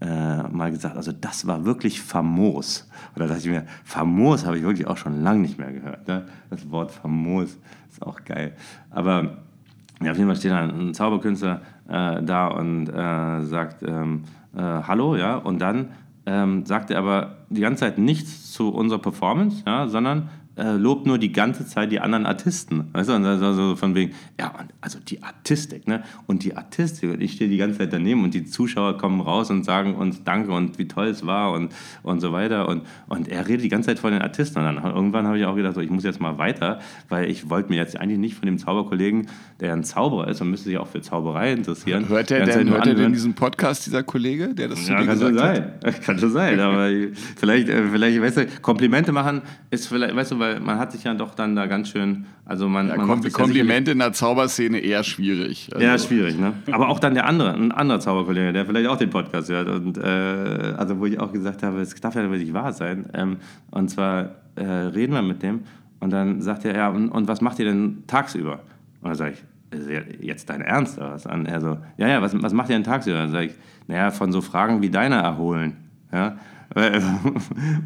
äh, 0.00 0.42
mal 0.48 0.70
gesagt, 0.70 0.96
also 0.96 1.12
das 1.12 1.46
war 1.46 1.64
wirklich 1.64 2.00
famos. 2.00 2.88
Und 3.14 3.20
da 3.20 3.26
dachte 3.26 3.40
ich 3.40 3.46
mir, 3.46 3.66
famos 3.84 4.46
habe 4.46 4.58
ich 4.58 4.62
wirklich 4.62 4.86
auch 4.86 4.96
schon 4.96 5.22
lange 5.22 5.40
nicht 5.40 5.58
mehr 5.58 5.72
gehört. 5.72 6.06
Ne? 6.08 6.26
Das 6.50 6.70
Wort 6.70 6.92
famos 6.92 7.58
ist 7.90 8.02
auch 8.02 8.24
geil. 8.24 8.54
Aber 8.90 9.38
ja, 10.00 10.12
auf 10.12 10.16
jeden 10.16 10.28
Fall 10.28 10.36
steht 10.36 10.52
da 10.52 10.60
ein 10.60 10.94
Zauberkünstler 10.94 11.62
äh, 11.88 12.22
da 12.22 12.46
und 12.48 12.88
äh, 12.88 13.44
sagt 13.44 13.82
ähm, 13.82 14.24
äh, 14.56 14.60
Hallo, 14.60 15.16
ja, 15.16 15.36
und 15.36 15.58
dann 15.58 15.88
ähm, 16.28 16.66
er 16.90 16.98
aber 16.98 17.36
die 17.48 17.62
ganze 17.62 17.80
Zeit 17.80 17.96
nichts 17.96 18.52
zu 18.52 18.68
unserer 18.68 19.00
Performance, 19.00 19.62
ja, 19.66 19.88
sondern 19.88 20.28
äh, 20.58 20.72
lobt 20.72 21.06
nur 21.06 21.18
die 21.18 21.30
ganze 21.30 21.64
Zeit 21.66 21.92
die 21.92 22.00
anderen 22.00 22.26
Artisten. 22.26 22.88
Weißt 22.92 23.08
du, 23.08 23.14
und 23.14 23.24
also 23.24 23.76
von 23.76 23.94
wegen, 23.94 24.12
ja, 24.38 24.52
also 24.80 24.98
die 24.98 25.22
Artistik, 25.22 25.86
ne? 25.86 26.02
Und 26.26 26.42
die 26.42 26.56
Artistik, 26.56 27.10
und 27.12 27.20
ich 27.20 27.32
stehe 27.32 27.48
die 27.48 27.56
ganze 27.56 27.78
Zeit 27.78 27.92
daneben 27.92 28.24
und 28.24 28.34
die 28.34 28.44
Zuschauer 28.44 28.98
kommen 28.98 29.20
raus 29.20 29.50
und 29.50 29.64
sagen 29.64 29.94
uns 29.94 30.24
Danke 30.24 30.52
und 30.52 30.78
wie 30.78 30.88
toll 30.88 31.06
es 31.06 31.24
war 31.24 31.52
und, 31.52 31.72
und 32.02 32.20
so 32.20 32.32
weiter. 32.32 32.68
Und, 32.68 32.82
und 33.08 33.28
er 33.28 33.46
redet 33.46 33.64
die 33.64 33.68
ganze 33.68 33.88
Zeit 33.90 34.00
von 34.00 34.12
den 34.12 34.20
Artisten. 34.20 34.58
Und 34.58 34.64
dann 34.64 34.82
irgendwann 34.84 35.26
habe 35.26 35.38
ich 35.38 35.44
auch 35.44 35.54
gedacht, 35.54 35.74
so, 35.74 35.80
ich 35.80 35.90
muss 35.90 36.02
jetzt 36.02 36.20
mal 36.20 36.38
weiter, 36.38 36.80
weil 37.08 37.30
ich 37.30 37.48
wollte 37.48 37.70
mir 37.70 37.76
jetzt 37.76 37.96
eigentlich 37.96 38.18
nicht 38.18 38.34
von 38.34 38.46
dem 38.46 38.58
Zauberkollegen, 38.58 39.28
der 39.60 39.72
ein 39.72 39.84
Zauberer 39.84 40.28
ist 40.28 40.40
und 40.40 40.50
müsste 40.50 40.68
sich 40.68 40.78
auch 40.78 40.88
für 40.88 41.00
Zauberei 41.00 41.52
interessieren. 41.52 42.08
Hört 42.08 42.30
er 42.30 42.44
denn, 42.44 42.68
hört 42.70 42.86
er 42.86 42.94
denn 42.94 43.12
diesen 43.12 43.34
Podcast, 43.34 43.86
dieser 43.86 44.02
Kollege, 44.02 44.54
der 44.54 44.68
das 44.68 44.84
zu 44.84 44.92
ja, 44.92 45.04
kann 45.04 45.20
schon 45.20 45.38
sein. 45.38 45.72
Kann 46.04 46.18
schon 46.18 46.30
sein, 46.30 46.60
aber 46.60 46.88
vielleicht, 47.36 47.68
äh, 47.68 47.88
vielleicht, 47.90 48.20
weißt 48.20 48.36
du, 48.38 48.46
Komplimente 48.62 49.12
machen 49.12 49.42
ist 49.70 49.88
vielleicht, 49.88 50.14
weißt 50.14 50.32
du, 50.32 50.38
weil 50.38 50.47
weil 50.48 50.60
man 50.60 50.78
hat 50.78 50.92
sich 50.92 51.04
ja 51.04 51.14
doch 51.14 51.34
dann 51.34 51.54
da 51.54 51.66
ganz 51.66 51.88
schön, 51.88 52.26
also 52.44 52.68
man, 52.68 52.88
ja, 52.88 52.96
man 52.96 53.06
Kom 53.06 53.32
Komplimente 53.32 53.92
in 53.92 53.98
der 53.98 54.12
Zauberszene 54.12 54.78
eher 54.78 55.04
schwierig. 55.04 55.70
Also. 55.72 55.84
Ja, 55.84 55.98
schwierig, 55.98 56.38
ne? 56.38 56.54
Aber 56.70 56.88
auch 56.88 56.98
dann 56.98 57.14
der 57.14 57.26
andere, 57.26 57.54
ein 57.54 57.72
anderer 57.72 58.00
Zauberkollege, 58.00 58.52
der 58.52 58.66
vielleicht 58.66 58.88
auch 58.88 58.96
den 58.96 59.10
Podcast 59.10 59.50
hört 59.50 59.68
und 59.68 59.98
äh, 59.98 60.74
also 60.76 60.98
wo 60.98 61.06
ich 61.06 61.20
auch 61.20 61.32
gesagt 61.32 61.62
habe, 61.62 61.80
es 61.80 61.94
darf 61.94 62.14
ja 62.14 62.30
wirklich 62.30 62.52
wahr 62.52 62.72
sein. 62.72 63.06
Ähm, 63.14 63.36
und 63.70 63.88
zwar 63.88 64.30
äh, 64.56 64.64
reden 64.64 65.12
wir 65.12 65.22
mit 65.22 65.42
dem 65.42 65.60
und 66.00 66.10
dann 66.12 66.40
sagt 66.40 66.64
er, 66.64 66.74
ja, 66.74 66.88
und, 66.88 67.10
und 67.10 67.28
was 67.28 67.40
macht 67.40 67.58
ihr 67.58 67.66
denn 67.66 68.04
tagsüber? 68.06 68.60
Und 69.00 69.08
dann 69.08 69.14
sage 69.14 69.32
ich, 69.32 69.44
jetzt 70.20 70.48
dein 70.48 70.62
Ernst 70.62 70.98
oder 70.98 71.12
was? 71.12 71.26
Und 71.26 71.46
er 71.46 71.60
so, 71.60 71.78
ja, 71.98 72.08
ja, 72.08 72.22
was, 72.22 72.40
was 72.40 72.52
macht 72.52 72.70
ihr 72.70 72.76
denn 72.76 72.84
tagsüber? 72.84 73.18
Dann 73.18 73.30
sage 73.30 73.46
ich, 73.46 73.52
naja, 73.86 74.10
von 74.10 74.32
so 74.32 74.40
Fragen 74.40 74.80
wie 74.80 74.90
deiner 74.90 75.16
erholen. 75.16 75.76
Ja? 76.12 76.36
Also, 76.74 77.08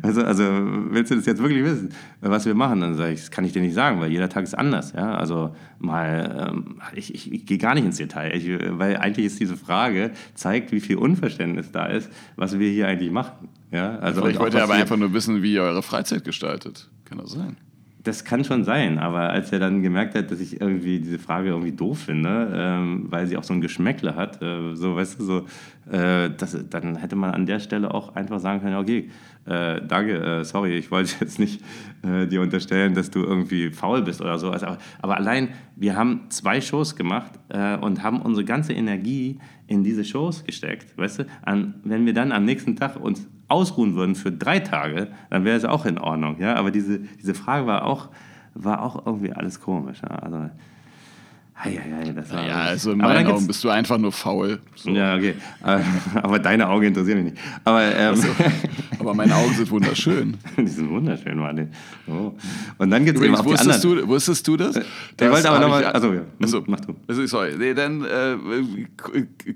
also 0.22 0.44
willst 0.90 1.10
du 1.10 1.16
das 1.16 1.26
jetzt 1.26 1.40
wirklich 1.40 1.64
wissen, 1.64 1.90
was 2.20 2.46
wir 2.46 2.54
machen? 2.54 2.80
Dann 2.80 2.96
sage 2.96 3.12
ich, 3.12 3.20
das 3.20 3.30
kann 3.30 3.44
ich 3.44 3.52
dir 3.52 3.62
nicht 3.62 3.74
sagen, 3.74 4.00
weil 4.00 4.10
jeder 4.10 4.28
Tag 4.28 4.44
ist 4.44 4.54
anders. 4.54 4.92
Ja? 4.92 5.14
Also 5.14 5.54
mal, 5.78 6.50
ähm, 6.50 6.80
ich, 6.94 7.14
ich, 7.14 7.32
ich 7.32 7.46
gehe 7.46 7.58
gar 7.58 7.74
nicht 7.74 7.84
ins 7.84 7.96
Detail, 7.96 8.34
ich, 8.34 8.48
weil 8.78 8.96
eigentlich 8.96 9.26
ist 9.26 9.40
diese 9.40 9.56
Frage, 9.56 10.10
zeigt, 10.34 10.72
wie 10.72 10.80
viel 10.80 10.96
Unverständnis 10.96 11.70
da 11.70 11.86
ist, 11.86 12.10
was 12.36 12.58
wir 12.58 12.70
hier 12.70 12.88
eigentlich 12.88 13.10
machen. 13.10 13.48
Ja? 13.70 13.98
Also 13.98 14.26
ich 14.26 14.38
wollte 14.38 14.62
aber 14.62 14.74
einfach 14.74 14.96
nur 14.96 15.12
wissen, 15.12 15.42
wie 15.42 15.54
ihr 15.54 15.62
eure 15.62 15.82
Freizeit 15.82 16.24
gestaltet. 16.24 16.90
Kann 17.04 17.18
das 17.18 17.32
sein? 17.32 17.56
Das 18.04 18.24
kann 18.24 18.42
schon 18.42 18.64
sein, 18.64 18.98
aber 18.98 19.30
als 19.30 19.52
er 19.52 19.60
dann 19.60 19.80
gemerkt 19.80 20.16
hat, 20.16 20.30
dass 20.32 20.40
ich 20.40 20.60
irgendwie 20.60 20.98
diese 20.98 21.20
Frage 21.20 21.50
irgendwie 21.50 21.70
doof 21.70 22.00
finde, 22.00 22.52
ähm, 22.52 23.06
weil 23.08 23.28
sie 23.28 23.36
auch 23.36 23.44
so 23.44 23.54
ein 23.54 23.60
Geschmäckle 23.60 24.16
hat, 24.16 24.42
äh, 24.42 24.74
so 24.74 24.96
weißt 24.96 25.20
du, 25.20 25.24
so, 25.24 25.46
äh, 25.90 26.30
das, 26.36 26.56
dann 26.68 26.96
hätte 26.96 27.14
man 27.14 27.30
an 27.30 27.46
der 27.46 27.60
Stelle 27.60 27.94
auch 27.94 28.16
einfach 28.16 28.40
sagen 28.40 28.60
können, 28.60 28.76
okay, 28.76 29.08
äh, 29.44 29.80
danke, 29.86 30.18
äh, 30.18 30.44
sorry, 30.44 30.76
ich 30.76 30.90
wollte 30.90 31.12
jetzt 31.20 31.38
nicht 31.38 31.62
äh, 32.02 32.26
dir 32.26 32.40
unterstellen, 32.40 32.94
dass 32.94 33.10
du 33.10 33.22
irgendwie 33.22 33.70
faul 33.70 34.02
bist 34.02 34.20
oder 34.20 34.38
so. 34.38 34.50
Also, 34.50 34.66
aber, 34.66 34.78
aber, 35.00 35.16
allein, 35.16 35.50
wir 35.76 35.96
haben 35.96 36.22
zwei 36.28 36.60
Shows 36.60 36.96
gemacht 36.96 37.32
äh, 37.50 37.76
und 37.76 38.02
haben 38.02 38.20
unsere 38.20 38.44
ganze 38.44 38.72
Energie 38.72 39.38
in 39.68 39.84
diese 39.84 40.04
Shows 40.04 40.44
gesteckt, 40.44 40.96
weißt 40.98 41.20
du? 41.20 41.26
An, 41.42 41.74
wenn 41.84 42.04
wir 42.04 42.14
dann 42.14 42.32
am 42.32 42.44
nächsten 42.44 42.74
Tag 42.76 42.96
uns 42.96 43.28
ausruhen 43.52 43.94
würden 43.94 44.14
für 44.14 44.32
drei 44.32 44.58
Tage, 44.58 45.08
dann 45.30 45.44
wäre 45.44 45.56
es 45.56 45.64
auch 45.64 45.86
in 45.86 45.98
Ordnung. 45.98 46.40
Ja? 46.40 46.56
Aber 46.56 46.70
diese, 46.70 46.98
diese 46.98 47.34
Frage 47.34 47.66
war 47.66 47.84
auch, 47.84 48.08
war 48.54 48.82
auch 48.82 49.06
irgendwie 49.06 49.32
alles 49.32 49.60
komisch. 49.60 50.00
Ja? 50.02 50.16
Also, 50.16 50.50
Hei, 51.64 51.80
das 52.12 52.32
war 52.32 52.44
ja, 52.44 52.56
also 52.62 52.90
in 52.90 52.98
meinen 52.98 53.24
Augen 53.28 53.46
bist 53.46 53.62
du 53.62 53.68
einfach 53.68 53.96
nur 53.96 54.10
faul. 54.10 54.58
So. 54.74 54.90
Ja, 54.90 55.14
okay. 55.14 55.34
Aber 56.14 56.40
deine 56.40 56.68
Augen 56.68 56.86
interessieren 56.86 57.22
mich 57.22 57.32
nicht. 57.34 57.44
Aber, 57.62 57.82
ähm, 57.82 58.08
also, 58.08 58.28
aber 58.98 59.14
meine 59.14 59.36
Augen 59.36 59.54
sind 59.54 59.70
wunderschön. 59.70 60.36
die 60.56 60.66
sind 60.66 60.90
wunderschön, 60.90 61.38
Martin. 61.38 61.68
Oh. 62.08 62.32
Und 62.78 62.90
dann 62.90 63.04
gibt 63.04 63.18
es 63.18 63.24
eben 63.24 63.36
auch 63.36 63.46
die 63.46 63.56
anderen. 63.56 63.80
Du, 63.80 64.08
wusstest 64.08 64.48
du 64.48 64.56
das? 64.56 64.80
Der 65.20 65.30
wollte 65.30 65.50
aber 65.50 65.60
nochmal. 65.60 65.84
Also, 65.84 66.12
ja. 66.12 66.22
Also, 66.40 66.64
mach 66.66 66.80
du. 66.80 66.96
Also, 67.06 67.24
sorry. 67.26 67.52
Nee, 67.56 67.74
dann 67.74 68.02
äh, 68.02 68.36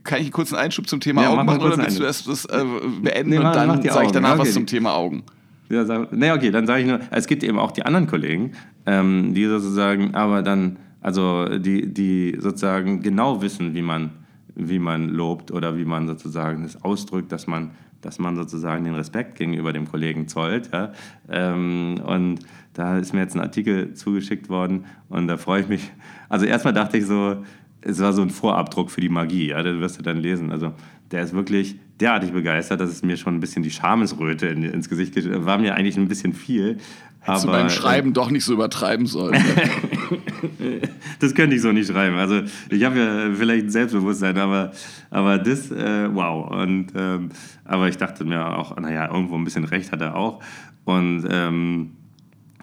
kann 0.05 0.19
ich 0.19 0.27
einen 0.27 0.31
kurzen 0.31 0.55
Einschub 0.55 0.89
zum 0.89 1.01
Thema 1.01 1.23
ja, 1.23 1.31
Augen 1.31 1.45
machen 1.45 1.61
oder 1.61 1.77
willst 1.77 1.99
du 1.99 2.05
erst 2.05 2.29
das 2.29 2.45
äh, 2.45 2.65
beenden 3.03 3.31
nee, 3.31 3.39
und 3.39 3.45
dann 3.45 3.83
sage 3.83 4.07
ich 4.07 4.13
danach 4.13 4.35
okay. 4.35 4.43
was 4.43 4.53
zum 4.53 4.67
Thema 4.67 4.95
Augen? 4.95 5.25
Ja, 5.69 5.85
sag, 5.85 6.13
nee, 6.13 6.31
okay, 6.31 6.53
dann 6.53 6.69
sage 6.69 6.83
ich 6.83 6.87
nur, 6.87 7.01
es 7.11 7.27
gibt 7.27 7.43
eben 7.43 7.59
auch 7.59 7.73
die 7.73 7.85
anderen 7.85 8.07
Kollegen, 8.07 8.53
ähm, 8.87 9.35
die 9.35 9.47
sozusagen, 9.47 10.15
aber 10.15 10.43
dann 10.43 10.77
also 11.07 11.47
die, 11.61 11.95
die 11.95 12.37
sozusagen 12.41 13.01
genau 13.01 13.41
wissen, 13.41 13.77
wie 13.77 13.83
man, 13.83 14.11
wie 14.57 14.81
man 14.81 15.09
lobt 15.09 15.53
oder 15.53 15.77
wie 15.77 15.85
man 15.85 16.09
sozusagen 16.09 16.65
es 16.65 16.83
ausdrückt, 16.83 17.31
dass 17.31 17.47
man, 17.47 17.71
dass 18.01 18.19
man 18.19 18.35
sozusagen 18.35 18.83
den 18.83 18.97
Respekt 18.97 19.37
gegenüber 19.39 19.73
dem 19.73 19.89
Kollegen 19.89 20.27
zollt. 20.27 20.71
Ja? 20.73 20.91
Ähm, 21.31 22.01
und 22.05 22.41
da 22.73 22.99
ist 22.99 23.15
mir 23.15 23.21
jetzt 23.21 23.37
ein 23.37 23.41
Artikel 23.41 23.95
zugeschickt 23.95 24.49
worden 24.49 24.87
und 25.09 25.29
da 25.29 25.37
freue 25.37 25.61
ich 25.61 25.69
mich. 25.69 25.93
Also 26.29 26.45
erstmal 26.45 26.75
dachte 26.75 26.99
ich 26.99 27.07
so, 27.07 27.37
es 27.83 28.01
war 28.01 28.13
so 28.13 28.23
ein 28.23 28.31
Vorabdruck 28.31 28.91
für 28.91 29.01
die 29.01 29.09
Magie, 29.09 29.51
ja, 29.51 29.63
das 29.63 29.79
wirst 29.79 30.01
du 30.01 30.03
dann 30.03 30.17
lesen. 30.17 30.51
Also 30.51 30.73
der 31.13 31.23
ist 31.23 31.35
wirklich 31.35 31.79
derartig 32.01 32.33
begeistert, 32.33 32.81
dass 32.81 32.91
es 32.91 33.05
mir 33.05 33.17
schon 33.17 33.37
ein 33.37 33.41
bisschen 33.41 33.63
die 33.63 33.71
Schamesröte 33.71 34.49
in, 34.49 34.65
ins 34.65 34.89
Gesicht 34.89 35.15
geschrieben 35.15 35.45
war 35.45 35.59
mir 35.59 35.77
eigentlich 35.77 35.99
ein 35.99 36.09
bisschen 36.09 36.33
viel. 36.33 36.79
Hättest 37.21 37.45
aber, 37.45 37.59
du 37.59 37.63
beim 37.63 37.71
Schreiben 37.71 38.11
äh, 38.11 38.13
doch 38.13 38.31
nicht 38.33 38.45
so 38.45 38.55
übertreiben 38.55 39.07
sollen. 39.07 39.41
Das 41.21 41.35
könnte 41.35 41.57
ich 41.57 41.63
so 41.63 41.73
nicht 41.73 41.91
schreiben. 41.91 42.17
Also 42.17 42.43
ich 42.71 42.85
habe 42.85 42.99
ja 42.99 43.31
vielleicht 43.35 43.67
ein 43.67 43.71
Selbstbewusstsein, 43.71 44.37
aber, 44.39 44.73
aber 45.11 45.39
das, 45.39 45.71
äh, 45.71 46.09
wow. 46.15 46.51
Und, 46.51 46.89
ähm, 46.95 47.31
aber 47.65 47.89
ich 47.89 47.97
dachte 47.97 48.25
mir 48.25 48.57
auch, 48.57 48.77
naja, 48.77 49.11
irgendwo 49.13 49.37
ein 49.37 49.45
bisschen 49.45 49.65
recht 49.65 49.93
hat 49.93 50.01
er 50.01 50.17
auch. 50.17 50.43
Und 50.85 51.27
ähm, 51.31 51.93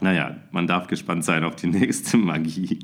naja, 0.02 0.36
man 0.52 0.68
darf 0.68 0.88
gespannt 0.88 1.24
sein 1.24 1.44
auf 1.44 1.56
die 1.56 1.68
nächste 1.80 2.18
Magie. 2.18 2.80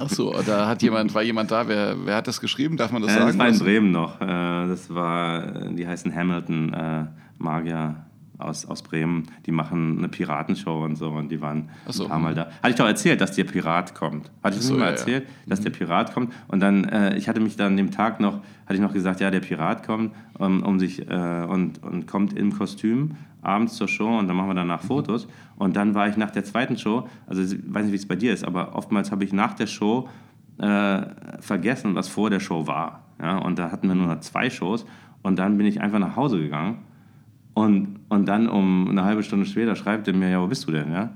Ach 0.00 0.08
so, 0.08 0.34
da 0.44 0.66
hat 0.66 0.82
jemand, 0.82 1.14
war 1.14 1.22
jemand 1.22 1.50
da, 1.50 1.68
wer, 1.68 1.96
wer 2.04 2.16
hat 2.16 2.26
das 2.26 2.40
geschrieben? 2.40 2.76
Darf 2.76 2.90
man 2.90 3.02
das 3.02 3.12
äh, 3.12 3.14
sagen? 3.14 3.26
Das 3.28 3.38
war 3.38 3.48
in 3.48 3.58
Bremen 3.58 3.90
noch. 3.92 4.20
Äh, 4.20 4.26
das 4.26 4.92
war, 4.92 5.70
die 5.70 5.86
heißen 5.86 6.14
Hamilton 6.14 6.72
äh, 6.72 7.06
Magier 7.38 8.07
aus, 8.38 8.64
aus 8.66 8.82
Bremen. 8.82 9.24
Die 9.46 9.52
machen 9.52 9.98
eine 9.98 10.08
Piratenshow 10.08 10.84
und 10.84 10.96
so 10.96 11.10
und 11.10 11.28
die 11.30 11.40
waren 11.40 11.68
so. 11.86 12.04
ein 12.04 12.08
paar 12.08 12.18
Mal 12.18 12.34
da. 12.34 12.46
Hatte 12.62 12.70
ich 12.70 12.76
doch 12.76 12.86
erzählt, 12.86 13.20
dass 13.20 13.32
der 13.32 13.44
Pirat 13.44 13.94
kommt. 13.94 14.30
Hatte 14.42 14.56
ich 14.56 14.62
so, 14.62 14.74
mal 14.74 14.80
ja, 14.80 14.90
erzählt, 14.90 15.24
ja. 15.24 15.30
dass 15.46 15.60
der 15.60 15.70
Pirat 15.70 16.14
kommt 16.14 16.32
und 16.46 16.60
dann, 16.60 16.84
äh, 16.84 17.16
ich 17.16 17.28
hatte 17.28 17.40
mich 17.40 17.56
dann 17.56 17.76
dem 17.76 17.90
Tag 17.90 18.20
noch, 18.20 18.40
hatte 18.64 18.74
ich 18.74 18.80
noch 18.80 18.92
gesagt, 18.92 19.20
ja, 19.20 19.30
der 19.30 19.40
Pirat 19.40 19.84
kommt 19.84 20.14
um, 20.38 20.62
um 20.62 20.78
sich, 20.78 21.08
äh, 21.08 21.46
und, 21.48 21.82
und 21.82 22.06
kommt 22.06 22.32
im 22.32 22.56
Kostüm 22.56 23.16
abends 23.42 23.74
zur 23.74 23.88
Show 23.88 24.18
und 24.18 24.28
dann 24.28 24.36
machen 24.36 24.48
wir 24.48 24.54
danach 24.54 24.82
Fotos. 24.82 25.28
Und 25.56 25.76
dann 25.76 25.94
war 25.94 26.08
ich 26.08 26.16
nach 26.16 26.30
der 26.30 26.44
zweiten 26.44 26.76
Show, 26.76 27.08
also 27.26 27.42
ich 27.42 27.60
weiß 27.66 27.84
nicht, 27.84 27.92
wie 27.92 27.96
es 27.96 28.06
bei 28.06 28.16
dir 28.16 28.32
ist, 28.32 28.44
aber 28.44 28.74
oftmals 28.74 29.10
habe 29.10 29.24
ich 29.24 29.32
nach 29.32 29.54
der 29.54 29.66
Show 29.66 30.08
äh, 30.58 31.02
vergessen, 31.40 31.94
was 31.94 32.08
vor 32.08 32.30
der 32.30 32.40
Show 32.40 32.66
war. 32.66 33.04
Ja? 33.20 33.38
Und 33.38 33.58
da 33.58 33.70
hatten 33.70 33.88
wir 33.88 33.94
nur 33.94 34.06
noch 34.06 34.20
zwei 34.20 34.50
Shows 34.50 34.86
und 35.22 35.38
dann 35.38 35.56
bin 35.56 35.66
ich 35.66 35.80
einfach 35.80 35.98
nach 35.98 36.16
Hause 36.16 36.38
gegangen 36.38 36.78
und, 37.58 38.00
und 38.08 38.26
dann 38.26 38.48
um 38.48 38.88
eine 38.88 39.04
halbe 39.04 39.22
Stunde 39.22 39.46
später 39.46 39.74
schreibt 39.76 40.06
er 40.08 40.14
mir, 40.14 40.30
ja, 40.30 40.40
wo 40.40 40.46
bist 40.46 40.66
du 40.66 40.72
denn? 40.72 40.92
Ja? 40.92 41.10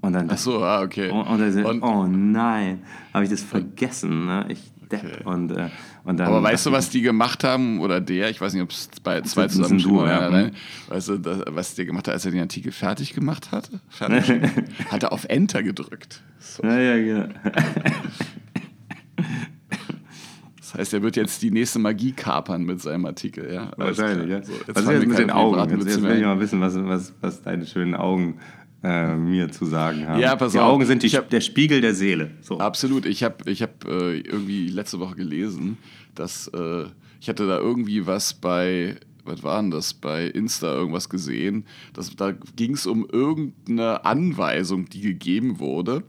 Und 0.00 0.12
dann, 0.12 0.28
Ach 0.30 0.38
so, 0.38 0.62
ah, 0.62 0.82
okay. 0.82 1.10
Und, 1.10 1.22
und, 1.22 1.40
er 1.40 1.66
und 1.66 1.82
oh 1.82 2.06
nein, 2.06 2.82
habe 3.12 3.24
ich 3.24 3.30
das 3.30 3.42
vergessen. 3.42 4.26
Ne? 4.26 4.46
Ich 4.48 4.72
Depp. 4.88 5.04
Okay. 5.04 5.24
Und, 5.24 5.50
äh, 5.50 5.68
und 6.04 6.18
dann, 6.18 6.28
Aber 6.28 6.42
weißt 6.42 6.66
du, 6.66 6.72
was 6.72 6.90
die 6.90 7.02
gemacht 7.02 7.44
haben, 7.44 7.80
oder 7.80 8.00
der, 8.00 8.30
ich 8.30 8.40
weiß 8.40 8.54
nicht, 8.54 8.62
ob 8.62 8.70
es 8.70 8.88
bei 9.02 9.20
zwei 9.22 9.46
zusammen 9.48 9.78
du, 9.78 10.04
ja. 10.04 10.30
Nein, 10.30 10.52
weißt 10.88 11.08
du, 11.08 11.18
das, 11.18 11.42
was 11.46 11.74
der 11.74 11.84
gemacht 11.84 12.08
hat, 12.08 12.14
als 12.14 12.24
er 12.24 12.32
den 12.32 12.40
Artikel 12.40 12.72
fertig 12.72 13.12
gemacht 13.12 13.52
hatte? 13.52 13.80
Fertig, 13.88 14.50
hat 14.90 15.02
er 15.02 15.12
auf 15.12 15.24
Enter 15.24 15.62
gedrückt. 15.62 16.22
So. 16.38 16.62
Ja, 16.62 16.78
ja, 16.78 16.96
genau. 16.96 17.34
Das 20.72 20.80
heißt, 20.80 20.94
er 20.94 21.02
wird 21.02 21.16
jetzt 21.16 21.40
die 21.40 21.50
nächste 21.50 21.78
Magie 21.78 22.12
kapern 22.12 22.62
mit 22.62 22.82
seinem 22.82 23.06
Artikel, 23.06 23.50
ja? 23.50 23.70
Wahrscheinlich, 23.78 24.28
ja. 24.28 24.42
So, 24.42 24.52
jetzt 24.52 24.68
was 24.74 24.82
ist 24.82 24.90
jetzt 24.90 25.06
mit 25.06 25.18
den 25.18 25.30
Augen? 25.30 25.58
Jetzt, 25.70 25.86
jetzt 25.86 26.02
will 26.02 26.18
ich 26.18 26.22
mal 26.22 26.38
wissen, 26.40 26.60
was, 26.60 26.76
was, 26.84 27.14
was 27.22 27.42
deine 27.42 27.64
schönen 27.64 27.94
Augen 27.94 28.38
äh, 28.82 29.16
mir 29.16 29.50
zu 29.50 29.64
sagen 29.64 30.06
haben. 30.06 30.20
Ja, 30.20 30.36
pass 30.36 30.52
die 30.52 30.58
auf. 30.58 30.70
Augen 30.70 30.84
sind 30.84 31.02
die, 31.02 31.08
hab, 31.08 31.30
der 31.30 31.40
Spiegel 31.40 31.80
der 31.80 31.94
Seele. 31.94 32.32
So. 32.42 32.58
Absolut. 32.58 33.06
Ich 33.06 33.24
habe 33.24 33.50
ich 33.50 33.62
hab, 33.62 33.86
äh, 33.86 34.18
irgendwie 34.18 34.68
letzte 34.68 35.00
Woche 35.00 35.14
gelesen, 35.14 35.78
dass 36.14 36.48
äh, 36.48 36.84
ich 37.18 37.30
hatte 37.30 37.46
da 37.46 37.56
irgendwie 37.56 38.06
was 38.06 38.34
bei 38.34 38.96
was 39.24 39.42
war 39.42 39.60
denn 39.60 39.70
das, 39.70 39.94
bei 39.94 40.26
Insta 40.26 40.74
irgendwas 40.74 41.08
gesehen. 41.08 41.66
Das, 41.92 42.14
da 42.16 42.32
ging 42.56 42.74
es 42.74 42.86
um 42.86 43.06
irgendeine 43.10 44.04
Anweisung, 44.04 44.88
die 44.88 45.02
gegeben 45.02 45.60
wurde. 45.60 46.02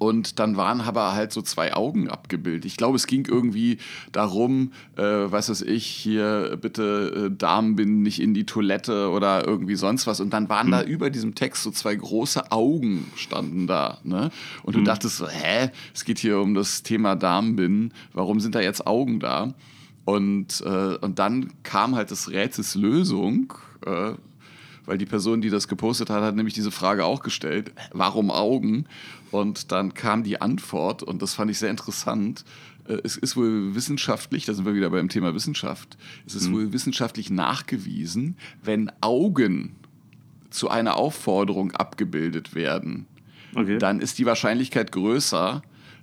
Und 0.00 0.38
dann 0.38 0.56
waren 0.56 0.80
aber 0.80 1.12
halt 1.12 1.30
so 1.30 1.42
zwei 1.42 1.74
Augen 1.74 2.08
abgebildet. 2.08 2.64
Ich 2.64 2.78
glaube, 2.78 2.96
es 2.96 3.06
ging 3.06 3.26
irgendwie 3.28 3.76
darum, 4.12 4.72
äh, 4.96 5.02
was 5.02 5.50
weiß 5.50 5.60
ich, 5.60 5.84
hier 5.84 6.56
bitte 6.58 7.26
äh, 7.26 7.36
Damen 7.36 7.74
nicht 8.02 8.18
in 8.18 8.32
die 8.32 8.46
Toilette 8.46 9.10
oder 9.10 9.46
irgendwie 9.46 9.74
sonst 9.74 10.06
was. 10.06 10.20
Und 10.20 10.30
dann 10.32 10.48
waren 10.48 10.68
mhm. 10.68 10.70
da 10.70 10.82
über 10.82 11.10
diesem 11.10 11.34
Text 11.34 11.64
so 11.64 11.70
zwei 11.70 11.94
große 11.94 12.50
Augen 12.50 13.12
standen 13.14 13.66
da. 13.66 13.98
Ne? 14.02 14.30
Und 14.62 14.74
du 14.74 14.80
mhm. 14.80 14.86
dachtest 14.86 15.18
so, 15.18 15.28
hä, 15.28 15.68
es 15.92 16.06
geht 16.06 16.18
hier 16.18 16.40
um 16.40 16.54
das 16.54 16.82
Thema 16.82 17.14
Damenbinden. 17.14 17.92
Warum 18.14 18.40
sind 18.40 18.54
da 18.54 18.60
jetzt 18.62 18.86
Augen 18.86 19.20
da? 19.20 19.52
Und, 20.06 20.62
äh, 20.64 20.96
und 20.96 21.18
dann 21.18 21.52
kam 21.62 21.94
halt 21.94 22.10
das 22.10 22.30
Rätsels 22.30 22.74
Lösung. 22.74 23.52
Äh, 23.84 24.12
weil 24.86 24.98
die 24.98 25.06
Person, 25.06 25.40
die 25.40 25.50
das 25.50 25.68
gepostet 25.68 26.10
hat, 26.10 26.22
hat 26.22 26.34
nämlich 26.34 26.54
diese 26.54 26.70
Frage 26.70 27.04
auch 27.04 27.22
gestellt, 27.22 27.70
warum 27.92 28.30
Augen? 28.30 28.86
Und 29.30 29.72
dann 29.72 29.94
kam 29.94 30.24
die 30.24 30.40
Antwort, 30.40 31.02
und 31.02 31.22
das 31.22 31.34
fand 31.34 31.50
ich 31.50 31.58
sehr 31.58 31.70
interessant, 31.70 32.44
äh, 32.88 32.98
es 33.04 33.16
ist 33.16 33.36
wohl 33.36 33.74
wissenschaftlich, 33.74 34.44
da 34.44 34.54
sind 34.54 34.64
wir 34.64 34.74
wieder 34.74 34.90
beim 34.90 35.08
Thema 35.08 35.34
Wissenschaft, 35.34 35.96
es 36.26 36.34
ist 36.34 36.48
mhm. 36.48 36.54
wohl 36.54 36.72
wissenschaftlich 36.72 37.30
nachgewiesen, 37.30 38.36
wenn 38.62 38.90
Augen 39.00 39.76
zu 40.50 40.68
einer 40.68 40.96
Aufforderung 40.96 41.70
abgebildet 41.72 42.54
werden, 42.54 43.06
okay. 43.54 43.78
dann 43.78 44.00
ist 44.00 44.18
die 44.18 44.26
Wahrscheinlichkeit 44.26 44.90
größer, 44.90 45.62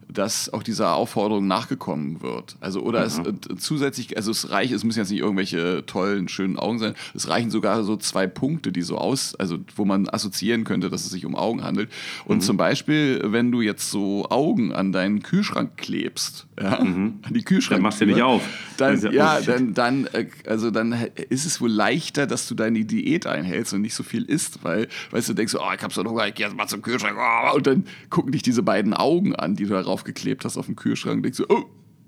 dass 0.10 0.52
auch 0.54 0.64
dieser 0.64 0.96
Aufforderung 0.96 1.48
nachgekommen 1.48 2.22
wird. 2.22 2.56
Also 2.60 2.82
oder 2.82 3.02
mhm. 3.02 3.06
es 3.06 3.20
äh, 3.20 3.56
zusätzlich, 3.58 4.16
also 4.16 4.32
es 4.32 4.50
reicht, 4.50 4.74
es 4.74 4.84
müssen 4.84 5.00
jetzt 5.00 5.12
nicht 5.12 5.20
irgendwelche 5.20 5.86
tollen, 5.86 6.28
schönen 6.28 6.58
Augen 6.58 6.80
sein, 6.80 6.94
es 7.14 7.28
reichen 7.28 7.52
sogar 7.52 7.84
so 7.84 7.98
zwei 7.98 8.28
Punkte, 8.28 8.72
die 8.72 8.82
so 8.82 8.98
aus, 8.98 9.36
also 9.36 9.58
wo 9.76 9.86
man 9.86 10.08
assoziieren 10.10 10.64
könnte, 10.64 10.90
dass 10.90 11.06
es 11.06 11.12
sich 11.12 11.26
um 11.26 11.36
Augen 11.36 11.64
handelt. 11.64 11.90
Und 12.26 12.38
mhm. 12.38 12.42
zum 12.42 12.58
Beispiel, 12.58 13.22
wenn 13.26 13.52
du 13.52 13.62
jetzt 13.62 13.92
so 13.92 14.28
Augen 14.30 14.72
an 14.74 14.92
deinen 14.92 15.24
Kühlschrank 15.24 15.78
klebst, 15.78 16.48
ja, 16.60 16.84
mhm. 16.84 17.20
an 17.24 17.34
die 17.34 17.44
Kühlschrank. 17.44 17.78
Dann 17.78 17.84
machst 17.84 18.02
du 18.02 18.06
nicht 18.06 18.22
auf. 18.22 18.42
Dann, 18.78 19.00
ja, 19.02 19.12
ja 19.12 19.42
dann, 19.42 19.74
dann, 19.74 20.08
äh, 20.08 20.28
also 20.48 20.72
dann 20.72 20.94
ist 21.30 21.46
es 21.46 21.62
wohl 21.62 21.70
leichter, 21.70 22.28
dass 22.28 22.48
du 22.48 22.56
deine 22.56 22.86
Diät 22.86 23.28
einhältst 23.28 23.74
und 23.74 23.82
nicht 23.82 23.94
so 23.94 24.04
viel 24.04 24.24
isst, 24.24 24.64
weil, 24.64 24.88
weißt 25.12 25.30
du, 25.30 25.34
denkst 25.34 25.54
du, 25.54 25.60
oh, 25.60 25.72
ich 25.76 25.82
hab 25.82 25.94
so 25.94 26.04
Hunger, 26.04 26.28
ich 26.28 26.36
geh 26.36 26.44
jetzt 26.44 26.56
mal 26.56 26.68
zum 26.68 26.82
Kühlschrank, 26.82 27.18
oh, 27.20 27.56
und 27.56 27.68
dann 27.68 27.86
gucken 28.10 28.32
dich 28.32 28.42
diese 28.42 28.64
beiden 28.64 28.94
Augen 28.94 29.36
an, 29.36 29.56
die 29.56 29.66
du 29.66 29.72
darauf 29.72 29.97
draufgeklebt 29.98 30.46
hast 30.46 30.58
auf 30.58 30.68
dem 30.68 30.76
Kühlschrank, 30.76 31.24
denkst 31.24 31.40
du, 31.40 31.46
oh, 31.50 31.66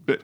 äh, 0.08 0.18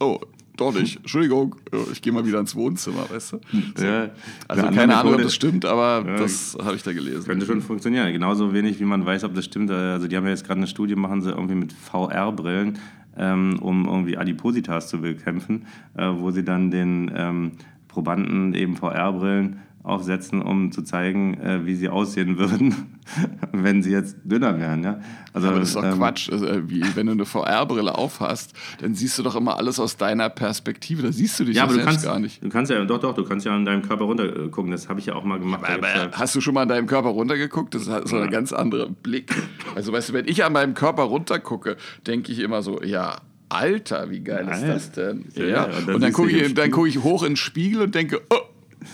oh, 0.00 0.20
doch 0.56 0.72
nicht. 0.72 0.98
Entschuldigung, 0.98 1.56
ich 1.90 2.00
gehe 2.00 2.12
mal 2.12 2.24
wieder 2.24 2.38
ins 2.38 2.54
Wohnzimmer, 2.54 3.10
weißt 3.10 3.32
du? 3.32 3.40
So. 3.76 3.84
Ja, 3.84 4.10
also 4.46 4.62
keine 4.70 4.96
Ahnung, 4.96 5.14
ob 5.14 5.22
das 5.22 5.34
stimmt, 5.34 5.64
aber 5.64 6.04
ja, 6.06 6.16
das 6.16 6.56
habe 6.62 6.76
ich 6.76 6.82
da 6.84 6.92
gelesen. 6.92 7.24
Könnte 7.24 7.44
schon 7.44 7.60
funktionieren. 7.60 8.12
Genauso 8.12 8.52
wenig, 8.54 8.78
wie 8.78 8.84
man 8.84 9.04
weiß, 9.04 9.24
ob 9.24 9.34
das 9.34 9.46
stimmt. 9.46 9.70
Also 9.72 10.06
die 10.06 10.16
haben 10.16 10.24
ja 10.24 10.30
jetzt 10.30 10.46
gerade 10.46 10.58
eine 10.58 10.68
Studie, 10.68 10.94
machen 10.94 11.22
sie 11.22 11.30
irgendwie 11.30 11.56
mit 11.56 11.72
VR-Brillen, 11.72 12.78
ähm, 13.16 13.58
um 13.60 13.86
irgendwie 13.86 14.16
Adipositas 14.16 14.88
zu 14.88 15.00
bekämpfen, 15.00 15.66
äh, 15.96 16.08
wo 16.08 16.30
sie 16.30 16.44
dann 16.44 16.70
den 16.70 17.10
ähm, 17.16 17.52
Probanden 17.88 18.54
eben 18.54 18.76
VR-Brillen 18.76 19.58
aufsetzen, 19.84 20.40
um 20.40 20.72
zu 20.72 20.82
zeigen, 20.82 21.34
äh, 21.34 21.66
wie 21.66 21.74
sie 21.74 21.90
aussehen 21.90 22.38
würden, 22.38 22.96
wenn 23.52 23.82
sie 23.82 23.90
jetzt 23.90 24.16
dünner 24.24 24.58
wären. 24.58 24.82
Ja? 24.82 24.98
Also, 25.34 25.48
aber 25.48 25.58
das 25.58 25.68
ist 25.68 25.76
doch 25.76 25.84
ähm, 25.84 25.98
Quatsch. 25.98 26.32
Also, 26.32 26.46
wie, 26.70 26.82
wenn 26.94 27.06
du 27.06 27.12
eine 27.12 27.26
VR-Brille 27.26 27.96
aufhast, 27.96 28.54
dann 28.80 28.94
siehst 28.94 29.18
du 29.18 29.22
doch 29.22 29.36
immer 29.36 29.58
alles 29.58 29.78
aus 29.78 29.98
deiner 29.98 30.30
Perspektive. 30.30 31.02
Da 31.02 31.12
siehst 31.12 31.38
du 31.38 31.44
dich 31.44 31.56
ja, 31.56 31.64
aber 31.64 31.74
selbst 31.74 31.86
kannst, 31.86 32.04
gar 32.06 32.18
nicht. 32.18 32.42
Du 32.42 32.48
kannst 32.48 32.70
ja, 32.70 32.82
doch, 32.86 32.98
doch, 32.98 33.14
du 33.14 33.24
kannst 33.24 33.44
ja 33.44 33.54
an 33.54 33.66
deinem 33.66 33.82
Körper 33.82 34.06
runtergucken. 34.06 34.70
Das 34.70 34.88
habe 34.88 35.00
ich 35.00 35.06
ja 35.06 35.14
auch 35.16 35.24
mal 35.24 35.38
gemacht. 35.38 35.62
Aber, 35.68 35.86
aber 35.86 36.10
hast 36.12 36.34
du 36.34 36.40
schon 36.40 36.54
mal 36.54 36.62
an 36.62 36.68
deinem 36.68 36.86
Körper 36.86 37.10
runtergeguckt? 37.10 37.74
Das 37.74 37.86
ist 37.86 38.08
so 38.08 38.16
ein 38.16 38.30
ganz 38.30 38.54
anderer 38.54 38.88
Blick. 38.88 39.34
Also 39.74 39.92
weißt 39.92 40.08
du, 40.08 40.12
wenn 40.14 40.26
ich 40.26 40.44
an 40.44 40.54
meinem 40.54 40.72
Körper 40.72 41.02
runtergucke, 41.02 41.76
denke 42.06 42.32
ich 42.32 42.38
immer 42.38 42.62
so, 42.62 42.82
ja, 42.82 43.18
Alter, 43.50 44.10
wie 44.10 44.20
geil 44.20 44.46
Nein. 44.46 44.54
ist 44.54 44.68
das 44.68 44.92
denn? 44.92 45.26
Ja, 45.34 45.44
ja. 45.44 45.64
Und 45.64 45.88
dann, 45.88 46.00
dann 46.00 46.12
gucke 46.14 46.30
ich, 46.30 46.54
guck 46.70 46.88
ich 46.88 47.02
hoch 47.02 47.22
in 47.22 47.32
den 47.32 47.36
Spiegel 47.36 47.82
und 47.82 47.94
denke, 47.94 48.22
oh, 48.30 48.38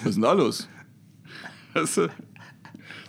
was 0.02 0.10
ist 0.10 0.14
denn 0.16 0.22
da 0.22 0.32
los? 0.32 0.68
Weißt 1.74 1.96
du? 1.98 2.08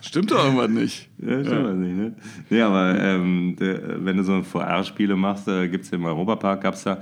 Stimmt 0.00 0.30
doch 0.30 0.44
irgendwas 0.44 0.68
nicht. 0.68 1.08
Ja, 1.18 1.44
stimmt 1.44 1.66
ja. 1.66 1.74
nicht, 1.74 1.96
ne? 1.96 2.16
Nee, 2.50 2.60
aber 2.60 2.98
ähm, 2.98 3.56
wenn 3.58 4.16
du 4.16 4.24
so 4.24 4.42
VR-Spiele 4.42 5.14
machst, 5.16 5.46
äh, 5.48 5.68
gibt 5.68 5.84
es 5.84 5.92
im 5.92 6.04
Europapark, 6.04 6.62
gab 6.62 6.74
es 6.74 6.82
da 6.82 6.98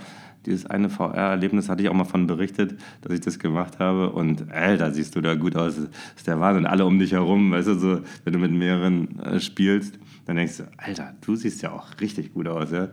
dieses 0.46 0.66
eine 0.66 0.88
VR-Erlebnis, 0.88 1.68
hatte 1.68 1.82
ich 1.82 1.88
auch 1.88 1.94
mal 1.94 2.04
von 2.04 2.26
berichtet, 2.26 2.76
dass 3.02 3.12
ich 3.12 3.20
das 3.20 3.38
gemacht 3.38 3.78
habe. 3.78 4.10
Und 4.10 4.50
Alter, 4.50 4.92
siehst 4.92 5.16
du 5.16 5.20
da 5.20 5.34
gut 5.34 5.56
aus. 5.56 5.76
Das 5.76 5.88
ist 6.16 6.26
der 6.26 6.40
Wahnsinn. 6.40 6.66
Alle 6.66 6.86
um 6.86 6.98
dich 6.98 7.12
herum, 7.12 7.52
weißt 7.52 7.68
du, 7.68 7.74
so, 7.74 8.00
wenn 8.24 8.32
du 8.32 8.38
mit 8.38 8.52
mehreren 8.52 9.18
äh, 9.20 9.40
spielst, 9.40 9.98
dann 10.26 10.36
denkst 10.36 10.58
du, 10.58 10.64
Alter, 10.76 11.14
du 11.20 11.36
siehst 11.36 11.62
ja 11.62 11.72
auch 11.72 11.88
richtig 12.00 12.32
gut 12.32 12.48
aus, 12.48 12.70
ja. 12.70 12.88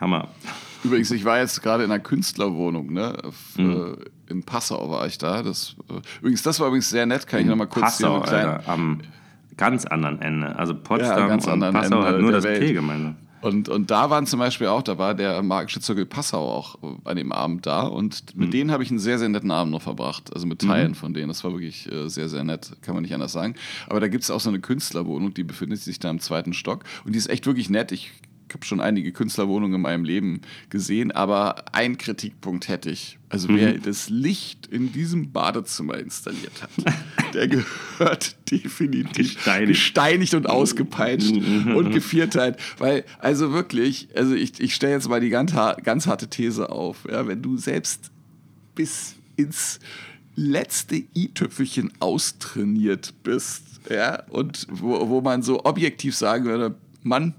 Hammer. 0.00 0.28
Übrigens, 0.84 1.10
ich 1.10 1.24
war 1.24 1.38
jetzt 1.38 1.62
gerade 1.62 1.84
in 1.84 1.90
einer 1.90 2.02
Künstlerwohnung, 2.02 2.92
ne? 2.92 3.16
Mhm. 3.56 3.96
In 4.28 4.42
Passau 4.42 4.90
war 4.90 5.06
ich 5.06 5.18
da. 5.18 5.42
Das, 5.42 5.76
äh, 5.90 6.00
übrigens, 6.20 6.42
das 6.42 6.58
war 6.60 6.68
übrigens 6.68 6.90
sehr 6.90 7.06
nett, 7.06 7.26
kann 7.26 7.40
ich 7.40 7.46
nochmal 7.46 7.68
kurz 7.68 7.98
Passau, 7.98 8.20
Alter, 8.20 8.62
am 8.66 9.00
ganz 9.56 9.84
anderen 9.84 10.20
Ende. 10.20 10.56
Also 10.56 10.74
Potsdam 10.74 11.18
ja, 11.18 11.26
ganz 11.28 11.46
und 11.46 11.60
Passau 11.60 11.96
Ende 11.96 12.06
hat 12.08 12.20
nur 12.20 12.32
das 12.32 12.44
P 12.44 12.72
gemeinsam. 12.72 13.16
Und, 13.42 13.68
und 13.68 13.90
da 13.90 14.08
waren 14.08 14.24
zum 14.24 14.38
Beispiel 14.38 14.68
auch, 14.68 14.82
da 14.82 14.98
war 14.98 15.14
der 15.14 15.42
magische 15.42 15.80
Zirkel 15.80 16.06
Passau 16.06 16.48
auch 16.48 16.78
an 17.04 17.16
dem 17.16 17.32
Abend 17.32 17.66
da 17.66 17.82
und 17.82 18.36
mit 18.36 18.48
mhm. 18.48 18.52
denen 18.52 18.70
habe 18.70 18.84
ich 18.84 18.90
einen 18.90 19.00
sehr, 19.00 19.18
sehr 19.18 19.28
netten 19.28 19.50
Abend 19.50 19.72
noch 19.72 19.82
verbracht. 19.82 20.32
Also 20.32 20.46
mit 20.46 20.60
Teilen 20.60 20.92
mhm. 20.92 20.94
von 20.94 21.12
denen. 21.12 21.26
Das 21.26 21.42
war 21.42 21.52
wirklich 21.52 21.90
äh, 21.90 22.08
sehr, 22.08 22.28
sehr 22.28 22.44
nett, 22.44 22.70
kann 22.82 22.94
man 22.94 23.02
nicht 23.02 23.14
anders 23.14 23.32
sagen. 23.32 23.56
Aber 23.88 23.98
da 23.98 24.06
gibt 24.06 24.22
es 24.22 24.30
auch 24.30 24.38
so 24.38 24.48
eine 24.48 24.60
Künstlerwohnung, 24.60 25.34
die 25.34 25.42
befindet 25.42 25.80
sich 25.80 25.98
da 25.98 26.08
im 26.08 26.20
zweiten 26.20 26.52
Stock 26.52 26.84
und 27.04 27.14
die 27.14 27.18
ist 27.18 27.28
echt 27.28 27.44
wirklich 27.46 27.68
nett. 27.68 27.90
Ich 27.90 28.12
habe 28.54 28.64
schon 28.64 28.80
einige 28.80 29.12
Künstlerwohnungen 29.12 29.76
in 29.76 29.80
meinem 29.80 30.04
Leben 30.04 30.40
gesehen, 30.70 31.12
aber 31.12 31.74
ein 31.74 31.98
Kritikpunkt 31.98 32.68
hätte 32.68 32.90
ich. 32.90 33.18
Also 33.28 33.48
wer 33.48 33.74
mhm. 33.74 33.82
das 33.82 34.10
Licht 34.10 34.66
in 34.66 34.92
diesem 34.92 35.32
Badezimmer 35.32 35.96
installiert 35.96 36.62
hat, 36.62 36.70
der 37.34 37.48
gehört 37.48 38.36
definitiv 38.50 39.34
gesteinigt, 39.34 39.68
gesteinigt 39.68 40.34
und 40.34 40.48
ausgepeitscht 40.48 41.34
mhm. 41.34 41.74
und 41.74 41.92
gevierteilt. 41.92 42.58
Weil, 42.78 43.04
also 43.18 43.52
wirklich, 43.52 44.08
also 44.14 44.34
ich, 44.34 44.60
ich 44.60 44.74
stelle 44.74 44.92
jetzt 44.92 45.08
mal 45.08 45.20
die 45.20 45.30
ganz, 45.30 45.52
ganz 45.82 46.06
harte 46.06 46.28
These 46.28 46.70
auf. 46.70 47.06
Ja, 47.10 47.26
wenn 47.26 47.40
du 47.40 47.56
selbst 47.56 48.10
bis 48.74 49.14
ins 49.36 49.80
letzte 50.34 51.02
i-Tüpfelchen 51.14 51.92
austrainiert 52.00 53.14
bist, 53.22 53.64
ja, 53.90 54.22
und 54.28 54.66
wo, 54.70 55.08
wo 55.08 55.20
man 55.20 55.42
so 55.42 55.64
objektiv 55.64 56.14
sagen 56.16 56.44
würde, 56.44 56.74
Mann, 57.02 57.34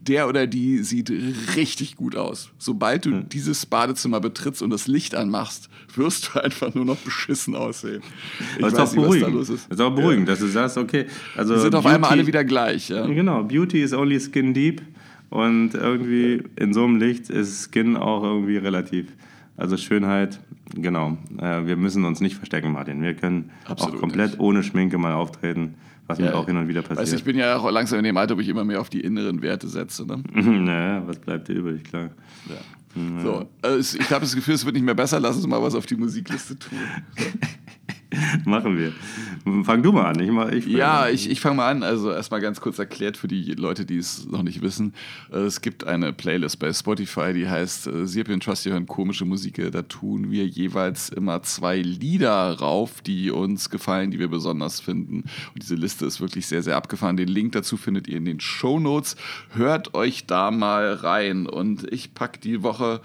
der 0.00 0.28
oder 0.28 0.46
die 0.46 0.78
sieht 0.78 1.10
richtig 1.56 1.96
gut 1.96 2.16
aus. 2.16 2.50
Sobald 2.58 3.04
du 3.04 3.10
hm. 3.10 3.28
dieses 3.28 3.66
Badezimmer 3.66 4.20
betrittst 4.20 4.62
und 4.62 4.70
das 4.70 4.86
Licht 4.86 5.14
anmachst, 5.14 5.68
wirst 5.94 6.30
du 6.34 6.40
einfach 6.42 6.74
nur 6.74 6.84
noch 6.84 6.98
beschissen 6.98 7.54
aussehen. 7.54 8.02
Ich 8.56 8.62
das 8.62 8.72
ist 8.72 8.78
auch 8.78 8.94
beruhigend. 8.94 9.34
Da 9.34 9.40
ist. 9.40 9.50
Das 9.50 9.78
ist 9.78 9.80
auch 9.80 9.94
beruhigend, 9.94 10.28
ja. 10.28 10.34
dass 10.34 10.40
du 10.40 10.48
sagst, 10.48 10.78
okay. 10.78 11.06
Also 11.36 11.54
Die 11.54 11.60
sind 11.60 11.72
Beauty, 11.72 11.86
auf 11.86 11.94
einmal 11.94 12.10
alle 12.10 12.26
wieder 12.26 12.44
gleich. 12.44 12.88
Ja. 12.88 13.06
Genau, 13.06 13.42
Beauty 13.44 13.82
is 13.82 13.92
only 13.92 14.20
skin 14.20 14.54
deep. 14.54 14.82
Und 15.32 15.72
irgendwie 15.72 16.42
in 16.56 16.74
so 16.74 16.84
einem 16.84 16.96
Licht 16.96 17.30
ist 17.30 17.72
Skin 17.72 17.96
auch 17.96 18.22
irgendwie 18.22 18.58
relativ. 18.58 19.06
Also 19.56 19.76
Schönheit, 19.76 20.40
genau. 20.74 21.18
Äh, 21.38 21.66
wir 21.66 21.76
müssen 21.76 22.04
uns 22.04 22.20
nicht 22.20 22.36
verstecken, 22.36 22.72
Martin. 22.72 23.02
Wir 23.02 23.14
können 23.14 23.50
Absolut 23.66 23.96
auch 23.96 24.00
komplett 24.00 24.32
nicht. 24.32 24.40
ohne 24.40 24.62
Schminke 24.62 24.98
mal 24.98 25.12
auftreten 25.12 25.74
was 26.06 26.18
ja, 26.18 26.26
mir 26.26 26.36
auch 26.36 26.46
hin 26.46 26.56
und 26.56 26.68
wieder 26.68 26.82
passiert. 26.82 26.98
Weißt, 26.98 27.14
ich 27.14 27.24
bin 27.24 27.36
ja 27.36 27.56
auch 27.56 27.70
langsam 27.70 27.98
in 27.98 28.04
dem 28.04 28.16
Alter, 28.16 28.36
wo 28.36 28.40
ich 28.40 28.48
immer 28.48 28.64
mehr 28.64 28.80
auf 28.80 28.90
die 28.90 29.00
inneren 29.00 29.42
Werte 29.42 29.68
setze. 29.68 30.06
Ne? 30.06 30.22
naja, 30.34 31.02
was 31.06 31.18
bleibt 31.18 31.48
dir 31.48 31.54
übrig, 31.54 31.84
klar. 31.84 32.10
Ja. 32.48 32.56
So, 33.22 33.48
also 33.62 33.98
ich 33.98 34.10
habe 34.10 34.20
das 34.20 34.34
Gefühl, 34.34 34.54
es 34.54 34.66
wird 34.66 34.74
nicht 34.74 34.84
mehr 34.84 34.94
besser. 34.94 35.18
Lass 35.18 35.36
uns 35.36 35.46
mal 35.46 35.62
was 35.62 35.74
auf 35.74 35.86
die 35.86 35.96
Musikliste 35.96 36.58
tun. 36.58 36.78
Machen 38.44 38.78
wir. 38.78 38.92
Fang 39.64 39.82
du 39.82 39.92
mal 39.92 40.06
an. 40.06 40.20
Ich 40.20 40.66
ich 40.66 40.72
ja, 40.72 41.08
ich, 41.08 41.30
ich 41.30 41.40
fange 41.40 41.56
mal 41.56 41.70
an. 41.70 41.82
Also 41.82 42.12
erstmal 42.12 42.40
ganz 42.40 42.60
kurz 42.60 42.78
erklärt 42.78 43.16
für 43.16 43.28
die 43.28 43.52
Leute, 43.52 43.84
die 43.84 43.96
es 43.96 44.26
noch 44.26 44.42
nicht 44.42 44.62
wissen. 44.62 44.94
Es 45.30 45.60
gibt 45.60 45.84
eine 45.86 46.12
Playlist 46.12 46.58
bei 46.58 46.72
Spotify, 46.72 47.32
die 47.32 47.48
heißt 47.48 47.86
äh, 47.86 48.06
Sirpi 48.06 48.32
und 48.32 48.42
Trusty 48.42 48.70
hören 48.70 48.86
komische 48.86 49.24
Musik. 49.24 49.60
Da 49.72 49.82
tun 49.82 50.30
wir 50.30 50.46
jeweils 50.46 51.08
immer 51.08 51.42
zwei 51.42 51.78
Lieder 51.78 52.58
rauf, 52.58 53.00
die 53.02 53.30
uns 53.30 53.70
gefallen, 53.70 54.10
die 54.10 54.18
wir 54.18 54.28
besonders 54.28 54.80
finden. 54.80 55.24
Und 55.54 55.62
diese 55.62 55.74
Liste 55.74 56.06
ist 56.06 56.20
wirklich 56.20 56.46
sehr, 56.46 56.62
sehr 56.62 56.76
abgefahren. 56.76 57.16
Den 57.16 57.28
Link 57.28 57.52
dazu 57.52 57.76
findet 57.76 58.08
ihr 58.08 58.16
in 58.16 58.24
den 58.24 58.40
Show 58.40 58.78
Notes. 58.78 59.16
Hört 59.50 59.94
euch 59.94 60.26
da 60.26 60.50
mal 60.50 60.94
rein. 60.94 61.46
Und 61.46 61.90
ich 61.92 62.14
packe 62.14 62.40
die 62.40 62.62
Woche 62.62 63.00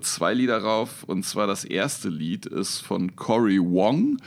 zwei 0.00 0.34
Lieder 0.34 0.58
rauf. 0.58 1.04
Und 1.04 1.24
zwar 1.24 1.46
das 1.46 1.64
erste 1.64 2.08
Lied 2.08 2.46
ist 2.46 2.80
von 2.80 3.16
Cory 3.16 3.58
Wong. 3.58 4.18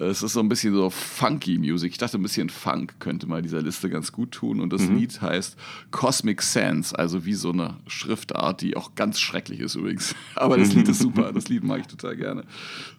Es 0.00 0.22
ist 0.22 0.34
so 0.34 0.40
ein 0.40 0.48
bisschen 0.48 0.74
so 0.74 0.90
funky 0.90 1.58
Music. 1.58 1.90
Ich 1.90 1.98
dachte, 1.98 2.18
ein 2.18 2.22
bisschen 2.22 2.50
Funk 2.50 2.94
könnte 3.00 3.26
mal 3.26 3.42
dieser 3.42 3.60
Liste 3.60 3.90
ganz 3.90 4.12
gut 4.12 4.30
tun. 4.30 4.60
Und 4.60 4.72
das 4.72 4.82
mhm. 4.82 4.96
Lied 4.96 5.20
heißt 5.20 5.56
Cosmic 5.90 6.40
Sense, 6.42 6.96
also 6.96 7.24
wie 7.24 7.34
so 7.34 7.50
eine 7.50 7.76
Schriftart, 7.88 8.60
die 8.60 8.76
auch 8.76 8.94
ganz 8.94 9.18
schrecklich 9.18 9.58
ist 9.60 9.74
übrigens. 9.74 10.14
Aber 10.36 10.56
das 10.56 10.72
Lied 10.72 10.88
ist 10.88 11.00
super. 11.00 11.32
Das 11.32 11.48
Lied 11.48 11.64
mag 11.64 11.80
ich 11.80 11.86
total 11.88 12.16
gerne. 12.16 12.44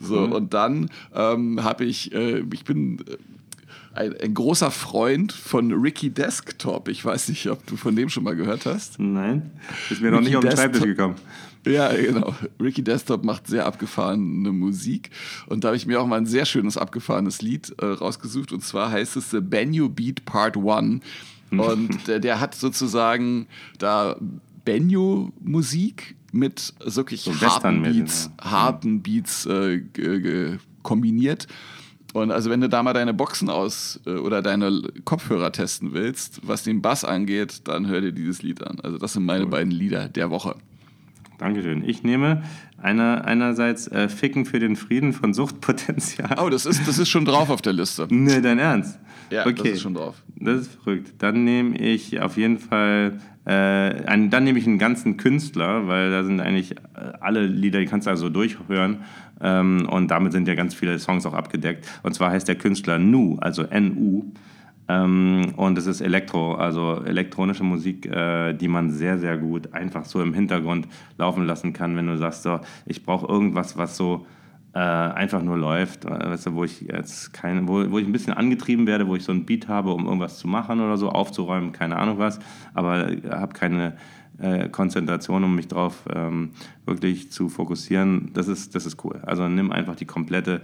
So, 0.01 0.27
mhm. 0.27 0.33
und 0.33 0.53
dann 0.53 0.89
ähm, 1.13 1.63
habe 1.63 1.85
ich, 1.85 2.13
äh, 2.13 2.43
ich 2.53 2.65
bin. 2.65 2.99
Äh, 3.07 3.17
ein, 3.91 4.15
ein, 4.21 4.33
großer 4.35 4.69
Freund 4.69 5.31
von 5.33 5.73
Ricky 5.73 6.11
Desktop. 6.11 6.89
Ich 6.89 7.03
weiß 7.03 7.29
nicht, 7.29 7.49
ob 7.49 7.65
du 7.65 7.75
von 7.75 7.95
dem 7.95 8.07
schon 8.07 8.23
mal 8.23 8.35
gehört 8.35 8.67
hast. 8.67 8.99
Nein, 8.99 9.51
ist 9.89 9.99
mir 9.99 10.11
noch 10.11 10.21
nicht 10.21 10.35
auf 10.35 10.43
den 10.43 10.51
Schreibtisch 10.51 10.83
gekommen. 10.83 11.15
Ja, 11.65 11.93
genau. 11.93 12.33
Ricky 12.61 12.83
Desktop 12.83 13.23
macht 13.23 13.47
sehr 13.47 13.65
abgefahrene 13.65 14.51
Musik. 14.51 15.09
Und 15.47 15.63
da 15.63 15.69
habe 15.69 15.77
ich 15.77 15.85
mir 15.85 16.01
auch 16.01 16.07
mal 16.07 16.17
ein 16.17 16.25
sehr 16.25 16.45
schönes 16.45 16.77
abgefahrenes 16.77 17.41
Lied 17.41 17.73
äh, 17.79 17.85
rausgesucht. 17.85 18.51
Und 18.51 18.63
zwar 18.63 18.91
heißt 18.91 19.17
es 19.17 19.31
The 19.31 19.41
Benio 19.41 19.89
Beat 19.89 20.25
Part 20.25 20.57
1. 20.57 21.01
Und 21.51 22.07
der, 22.07 22.19
der 22.19 22.39
hat 22.39 22.55
sozusagen 22.55 23.47
da 23.77 24.15
Benio-Musik 24.65 26.15
mit 26.31 26.73
wirklich 26.83 27.21
so 27.21 27.33
harten 27.33 27.81
Beats, 27.81 28.29
ja. 28.37 28.51
harten 28.51 29.01
Beats 29.01 29.45
äh, 29.47 29.81
kombiniert. 30.83 31.47
Und 32.13 32.31
also 32.31 32.49
wenn 32.49 32.61
du 32.61 32.69
da 32.69 32.81
mal 32.83 32.93
deine 32.93 33.13
Boxen 33.13 33.49
aus 33.49 33.99
äh, 34.05 34.11
oder 34.11 34.41
deine 34.41 34.81
Kopfhörer 35.05 35.51
testen 35.51 35.93
willst, 35.93 36.41
was 36.43 36.63
den 36.63 36.81
Bass 36.81 37.03
angeht, 37.03 37.67
dann 37.67 37.87
hör 37.87 38.01
dir 38.01 38.11
dieses 38.11 38.41
Lied 38.41 38.63
an. 38.63 38.79
Also 38.81 38.97
das 38.97 39.13
sind 39.13 39.25
meine 39.25 39.45
cool. 39.45 39.51
beiden 39.51 39.71
Lieder 39.71 40.07
der 40.07 40.29
Woche. 40.29 40.55
Dankeschön. 41.39 41.87
Ich 41.87 42.03
nehme 42.03 42.43
einer, 42.77 43.25
einerseits 43.25 43.87
äh, 43.87 44.09
Ficken 44.09 44.45
für 44.45 44.59
den 44.59 44.75
Frieden 44.75 45.13
von 45.13 45.33
Suchtpotenzial. 45.33 46.37
Oh, 46.37 46.49
das 46.49 46.65
ist, 46.65 46.85
das 46.85 46.99
ist 46.99 47.09
schon 47.09 47.25
drauf 47.25 47.49
auf 47.49 47.61
der 47.61 47.73
Liste. 47.73 48.07
Nee, 48.19 48.41
dein 48.41 48.59
Ernst? 48.59 48.99
Ja, 49.31 49.45
okay. 49.45 49.53
das 49.55 49.67
ist 49.69 49.81
schon 49.81 49.93
drauf. 49.93 50.21
Das 50.35 50.61
ist 50.61 50.73
verrückt. 50.83 51.13
Dann 51.19 51.45
nehme 51.45 51.77
ich 51.77 52.19
auf 52.19 52.35
jeden 52.35 52.57
Fall, 52.59 53.19
äh, 53.45 53.51
einen, 53.51 54.29
dann 54.29 54.43
nehme 54.43 54.59
ich 54.59 54.67
einen 54.67 54.79
ganzen 54.79 55.15
Künstler, 55.15 55.87
weil 55.87 56.11
da 56.11 56.23
sind 56.23 56.41
eigentlich 56.41 56.71
äh, 56.71 57.13
alle 57.21 57.45
Lieder, 57.45 57.79
die 57.79 57.85
kannst 57.85 58.07
du 58.07 58.11
also 58.11 58.29
durchhören. 58.29 59.05
Ähm, 59.41 59.87
und 59.89 60.11
damit 60.11 60.33
sind 60.33 60.47
ja 60.47 60.55
ganz 60.55 60.75
viele 60.75 60.99
Songs 60.99 61.25
auch 61.25 61.33
abgedeckt. 61.33 61.87
Und 62.03 62.13
zwar 62.13 62.31
heißt 62.31 62.47
der 62.49 62.55
Künstler 62.55 62.99
Nu, 62.99 63.37
also 63.39 63.63
N-U. 63.63 64.31
Ähm, 64.89 65.53
und 65.55 65.77
es 65.77 65.85
ist 65.85 66.01
Elektro, 66.01 66.55
also 66.55 67.03
elektronische 67.05 67.63
Musik, 67.63 68.07
äh, 68.07 68.53
die 68.53 68.67
man 68.67 68.89
sehr, 68.89 69.19
sehr 69.19 69.37
gut 69.37 69.71
einfach 69.71 70.03
so 70.05 70.21
im 70.21 70.33
Hintergrund 70.33 70.87
laufen 71.17 71.45
lassen 71.45 71.73
kann, 71.73 71.95
wenn 71.95 72.07
du 72.07 72.17
sagst, 72.17 72.41
so, 72.41 72.59
ich 72.87 73.05
brauche 73.05 73.27
irgendwas, 73.27 73.77
was 73.77 73.95
so 73.95 74.25
äh, 74.73 74.79
einfach 74.79 75.43
nur 75.43 75.57
läuft, 75.57 76.05
weißt 76.05 76.47
du, 76.47 76.55
wo 76.55 76.63
ich 76.63 76.81
jetzt 76.81 77.33
keine, 77.33 77.67
wo, 77.67 77.91
wo 77.91 77.99
ich 77.99 78.05
ein 78.05 78.11
bisschen 78.11 78.33
angetrieben 78.33 78.87
werde, 78.87 79.07
wo 79.07 79.15
ich 79.15 79.23
so 79.23 79.31
ein 79.31 79.45
Beat 79.45 79.67
habe, 79.67 79.93
um 79.93 80.05
irgendwas 80.05 80.39
zu 80.39 80.47
machen 80.47 80.81
oder 80.81 80.97
so, 80.97 81.09
aufzuräumen, 81.09 81.71
keine 81.71 81.97
Ahnung 81.97 82.17
was, 82.17 82.39
aber 82.73 83.09
habe 83.29 83.53
keine 83.53 83.95
äh, 84.39 84.69
Konzentration, 84.69 85.43
um 85.43 85.55
mich 85.55 85.67
darauf 85.67 86.03
ähm, 86.13 86.51
wirklich 86.85 87.31
zu 87.31 87.49
fokussieren. 87.49 88.31
Das 88.33 88.47
ist, 88.47 88.73
das 88.73 88.85
ist 88.85 89.03
cool. 89.03 89.19
Also 89.23 89.47
nimm 89.47 89.71
einfach 89.71 89.95
die 89.95 90.05
komplette 90.05 90.61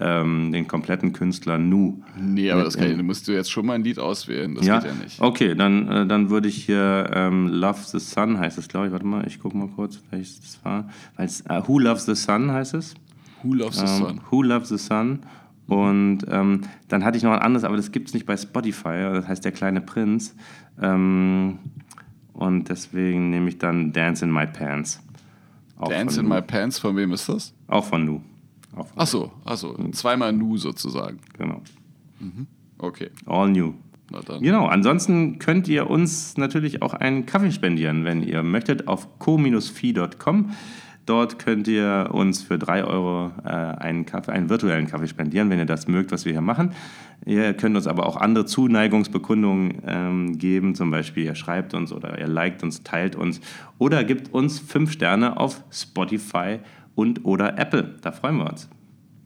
ähm, 0.00 0.52
den 0.52 0.68
kompletten 0.68 1.12
Künstler 1.12 1.58
Nu. 1.58 2.02
Nee, 2.16 2.50
aber 2.50 2.64
das 2.64 2.76
kann 2.76 2.90
ich, 2.90 3.02
musst 3.02 3.26
du 3.28 3.32
jetzt 3.32 3.50
schon 3.50 3.66
mal 3.66 3.74
ein 3.74 3.84
Lied 3.84 3.98
auswählen. 3.98 4.54
Das 4.54 4.66
ja? 4.66 4.78
geht 4.78 4.90
ja 4.90 4.96
nicht. 5.02 5.20
Okay, 5.20 5.54
dann, 5.54 5.88
äh, 5.88 6.06
dann 6.06 6.30
würde 6.30 6.48
ich 6.48 6.64
hier 6.64 7.10
ähm, 7.12 7.48
Love 7.48 7.80
the 7.84 7.98
Sun 7.98 8.38
heißt 8.38 8.58
es, 8.58 8.68
glaube 8.68 8.86
ich. 8.86 8.92
Warte 8.92 9.06
mal, 9.06 9.26
ich 9.26 9.40
gucke 9.40 9.56
mal 9.56 9.68
kurz, 9.68 10.00
welches 10.10 10.40
das 10.40 10.64
war. 10.64 10.88
Weil's, 11.16 11.40
äh, 11.42 11.62
Who 11.66 11.78
Loves 11.78 12.06
the 12.06 12.14
Sun 12.14 12.52
heißt 12.52 12.74
es. 12.74 12.94
Who 13.42 13.54
Loves 13.54 13.76
the 13.76 13.82
ähm, 13.82 13.98
Sun. 13.98 14.20
Who 14.30 14.42
Loves 14.42 14.68
the 14.68 14.78
Sun. 14.78 15.20
Und 15.66 16.20
ähm, 16.30 16.62
dann 16.88 17.04
hatte 17.04 17.18
ich 17.18 17.24
noch 17.24 17.32
ein 17.32 17.40
anderes, 17.40 17.64
aber 17.64 17.76
das 17.76 17.92
gibt 17.92 18.08
es 18.08 18.14
nicht 18.14 18.24
bei 18.24 18.36
Spotify. 18.36 19.10
Das 19.12 19.28
heißt 19.28 19.44
Der 19.44 19.52
kleine 19.52 19.80
Prinz. 19.80 20.34
Ähm, 20.80 21.58
und 22.32 22.68
deswegen 22.68 23.30
nehme 23.30 23.48
ich 23.48 23.58
dann 23.58 23.92
Dance 23.92 24.24
in 24.24 24.32
My 24.32 24.46
Pants. 24.46 25.02
Auch 25.76 25.88
Dance 25.88 26.20
in 26.20 26.28
My 26.28 26.40
Pants, 26.40 26.78
von 26.78 26.96
wem 26.96 27.12
ist 27.12 27.28
das? 27.28 27.52
Auch 27.66 27.84
von 27.84 28.04
Nu. 28.04 28.20
Ach 28.96 29.06
so, 29.06 29.32
also 29.44 29.76
zweimal 29.92 30.32
Nu 30.32 30.56
sozusagen. 30.56 31.18
Genau. 31.36 31.62
Mhm. 32.20 32.46
Okay. 32.78 33.10
All 33.26 33.50
new. 33.50 33.74
Genau, 34.40 34.66
ansonsten 34.66 35.38
könnt 35.38 35.68
ihr 35.68 35.90
uns 35.90 36.38
natürlich 36.38 36.80
auch 36.80 36.94
einen 36.94 37.26
Kaffee 37.26 37.52
spendieren, 37.52 38.04
wenn 38.04 38.22
ihr 38.22 38.42
möchtet, 38.42 38.88
auf 38.88 39.18
co-fi.com. 39.18 40.50
Dort 41.04 41.38
könnt 41.38 41.68
ihr 41.68 42.10
uns 42.12 42.42
für 42.42 42.58
3 42.58 42.84
Euro 42.84 43.32
äh, 43.44 43.48
einen, 43.48 44.04
Kaffee, 44.04 44.32
einen 44.32 44.50
virtuellen 44.50 44.86
Kaffee 44.86 45.08
spendieren, 45.08 45.48
wenn 45.48 45.58
ihr 45.58 45.64
das 45.64 45.88
mögt, 45.88 46.12
was 46.12 46.26
wir 46.26 46.32
hier 46.32 46.42
machen. 46.42 46.72
Ihr 47.24 47.54
könnt 47.54 47.76
uns 47.76 47.86
aber 47.86 48.06
auch 48.06 48.16
andere 48.16 48.44
Zuneigungsbekundungen 48.44 49.82
ähm, 49.86 50.38
geben, 50.38 50.74
zum 50.74 50.90
Beispiel 50.90 51.24
ihr 51.24 51.34
schreibt 51.34 51.72
uns 51.72 51.92
oder 51.92 52.18
ihr 52.18 52.28
liked 52.28 52.62
uns, 52.62 52.82
teilt 52.82 53.16
uns 53.16 53.40
oder 53.78 54.04
gibt 54.04 54.34
uns 54.34 54.58
5 54.58 54.92
Sterne 54.92 55.38
auf 55.38 55.64
Spotify 55.70 56.58
und 56.98 57.24
oder 57.24 57.56
Apple. 57.56 57.94
Da 58.02 58.10
freuen 58.10 58.38
wir 58.38 58.50
uns. 58.50 58.68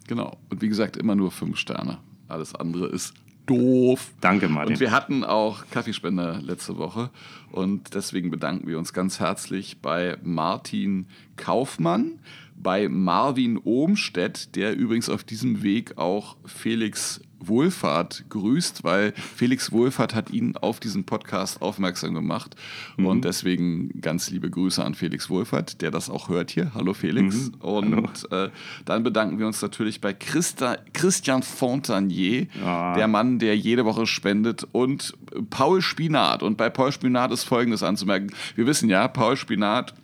Genau. 0.06 0.36
Und 0.50 0.60
wie 0.60 0.68
gesagt, 0.68 0.98
immer 0.98 1.14
nur 1.14 1.30
fünf 1.30 1.56
Sterne. 1.56 1.96
Alles 2.28 2.54
andere 2.54 2.88
ist 2.88 3.14
doof. 3.46 4.12
Danke, 4.20 4.50
Martin. 4.50 4.74
Und 4.74 4.80
wir 4.80 4.90
hatten 4.90 5.24
auch 5.24 5.64
Kaffeespender 5.70 6.38
letzte 6.42 6.76
Woche 6.76 7.08
und 7.50 7.94
deswegen 7.94 8.30
bedanken 8.30 8.68
wir 8.68 8.76
uns 8.76 8.92
ganz 8.92 9.20
herzlich 9.20 9.80
bei 9.80 10.18
Martin 10.22 11.06
Kaufmann 11.36 12.20
bei 12.56 12.88
Marvin 12.88 13.58
Ohmstedt, 13.58 14.54
der 14.56 14.76
übrigens 14.76 15.08
auf 15.08 15.24
diesem 15.24 15.62
Weg 15.62 15.98
auch 15.98 16.36
Felix 16.44 17.20
Wohlfahrt 17.48 18.24
grüßt, 18.28 18.84
weil 18.84 19.12
Felix 19.12 19.72
Wohlfahrt 19.72 20.14
hat 20.14 20.30
ihn 20.30 20.56
auf 20.56 20.80
diesen 20.80 21.04
Podcast 21.04 21.60
aufmerksam 21.62 22.14
gemacht. 22.14 22.56
Mhm. 22.96 23.06
Und 23.06 23.24
deswegen 23.24 24.00
ganz 24.00 24.30
liebe 24.30 24.50
Grüße 24.50 24.84
an 24.84 24.94
Felix 24.94 25.28
Wohlfahrt, 25.28 25.82
der 25.82 25.90
das 25.90 26.10
auch 26.10 26.28
hört 26.28 26.50
hier. 26.50 26.72
Hallo 26.74 26.94
Felix. 26.94 27.50
Mhm. 27.50 27.54
Und 27.60 28.32
äh, 28.32 28.50
dann 28.84 29.02
bedanken 29.02 29.38
wir 29.38 29.46
uns 29.46 29.60
natürlich 29.60 30.00
bei 30.00 30.12
Christa, 30.12 30.76
Christian 30.92 31.42
Fontanier, 31.42 32.46
ah. 32.64 32.94
der 32.94 33.08
Mann, 33.08 33.38
der 33.38 33.56
jede 33.56 33.84
Woche 33.84 34.06
spendet, 34.06 34.66
und 34.72 35.14
Paul 35.50 35.82
Spinat. 35.82 36.42
Und 36.42 36.56
bei 36.56 36.70
Paul 36.70 36.92
Spinat 36.92 37.32
ist 37.32 37.44
Folgendes 37.44 37.82
anzumerken. 37.82 38.30
Wir 38.54 38.66
wissen 38.66 38.88
ja, 38.88 39.08
Paul 39.08 39.36
Spinat 39.36 39.94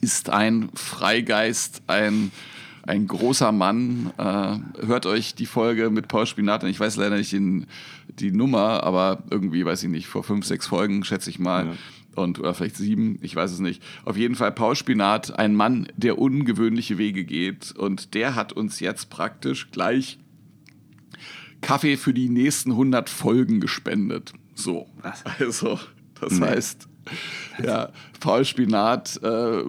ist 0.00 0.30
ein 0.30 0.70
Freigeist, 0.74 1.82
ein, 1.86 2.30
ein 2.82 3.06
großer 3.06 3.52
Mann. 3.52 4.12
Äh, 4.18 4.86
hört 4.86 5.06
euch 5.06 5.34
die 5.34 5.46
Folge 5.46 5.90
mit 5.90 6.08
Paul 6.08 6.26
Spinat 6.26 6.64
an. 6.64 6.70
Ich 6.70 6.80
weiß 6.80 6.96
leider 6.96 7.16
nicht 7.16 7.32
den, 7.32 7.66
die 8.08 8.30
Nummer, 8.30 8.82
aber 8.84 9.22
irgendwie, 9.30 9.64
weiß 9.64 9.82
ich 9.82 9.88
nicht, 9.88 10.06
vor 10.06 10.24
fünf, 10.24 10.44
sechs 10.46 10.66
Folgen, 10.66 11.04
schätze 11.04 11.30
ich 11.30 11.38
mal. 11.38 11.66
Ja. 11.66 11.72
Und, 12.16 12.38
oder 12.38 12.54
vielleicht 12.54 12.76
sieben, 12.76 13.18
ich 13.22 13.34
weiß 13.34 13.50
es 13.50 13.58
nicht. 13.58 13.82
Auf 14.04 14.16
jeden 14.16 14.36
Fall 14.36 14.52
Paul 14.52 14.76
Spinat, 14.76 15.36
ein 15.38 15.54
Mann, 15.54 15.88
der 15.96 16.18
ungewöhnliche 16.18 16.96
Wege 16.96 17.24
geht. 17.24 17.72
Und 17.72 18.14
der 18.14 18.36
hat 18.36 18.52
uns 18.52 18.80
jetzt 18.80 19.10
praktisch 19.10 19.70
gleich 19.72 20.18
Kaffee 21.60 21.96
für 21.96 22.14
die 22.14 22.28
nächsten 22.28 22.72
100 22.72 23.08
Folgen 23.08 23.60
gespendet. 23.60 24.32
So. 24.54 24.86
Was? 25.02 25.24
Also, 25.40 25.80
das 26.20 26.34
nee. 26.34 26.46
heißt, 26.46 26.88
ja, 27.62 27.90
Paul 28.20 28.44
Spinat 28.44 29.20
äh, 29.22 29.62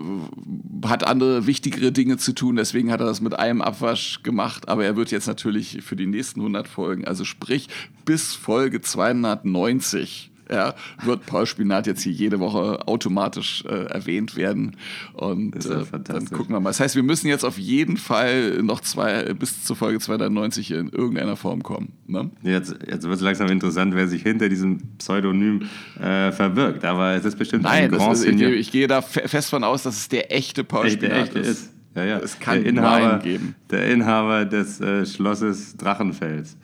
hat 0.85 1.05
andere 1.05 1.47
wichtigere 1.47 1.91
Dinge 1.91 2.17
zu 2.17 2.33
tun, 2.33 2.55
deswegen 2.55 2.91
hat 2.91 2.99
er 2.99 3.05
das 3.05 3.21
mit 3.21 3.37
einem 3.37 3.61
Abwasch 3.61 4.23
gemacht, 4.23 4.67
aber 4.67 4.85
er 4.85 4.95
wird 4.95 5.11
jetzt 5.11 5.27
natürlich 5.27 5.83
für 5.83 5.95
die 5.95 6.07
nächsten 6.07 6.39
100 6.39 6.67
Folgen, 6.67 7.05
also 7.05 7.25
sprich 7.25 7.67
bis 8.05 8.33
Folge 8.33 8.81
290 8.81 10.31
ja, 10.49 10.75
wird 11.03 11.25
Paul 11.25 11.45
Spinat 11.45 11.87
jetzt 11.87 12.01
hier 12.03 12.11
jede 12.11 12.39
Woche 12.39 12.87
automatisch 12.87 13.63
äh, 13.65 13.85
erwähnt 13.85 14.35
werden. 14.35 14.77
Und 15.13 15.55
äh, 15.65 15.83
dann 16.03 16.25
gucken 16.29 16.55
wir 16.55 16.59
mal. 16.59 16.69
Das 16.69 16.79
heißt, 16.79 16.95
wir 16.95 17.03
müssen 17.03 17.27
jetzt 17.27 17.43
auf 17.43 17.57
jeden 17.57 17.97
Fall 17.97 18.61
noch 18.61 18.81
zwei, 18.81 19.33
bis 19.33 19.63
zur 19.63 19.75
Folge 19.75 19.99
290 19.99 20.71
in 20.71 20.89
irgendeiner 20.89 21.35
Form 21.35 21.63
kommen. 21.63 21.93
Ne? 22.07 22.29
Jetzt, 22.43 22.75
jetzt 22.87 23.03
wird 23.03 23.15
es 23.15 23.21
langsam 23.21 23.47
interessant, 23.49 23.95
wer 23.95 24.07
sich 24.07 24.21
hinter 24.21 24.49
diesem 24.49 24.79
Pseudonym 24.97 25.63
äh, 25.99 26.31
verbirgt. 26.31 26.85
Aber 26.85 27.13
es 27.13 27.25
ist 27.25 27.37
bestimmt 27.37 27.63
Nein, 27.63 27.85
ein 27.85 27.91
Grand 27.91 28.13
ist, 28.13 28.25
ich, 28.25 28.41
ich, 28.41 28.71
gehe 28.71 28.87
da 28.87 29.01
fest 29.01 29.49
von 29.49 29.63
aus, 29.63 29.83
dass 29.83 29.97
es 29.97 30.09
der 30.09 30.31
echte 30.35 30.63
Paul 30.63 30.85
Echt, 30.85 30.97
Spinat 30.97 31.27
echte 31.27 31.39
ist. 31.39 31.47
ist. 31.47 31.71
Ja, 31.95 32.03
ja. 32.03 32.17
Es 32.19 32.39
kann 32.39 32.61
der 32.61 32.69
Inhaber, 32.69 33.19
geben. 33.19 33.55
Der 33.71 33.89
Inhaber 33.89 34.45
des 34.45 34.81
äh, 34.81 35.05
Schlosses 35.05 35.77
Drachenfels. 35.77 36.57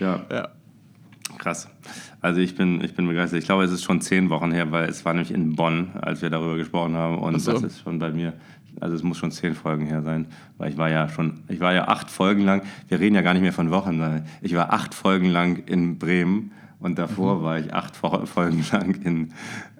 Ja. 0.00 0.24
ja. 0.30 0.48
Krass. 1.36 1.68
Also 2.20 2.40
ich 2.40 2.56
bin, 2.56 2.82
ich 2.82 2.94
bin 2.94 3.06
begeistert. 3.06 3.38
Ich 3.38 3.44
glaube, 3.44 3.64
es 3.64 3.70
ist 3.70 3.84
schon 3.84 4.00
zehn 4.00 4.28
Wochen 4.30 4.50
her, 4.50 4.72
weil 4.72 4.88
es 4.88 5.04
war 5.04 5.14
nämlich 5.14 5.32
in 5.32 5.54
Bonn, 5.54 5.90
als 6.00 6.20
wir 6.20 6.30
darüber 6.30 6.56
gesprochen 6.56 6.96
haben. 6.96 7.18
Und 7.18 7.38
so. 7.38 7.52
das 7.52 7.62
ist 7.62 7.80
schon 7.80 7.98
bei 7.98 8.10
mir, 8.10 8.32
also 8.80 8.96
es 8.96 9.02
muss 9.02 9.18
schon 9.18 9.30
zehn 9.30 9.54
Folgen 9.54 9.86
her 9.86 10.02
sein. 10.02 10.26
Weil 10.56 10.72
ich 10.72 10.78
war 10.78 10.90
ja 10.90 11.08
schon, 11.08 11.40
ich 11.48 11.60
war 11.60 11.72
ja 11.72 11.86
acht 11.86 12.10
Folgen 12.10 12.44
lang, 12.44 12.62
wir 12.88 12.98
reden 12.98 13.14
ja 13.14 13.22
gar 13.22 13.34
nicht 13.34 13.42
mehr 13.42 13.52
von 13.52 13.70
Wochen, 13.70 13.98
sondern 13.98 14.26
ich 14.42 14.54
war 14.56 14.72
acht 14.72 14.94
Folgen 14.94 15.30
lang 15.30 15.62
in 15.66 15.98
Bremen 15.98 16.50
und 16.80 16.98
davor 16.98 17.38
mhm. 17.38 17.42
war 17.42 17.58
ich 17.58 17.72
acht 17.72 17.96
Folgen 17.96 18.64
lang 18.72 18.94
in, 19.02 19.32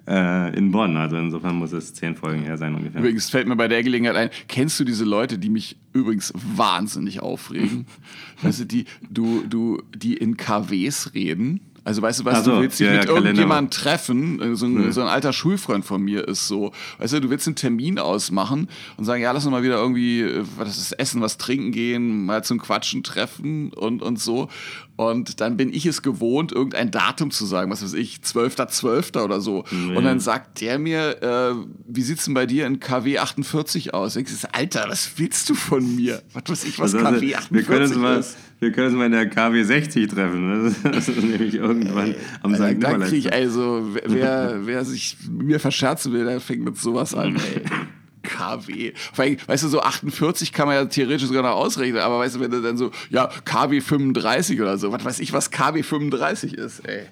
äh, 0.07 0.55
in 0.57 0.71
Bonn. 0.71 0.97
Also 0.97 1.17
insofern 1.17 1.55
muss 1.55 1.71
es 1.71 1.93
zehn 1.93 2.15
Folgen 2.15 2.43
her 2.43 2.57
sein 2.57 2.75
ungefähr. 2.75 2.99
Übrigens 2.99 3.29
fällt 3.29 3.47
mir 3.47 3.55
bei 3.55 3.67
der 3.67 3.83
Gelegenheit 3.83 4.15
ein, 4.15 4.29
kennst 4.47 4.79
du 4.79 4.83
diese 4.83 5.05
Leute, 5.05 5.37
die 5.37 5.49
mich 5.49 5.77
übrigens 5.93 6.33
wahnsinnig 6.35 7.21
aufregen? 7.21 7.85
weißt 8.41 8.61
du, 8.61 8.65
die, 8.65 8.85
du, 9.09 9.43
du, 9.47 9.81
die 9.95 10.15
in 10.15 10.37
KWs 10.37 11.13
reden? 11.13 11.61
Also 11.89 12.03
weißt 12.03 12.19
du 12.19 12.25
was, 12.25 12.45
so, 12.45 12.51
du 12.51 12.61
willst 12.61 12.79
dich 12.79 12.85
ja, 12.85 12.93
mit 12.93 13.05
ja, 13.05 13.15
irgendjemandem 13.15 13.71
treffen, 13.71 14.39
äh, 14.39 14.55
so 14.55 14.67
ein, 14.67 14.73
mhm. 14.73 14.91
so 14.91 15.01
ein, 15.01 15.07
alter 15.07 15.33
Schulfreund 15.33 15.83
von 15.83 15.99
mir 15.99 16.27
ist 16.27 16.47
so, 16.47 16.71
weißt 16.99 17.13
du, 17.13 17.21
du 17.21 17.31
willst 17.31 17.47
einen 17.47 17.55
Termin 17.55 17.97
ausmachen 17.97 18.69
und 18.97 19.05
sagen, 19.05 19.23
ja, 19.23 19.31
lass 19.31 19.43
uns 19.43 19.51
mal 19.51 19.63
wieder 19.63 19.77
irgendwie, 19.77 20.21
äh, 20.21 20.43
was 20.55 20.77
ist 20.77 20.91
essen, 20.91 21.19
was 21.21 21.39
trinken 21.39 21.71
gehen, 21.71 22.27
mal 22.27 22.43
zum 22.43 22.59
Quatschen 22.59 23.01
treffen 23.01 23.73
und, 23.73 24.03
und 24.03 24.19
so. 24.19 24.49
Und 24.97 25.39
dann 25.39 25.57
bin 25.57 25.73
ich 25.73 25.87
es 25.87 26.03
gewohnt, 26.03 26.51
irgendein 26.51 26.91
Datum 26.91 27.31
zu 27.31 27.45
sagen, 27.45 27.71
was 27.71 27.81
weiß 27.81 27.93
ich, 27.93 28.17
12.12. 28.17 29.13
.12. 29.13 29.23
oder 29.23 29.41
so. 29.41 29.63
Mhm. 29.71 29.97
Und 29.97 30.03
dann 30.03 30.19
sagt 30.19 30.61
der 30.61 30.77
mir, 30.77 31.23
äh, 31.23 31.55
wie 31.87 32.01
sieht's 32.03 32.25
denn 32.25 32.35
bei 32.35 32.45
dir 32.45 32.67
in 32.67 32.79
KW 32.79 33.17
48 33.17 33.95
aus? 33.95 34.15
Ich 34.15 34.27
sage, 34.29 34.53
Alter, 34.53 34.85
was 34.89 35.13
willst 35.15 35.49
du 35.49 35.55
von 35.55 35.95
mir? 35.95 36.21
Was 36.33 36.43
weiß 36.49 36.63
ich, 36.65 36.77
was 36.77 36.93
also, 36.93 37.05
KW 37.05 37.33
48 37.33 37.51
wir 37.51 37.63
können 37.63 37.99
mal, 37.99 38.19
ist? 38.19 38.37
Wir 38.59 38.71
können 38.73 38.87
uns 38.87 38.95
mal 38.95 39.05
in 39.05 39.13
der 39.13 39.29
KW 39.29 39.63
60 39.63 40.07
treffen. 40.07 40.65
Ne? 40.65 40.75
Das 40.83 41.07
ist 41.07 41.21
nämlich 41.21 41.55
irgendwann 41.55 42.15
am 42.41 42.53
St. 42.55 42.61
Nikolaus. 42.61 42.99
Da 42.99 43.05
krieg 43.07 43.25
ich 43.25 43.33
also, 43.33 43.89
wer, 44.05 44.65
wer 44.65 44.85
sich 44.85 45.17
mit 45.29 45.47
mir 45.47 45.59
verscherzen 45.59 46.11
will, 46.13 46.25
der 46.25 46.41
fängt 46.41 46.63
mit 46.63 46.77
sowas 46.77 47.13
an, 47.13 47.35
ey. 47.35 47.61
KW. 48.21 48.93
Weißt 49.15 49.63
du, 49.63 49.67
so 49.69 49.81
48 49.81 50.51
kann 50.51 50.67
man 50.67 50.75
ja 50.75 50.85
theoretisch 50.85 51.27
sogar 51.27 51.41
noch 51.41 51.51
ausrechnen, 51.51 52.01
aber 52.01 52.19
weißt 52.19 52.35
du, 52.35 52.39
wenn 52.41 52.51
du 52.51 52.61
dann 52.61 52.77
so, 52.77 52.91
ja, 53.09 53.29
KW 53.45 53.79
35 53.79 54.59
oder 54.61 54.77
so, 54.77 54.91
was 54.91 55.05
weiß 55.05 55.19
ich, 55.19 55.31
was 55.31 55.51
KW 55.51 55.81
35 55.81 56.53
ist, 56.53 56.81
ey. 56.81 57.05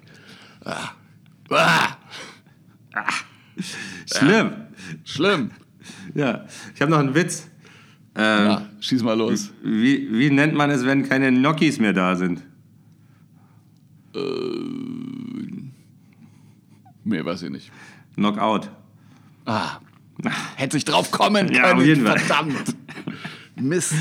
Ah. 0.64 0.90
Ah. 1.50 1.96
Ah. 2.92 3.04
Schlimm. 4.06 4.52
Schlimm. 5.04 5.50
Ja, 6.14 6.44
ich 6.74 6.80
habe 6.82 6.90
noch 6.90 6.98
einen 6.98 7.14
Witz. 7.14 7.48
Ähm, 8.20 8.46
ja, 8.46 8.62
schieß 8.80 9.04
mal 9.04 9.16
los. 9.16 9.52
Wie, 9.62 10.08
wie 10.10 10.30
nennt 10.30 10.54
man 10.54 10.70
es, 10.70 10.84
wenn 10.84 11.08
keine 11.08 11.30
Gnocchis 11.30 11.78
mehr 11.78 11.92
da 11.92 12.16
sind? 12.16 12.42
Äh, 14.14 14.18
mehr 17.04 17.24
weiß 17.24 17.42
ich 17.44 17.50
nicht. 17.50 17.70
Knockout. 18.16 18.70
Ah, 19.46 19.78
Hätte 20.56 20.76
sich 20.76 20.84
drauf 20.84 21.12
kommen 21.12 21.46
können. 21.46 21.56
Ja, 21.56 21.74
auf 21.74 21.84
jeden 21.84 22.04
Fall. 22.04 22.18
Verdammt. 22.18 22.76
Mist. 23.54 23.94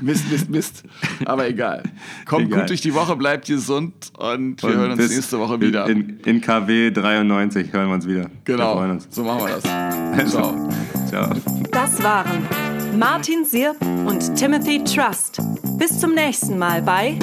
Mist, 0.00 0.30
Mist, 0.30 0.50
Mist. 0.50 0.84
Aber 1.26 1.46
egal. 1.48 1.82
Kommt 2.26 2.46
egal. 2.46 2.60
gut 2.60 2.70
durch 2.70 2.80
die 2.80 2.94
Woche, 2.94 3.14
bleibt 3.16 3.46
gesund 3.46 4.10
und 4.16 4.62
wir 4.62 4.70
und 4.70 4.76
hören 4.76 4.90
uns 4.92 5.08
nächste 5.08 5.38
Woche 5.38 5.60
wieder. 5.60 5.86
In, 5.88 6.20
in, 6.20 6.40
KW 6.40 6.90
93 6.90 7.72
hören 7.72 7.88
wir 7.88 7.94
uns 7.94 8.06
wieder. 8.06 8.30
Genau. 8.44 8.80
Wir 8.80 8.98
So 9.10 9.22
machen 9.22 9.46
wir 9.46 9.60
das. 9.60 10.32
Ciao. 10.32 10.68
Ciao. 11.08 11.30
Das 11.70 12.02
waren 12.02 12.73
Martin 12.96 13.44
Sirp 13.44 13.80
und 14.06 14.36
Timothy 14.36 14.82
Trust. 14.84 15.40
Bis 15.78 15.98
zum 15.98 16.14
nächsten 16.14 16.56
Mal 16.56 16.80
bei 16.80 17.18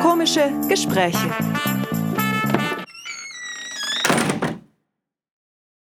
Komische 0.00 0.52
Gespräche. 0.68 1.18